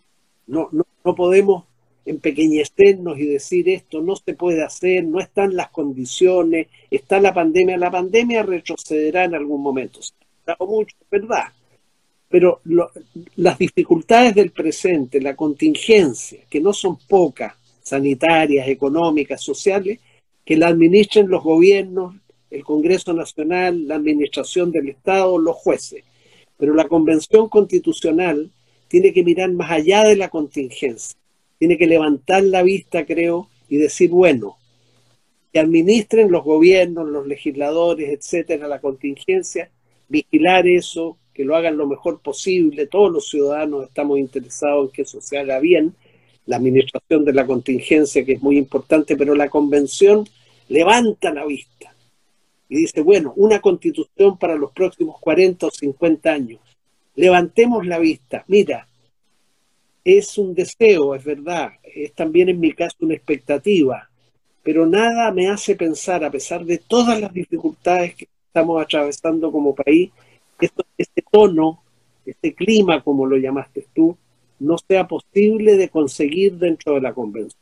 No, 0.47 0.69
no, 0.73 0.85
no 1.05 1.15
podemos 1.15 1.65
empequeñecernos 2.07 3.19
y 3.19 3.27
decir 3.27 3.69
esto 3.69 4.03
no 4.03 4.15
se 4.17 4.35
puede 4.35 4.63
hacer, 4.63 5.05
no 5.05 5.21
están 5.21 5.57
las 5.57 5.71
condiciones, 5.71 6.69
está 6.91 7.21
la 7.21 7.33
pandemia. 7.33 7.77
La 7.77 7.91
pandemia 7.91 8.43
retrocederá 8.43 9.25
en 9.25 9.35
algún 9.35 9.63
momento. 9.63 10.03
Se 10.03 10.13
ha 10.47 10.57
mucho, 10.65 10.97
¿verdad? 11.11 11.45
Pero 12.29 12.61
las 13.37 13.59
dificultades 13.59 14.35
del 14.35 14.51
presente, 14.51 15.21
la 15.21 15.37
contingencia, 15.37 16.41
que 16.51 16.61
no 16.61 16.73
son 16.73 16.99
pocas, 17.09 17.55
sanitarias, 17.83 18.67
económicas, 18.69 19.43
sociales, 19.43 20.01
que 20.45 20.57
la 20.57 20.69
administren 20.69 21.29
los 21.29 21.43
gobiernos, 21.43 22.17
el 22.51 22.65
Congreso 22.65 23.13
Nacional, 23.13 23.87
la 23.87 23.97
Administración 23.97 24.71
del 24.73 24.89
Estado, 24.89 25.39
los 25.39 25.57
jueces. 25.57 26.05
Pero 26.57 26.75
la 26.75 26.89
Convención 26.89 27.49
Constitucional 27.49 28.51
tiene 28.89 29.13
que 29.13 29.25
mirar 29.25 29.51
más 29.53 29.71
allá 29.71 30.05
de 30.05 30.17
la 30.17 30.29
contingencia, 30.29 31.17
tiene 31.59 31.79
que 31.79 31.87
levantar 31.87 32.43
la 32.45 32.63
vista, 32.63 33.05
creo, 33.05 33.49
y 33.69 33.77
decir, 33.77 34.11
bueno, 34.11 34.57
que 35.53 35.61
administren 35.61 36.31
los 36.31 36.45
gobiernos, 36.45 37.09
los 37.09 37.27
legisladores, 37.27 38.11
etcétera, 38.11 38.69
la 38.69 38.81
contingencia, 38.81 39.71
vigilar 40.09 40.67
eso, 40.67 41.17
que 41.33 41.45
lo 41.45 41.57
hagan 41.57 41.77
lo 41.77 41.87
mejor 41.87 42.21
posible, 42.21 42.87
todos 42.87 43.11
los 43.11 43.29
ciudadanos 43.29 43.85
estamos 43.85 44.19
interesados 44.19 44.87
en 44.87 44.93
que 44.93 45.03
eso 45.03 45.21
se 45.21 45.39
haga 45.39 45.59
bien, 45.59 45.95
la 46.47 46.57
administración 46.57 47.25
de 47.25 47.33
la 47.33 47.47
contingencia, 47.47 48.25
que 48.25 48.33
es 48.33 48.43
muy 48.43 48.59
importante, 48.59 49.17
pero 49.17 49.35
la 49.35 49.49
convención 49.49 50.29
levanta 50.69 51.33
la 51.33 51.45
vista 51.47 51.95
y 52.69 52.77
dice, 52.77 53.01
bueno, 53.01 53.33
una 53.37 53.61
constitución 53.61 54.39
para 54.39 54.57
los 54.57 54.73
próximos 54.73 55.19
40 55.21 55.67
o 55.67 55.71
50 55.71 56.33
años, 56.33 56.61
levantemos 57.15 57.87
la 57.87 57.99
vista. 57.99 58.45
Mira, 58.49 58.89
es 60.05 60.37
un 60.39 60.55
deseo, 60.55 61.15
es 61.15 61.25
verdad, 61.25 61.73
es 61.83 62.13
también 62.13 62.49
en 62.49 62.61
mi 62.61 62.73
caso 62.73 62.97
una 63.01 63.15
expectativa, 63.15 64.11
pero 64.63 64.87
nada 64.87 65.31
me 65.33 65.49
hace 65.49 65.77
pensar, 65.77 66.25
a 66.25 66.31
pesar 66.31 66.65
de 66.65 66.79
todas 66.79 67.21
las 67.21 67.33
dificultades 67.33 68.15
que 68.15 68.29
estamos 68.47 68.83
atravesando 68.83 69.51
como 69.51 69.75
país, 69.75 70.11
que 70.59 70.71
este 70.99 71.25
tono, 71.31 71.83
este 72.25 72.55
clima, 72.55 73.03
como 73.03 73.27
lo 73.27 73.37
llamaste 73.37 73.87
tú, 73.95 74.17
no 74.61 74.77
sea 74.79 75.07
posible 75.07 75.77
de 75.77 75.89
conseguir 75.89 76.55
dentro 76.55 76.95
de 76.95 77.01
la 77.01 77.13
convención. 77.13 77.61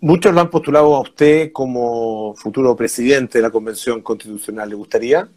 Muchos 0.00 0.32
lo 0.32 0.40
han 0.40 0.48
postulado 0.48 0.96
a 0.96 1.00
usted 1.00 1.52
como 1.52 2.34
futuro 2.34 2.74
presidente 2.74 3.38
de 3.38 3.42
la 3.42 3.50
Convención 3.50 4.00
Constitucional. 4.00 4.70
¿Le 4.70 4.74
gustaría? 4.74 5.28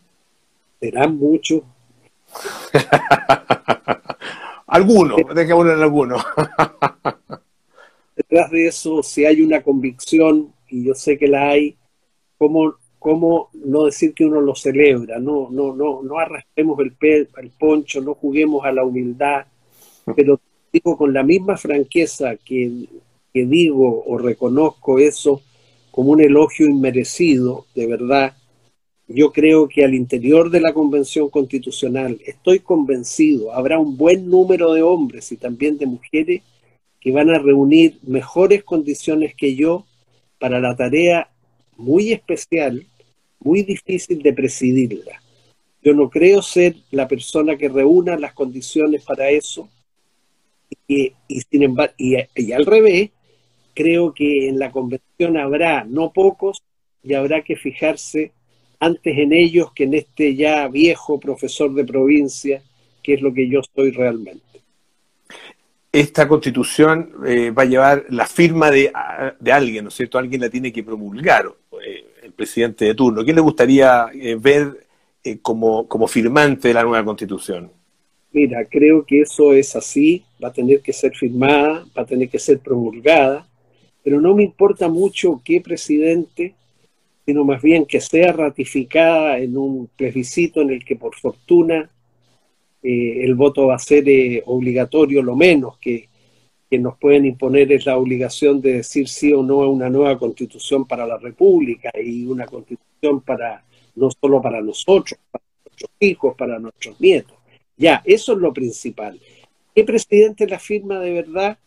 Serán 0.79 1.17
muchos, 1.17 1.63
alguno, 4.67 5.15
dejémoslo 5.33 5.73
en 5.73 5.81
alguno. 5.81 6.17
Detrás 8.15 8.51
de 8.51 8.67
eso, 8.67 9.01
si 9.03 9.25
hay 9.25 9.41
una 9.41 9.61
convicción, 9.61 10.53
y 10.69 10.85
yo 10.85 10.93
sé 10.93 11.17
que 11.17 11.27
la 11.27 11.49
hay, 11.49 11.75
¿cómo, 12.37 12.75
cómo 12.99 13.49
no 13.53 13.85
decir 13.85 14.13
que 14.13 14.25
uno 14.25 14.39
lo 14.41 14.55
celebra, 14.55 15.19
no, 15.19 15.49
no, 15.51 15.75
no, 15.75 16.01
no 16.03 16.19
arrastremos 16.19 16.79
el, 16.79 16.95
el 17.37 17.51
poncho, 17.51 18.01
no 18.01 18.13
juguemos 18.13 18.65
a 18.65 18.71
la 18.71 18.83
humildad, 18.83 19.45
pero 20.15 20.39
digo 20.71 20.97
con 20.97 21.13
la 21.13 21.23
misma 21.23 21.57
franqueza 21.57 22.35
que, 22.37 22.87
que 23.33 23.45
digo 23.45 24.03
o 24.05 24.17
reconozco 24.17 24.99
eso 24.99 25.41
como 25.91 26.11
un 26.11 26.21
elogio 26.21 26.65
inmerecido, 26.65 27.67
de 27.75 27.85
verdad, 27.85 28.33
yo 29.07 29.31
creo 29.31 29.67
que 29.67 29.83
al 29.83 29.93
interior 29.93 30.49
de 30.49 30.61
la 30.61 30.73
Convención 30.73 31.29
Constitucional, 31.29 32.19
estoy 32.25 32.59
convencido, 32.59 33.53
habrá 33.53 33.77
un 33.77 33.97
buen 33.97 34.29
número 34.29 34.73
de 34.73 34.81
hombres 34.81 35.31
y 35.31 35.37
también 35.37 35.77
de 35.77 35.85
mujeres 35.85 36.41
que 36.99 37.11
van 37.11 37.29
a 37.29 37.37
reunir 37.37 37.99
mejores 38.03 38.63
condiciones 38.63 39.35
que 39.35 39.55
yo 39.55 39.85
para 40.39 40.59
la 40.59 40.75
tarea 40.75 41.29
muy 41.75 42.13
especial, 42.13 42.85
muy 43.39 43.63
difícil 43.63 44.21
de 44.21 44.31
presidirla. 44.31 45.21
Yo 45.81 45.93
no 45.93 46.09
creo 46.09 46.41
ser 46.41 46.75
la 46.91 47.09
persona 47.09 47.57
que 47.57 47.67
reúna 47.67 48.17
las 48.17 48.33
condiciones 48.33 49.03
para 49.03 49.29
eso 49.29 49.69
y, 50.87 51.13
sin 51.51 51.63
embargo, 51.63 51.93
y 51.97 52.51
al 52.53 52.65
revés, 52.65 53.11
creo 53.73 54.13
que 54.13 54.47
en 54.47 54.59
la 54.59 54.71
convención 54.71 55.37
habrá 55.37 55.83
no 55.83 56.13
pocos 56.13 56.63
y 57.03 57.15
habrá 57.15 57.43
que 57.43 57.57
fijarse 57.57 58.31
antes 58.83 59.17
en 59.17 59.31
ellos 59.33 59.71
que 59.73 59.85
en 59.85 59.93
este 59.93 60.35
ya 60.35 60.67
viejo 60.67 61.19
profesor 61.19 61.73
de 61.73 61.85
provincia, 61.85 62.61
que 63.01 63.13
es 63.13 63.21
lo 63.21 63.33
que 63.33 63.49
yo 63.49 63.61
soy 63.75 63.91
realmente. 63.91 64.41
Esta 65.91 66.27
constitución 66.27 67.11
eh, 67.25 67.51
va 67.51 67.63
a 67.63 67.67
llevar 67.67 68.05
la 68.09 68.25
firma 68.25 68.71
de, 68.71 68.91
alguien, 69.51 69.85
¿no 69.85 69.89
es 69.89 69.93
cierto? 69.95 70.17
Alguien 70.17 70.41
la 70.41 70.49
tiene 70.49 70.73
que 70.73 70.83
promulgar, 70.83 71.45
eh, 71.85 72.05
el 72.23 72.31
presidente 72.31 72.85
de 72.85 72.95
turno. 72.95 73.23
¿Quién 73.23 73.35
le 73.35 73.41
gustaría 73.41 74.07
eh, 74.13 74.35
ver 74.35 74.87
como, 75.41 75.87
como 75.87 76.07
firmante 76.07 76.69
de 76.69 76.73
la 76.73 76.83
nueva 76.83 77.05
constitución? 77.05 77.71
Mira, 78.31 78.65
creo 78.65 79.05
que 79.05 79.21
eso 79.21 79.53
es 79.53 79.75
así, 79.75 80.23
va 80.43 80.47
a 80.47 80.53
tener 80.53 80.81
que 80.81 80.91
ser 80.91 81.15
firmada, 81.15 81.85
va 81.95 82.01
a 82.01 82.05
tener 82.05 82.27
que 82.27 82.39
ser 82.39 82.59
promulgada, 82.59 83.47
pero 84.03 84.19
no 84.19 84.35
me 84.35 84.43
importa 84.43 84.87
mucho 84.89 85.39
qué 85.45 85.61
presidente, 85.61 86.55
sino 87.25 87.43
más 87.43 87.61
bien 87.61 87.85
que 87.85 88.01
sea 88.01 88.31
ratificada 88.33 89.37
en 89.39 89.57
un 89.57 89.87
plebiscito 89.95 90.61
en 90.61 90.71
el 90.71 90.83
que 90.83 90.95
por 90.95 91.15
fortuna 91.15 91.89
eh, 92.81 93.23
el 93.23 93.35
voto 93.35 93.67
va 93.67 93.75
a 93.75 93.79
ser 93.79 94.07
eh, 94.09 94.43
obligatorio, 94.45 95.21
lo 95.21 95.35
menos 95.35 95.77
que, 95.77 96.09
que, 96.69 96.79
nos 96.79 96.97
pueden 96.97 97.25
imponer 97.25 97.71
es 97.71 97.85
la 97.85 97.97
obligación 97.97 98.59
de 98.59 98.73
decir 98.73 99.07
sí 99.07 99.31
o 99.31 99.41
no 99.41 99.61
a 99.61 99.69
una 99.69 99.89
nueva 99.89 100.19
constitución 100.19 100.85
para 100.85 101.07
la 101.07 101.17
República 101.17 101.91
y 102.03 102.25
una 102.25 102.45
constitución 102.45 103.21
para 103.21 103.63
no 103.95 104.09
solo 104.11 104.41
para 104.41 104.61
nosotros, 104.61 105.19
para 105.31 105.43
nuestros 105.63 105.91
hijos, 105.99 106.35
para 106.35 106.59
nuestros 106.59 106.99
nietos. 106.99 107.37
Ya, 107.77 108.01
eso 108.05 108.33
es 108.33 108.39
lo 108.39 108.51
principal. 108.51 109.19
¿Qué 109.73 109.83
presidente 109.83 110.47
la 110.47 110.59
firma 110.59 110.99
de 110.99 111.13
verdad? 111.13 111.57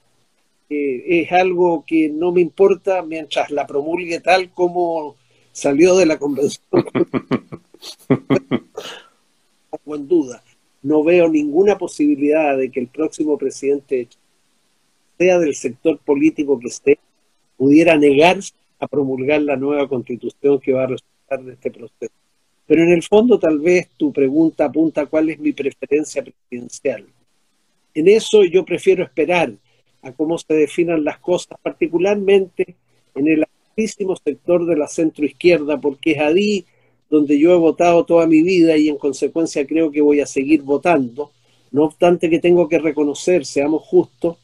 Eh, 0.69 1.23
es 1.23 1.33
algo 1.33 1.85
que 1.87 2.09
no 2.09 2.33
me 2.33 2.41
importa 2.41 3.03
mientras 3.03 3.51
la 3.51 3.67
promulgue 3.67 4.21
tal 4.21 4.51
como 4.51 5.17
salió 5.57 5.97
de 5.97 6.05
la 6.05 6.19
convención. 6.19 6.63
en 9.87 10.09
duda. 10.09 10.43
No 10.83 11.03
veo 11.03 11.29
ninguna 11.31 11.79
posibilidad 11.79 12.59
de 12.59 12.71
que 12.71 12.81
el 12.81 12.89
próximo 12.89 13.39
presidente, 13.39 14.09
sea 15.17 15.39
del 15.39 15.55
sector 15.55 15.99
político 15.99 16.59
que 16.61 16.69
esté, 16.69 16.99
pudiera 17.57 17.97
negarse 17.97 18.53
a 18.79 18.87
promulgar 18.87 19.41
la 19.41 19.57
nueva 19.57 19.89
constitución 19.89 20.61
que 20.61 20.75
va 20.75 20.85
a 20.85 20.89
resultar 20.89 21.43
de 21.43 21.55
este 21.55 21.71
proceso. 21.71 22.13
Pero 22.67 22.83
en 22.83 22.91
el 22.91 23.03
fondo 23.03 23.39
tal 23.39 23.59
vez 23.59 23.89
tu 23.97 24.13
pregunta 24.13 24.67
apunta 24.67 25.07
cuál 25.07 25.31
es 25.31 25.39
mi 25.39 25.53
preferencia 25.53 26.23
presidencial. 26.23 27.07
En 27.95 28.09
eso 28.09 28.45
yo 28.45 28.63
prefiero 28.63 29.03
esperar 29.05 29.55
a 30.03 30.13
cómo 30.13 30.37
se 30.37 30.53
definan 30.53 31.03
las 31.03 31.19
cosas, 31.19 31.59
particularmente 31.63 32.77
en 33.15 33.29
el 33.29 33.47
amplísimo 33.77 34.16
sector 34.16 34.64
de 34.64 34.74
la 34.74 34.89
centroizquierda, 34.89 35.79
porque 35.79 36.12
es 36.12 36.18
ahí 36.18 36.64
donde 37.11 37.39
yo 37.39 37.53
he 37.53 37.57
votado 37.57 38.07
toda 38.07 38.27
mi 38.27 38.43
vida 38.43 38.74
y 38.79 38.89
en 38.89 38.97
consecuencia 38.97 39.66
creo 39.66 39.91
que 39.91 40.01
voy 40.01 40.20
a 40.20 40.27
seguir 40.27 40.62
votando. 40.62 41.31
No 41.72 41.85
obstante 41.85 42.31
que 42.31 42.39
tengo 42.39 42.70
que 42.70 42.79
reconocer, 42.79 43.45
seamos 43.45 43.83
justos, 43.83 44.39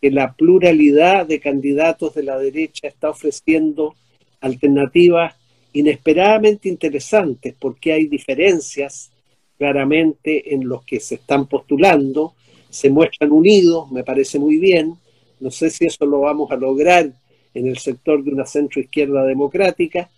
que 0.00 0.10
la 0.10 0.32
pluralidad 0.32 1.26
de 1.26 1.38
candidatos 1.38 2.12
de 2.14 2.24
la 2.24 2.36
derecha 2.38 2.88
está 2.88 3.10
ofreciendo 3.10 3.94
alternativas 4.40 5.36
inesperadamente 5.74 6.68
interesantes, 6.68 7.54
porque 7.56 7.92
hay 7.92 8.06
diferencias 8.08 9.12
claramente 9.58 10.52
en 10.54 10.66
los 10.66 10.82
que 10.84 10.98
se 10.98 11.14
están 11.14 11.46
postulando, 11.46 12.34
se 12.68 12.90
muestran 12.90 13.30
unidos, 13.30 13.92
me 13.92 14.02
parece 14.02 14.40
muy 14.40 14.56
bien, 14.56 14.96
no 15.38 15.52
sé 15.52 15.70
si 15.70 15.84
eso 15.84 16.04
lo 16.04 16.22
vamos 16.22 16.50
a 16.50 16.56
lograr 16.56 17.12
en 17.54 17.66
el 17.66 17.78
sector 17.78 18.22
de 18.22 18.32
una 18.32 18.46
centroizquierda 18.46 19.24
democrática, 19.24 20.10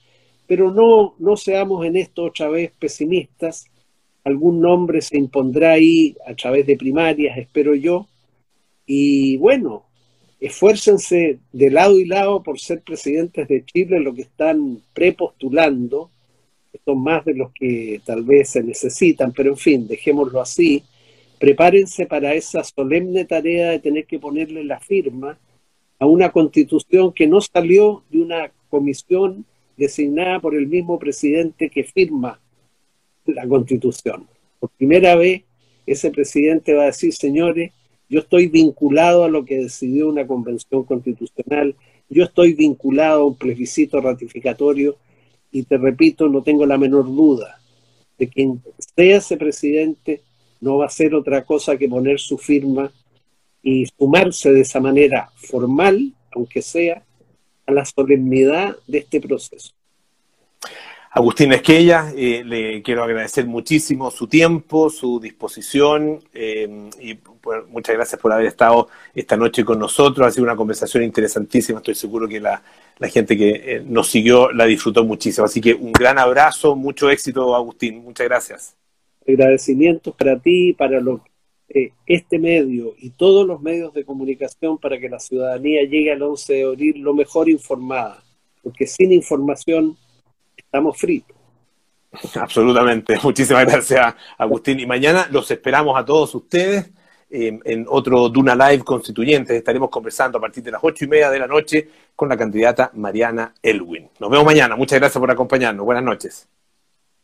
pero 0.47 0.71
no, 0.71 1.15
no 1.19 1.37
seamos 1.37 1.87
en 1.87 1.97
esto 1.97 2.25
otra 2.25 2.49
vez 2.49 2.73
pesimistas. 2.79 3.67
Algún 4.25 4.61
nombre 4.61 5.01
se 5.01 5.19
impondrá 5.19 5.73
ahí 5.73 6.17
a 6.27 6.35
través 6.35 6.67
de 6.67 6.77
primarias, 6.77 7.37
espero 7.39 7.75
yo. 7.75 8.07
Y 8.87 9.37
bueno, 9.39 9.85
esfuércense 10.41 11.39
de 11.53 11.71
lado 11.71 11.99
y 11.99 12.05
lado 12.05 12.43
por 12.43 12.61
ser 12.61 12.83
presidentes 12.83 13.49
de 13.49 13.65
Chile, 13.65 14.01
lo 14.01 14.15
que 14.15 14.23
están 14.23 14.81
prepostulando, 14.93 16.11
son 16.85 17.03
más 17.03 17.25
de 17.25 17.35
los 17.35 17.53
que 17.53 18.01
tal 18.05 18.25
vez 18.25 18.51
se 18.51 18.63
necesitan, 18.63 19.33
pero 19.33 19.51
en 19.51 19.57
fin, 19.57 19.87
dejémoslo 19.87 20.41
así. 20.41 20.83
Prepárense 21.39 22.07
para 22.07 22.35
esa 22.35 22.63
solemne 22.65 23.25
tarea 23.25 23.71
de 23.71 23.79
tener 23.79 24.07
que 24.07 24.19
ponerle 24.19 24.65
la 24.65 24.81
firma 24.81 25.39
a 26.05 26.07
una 26.07 26.31
constitución 26.33 27.15
que 27.15 27.27
no 27.27 27.41
salió 27.41 28.05
de 28.11 28.21
una 28.21 28.53
comisión 28.69 29.47
designada 29.75 30.39
por 30.39 30.55
el 30.55 30.67
mismo 30.67 30.99
presidente 30.99 31.71
que 31.71 31.83
firma 31.83 32.39
la 33.25 33.49
constitución. 33.49 34.29
Por 34.61 34.69
primera 34.77 35.17
vez, 35.17 35.45
ese 35.87 36.11
presidente 36.11 36.75
va 36.75 36.83
a 36.83 36.93
decir, 36.93 37.15
señores, 37.15 37.73
yo 38.11 38.21
estoy 38.21 38.49
vinculado 38.49 39.25
a 39.25 39.31
lo 39.31 39.47
que 39.47 39.57
decidió 39.57 40.11
una 40.11 40.27
convención 40.27 40.85
constitucional, 40.85 41.75
yo 42.11 42.25
estoy 42.25 42.53
vinculado 42.53 43.23
a 43.23 43.25
un 43.25 43.37
plebiscito 43.37 43.99
ratificatorio 44.03 44.99
y 45.51 45.63
te 45.63 45.79
repito, 45.79 46.29
no 46.29 46.43
tengo 46.43 46.67
la 46.67 46.77
menor 46.77 47.07
duda 47.07 47.63
de 48.19 48.29
que 48.29 48.53
sea 48.95 49.17
ese 49.17 49.39
presidente 49.39 50.21
no 50.61 50.77
va 50.77 50.85
a 50.85 50.91
ser 50.91 51.15
otra 51.15 51.47
cosa 51.47 51.79
que 51.79 51.89
poner 51.89 52.21
su 52.21 52.37
firma 52.37 52.93
y 53.65 53.87
sumarse 53.99 54.53
de 54.53 54.61
esa 54.61 54.79
manera 54.79 55.31
formal, 55.35 56.13
aunque 56.33 56.61
sea, 56.61 57.03
a 57.67 57.73
la 57.73 57.85
solemnidad 57.85 58.77
de 58.87 58.99
este 58.99 59.21
proceso. 59.21 59.73
Agustín 61.11 61.53
Esquella, 61.53 62.13
eh, 62.15 62.43
le 62.45 62.83
quiero 62.83 63.05
agradecer 63.05 63.47
muchísimo 63.47 64.11
su 64.11 64.27
tiempo, 64.27 64.91
su 64.91 65.21
disposición 65.21 66.21
eh, 66.35 66.91
y 67.01 67.17
muchas 67.69 67.95
gracias 67.95 68.21
por 68.21 68.33
haber 68.33 68.47
estado 68.47 68.89
esta 69.15 69.37
noche 69.37 69.65
con 69.65 69.79
nosotros. 69.79 70.27
Ha 70.27 70.31
sido 70.33 70.43
una 70.43 70.57
conversación 70.57 71.05
interesantísima. 71.05 71.79
Estoy 71.79 71.95
seguro 71.95 72.27
que 72.27 72.41
la, 72.41 72.61
gente 73.03 73.37
que 73.37 73.51
eh, 73.51 73.83
nos 73.87 74.09
siguió 74.09 74.51
la 74.51 74.67
disfrutó 74.67 75.05
muchísimo. 75.05 75.47
Así 75.47 75.61
que 75.61 75.73
un 75.73 75.93
gran 75.93 76.19
abrazo, 76.19 76.75
mucho 76.75 77.09
éxito, 77.09 77.55
Agustín. 77.55 78.03
Muchas 78.03 78.27
gracias. 78.27 78.77
Agradecimientos 79.27 80.17
para 80.17 80.37
ti, 80.41 80.73
para 80.73 81.01
los 81.01 81.21
este 82.07 82.39
medio 82.39 82.95
y 82.99 83.11
todos 83.11 83.47
los 83.47 83.61
medios 83.61 83.93
de 83.95 84.05
comunicación 84.05 84.79
para 84.79 84.99
que 84.99 85.09
la 85.09 85.19
ciudadanía 85.19 85.83
llegue 85.83 86.13
al 86.13 86.23
11 86.23 86.53
de 86.53 86.65
abril 86.65 87.01
lo 87.01 87.15
mejor 87.15 87.49
informada, 87.49 88.23
porque 88.63 88.87
sin 88.87 89.13
información 89.13 89.97
estamos 90.57 90.97
fritos. 90.99 91.37
Absolutamente. 92.41 93.19
Muchísimas 93.23 93.67
gracias, 93.67 94.15
Agustín. 94.39 94.81
Y 94.81 94.87
mañana 94.87 95.29
los 95.31 95.51
esperamos 95.51 95.99
a 95.99 96.05
todos 96.05 96.35
ustedes 96.35 96.91
en, 97.31 97.87
otro 97.89 98.29
Duna 98.29 98.55
Live 98.55 98.85
Constituyentes. 98.85 99.57
Estaremos 99.57 99.91
conversando 99.91 100.39
a 100.39 100.41
partir 100.41 100.63
de 100.63 100.71
las 100.71 100.81
ocho 100.83 101.05
y 101.05 101.09
media 101.09 101.31
de 101.31 101.39
la 101.39 101.47
noche 101.47 101.89
con 102.15 102.29
la 102.29 102.37
candidata 102.37 102.91
Mariana 102.95 103.55
Elwin. 103.63 104.09
Nos 104.21 104.31
vemos 104.31 104.45
mañana. 104.45 104.77
Muchas 104.77 104.99
gracias 104.99 105.19
por 105.19 105.31
acompañarnos. 105.31 105.85
Buenas 105.85 106.05
noches. 106.05 106.49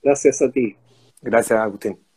Gracias 0.03 0.43
a 0.43 0.51
ti. 0.51 0.77
Gracias, 1.23 1.59
Agustín. 1.59 2.10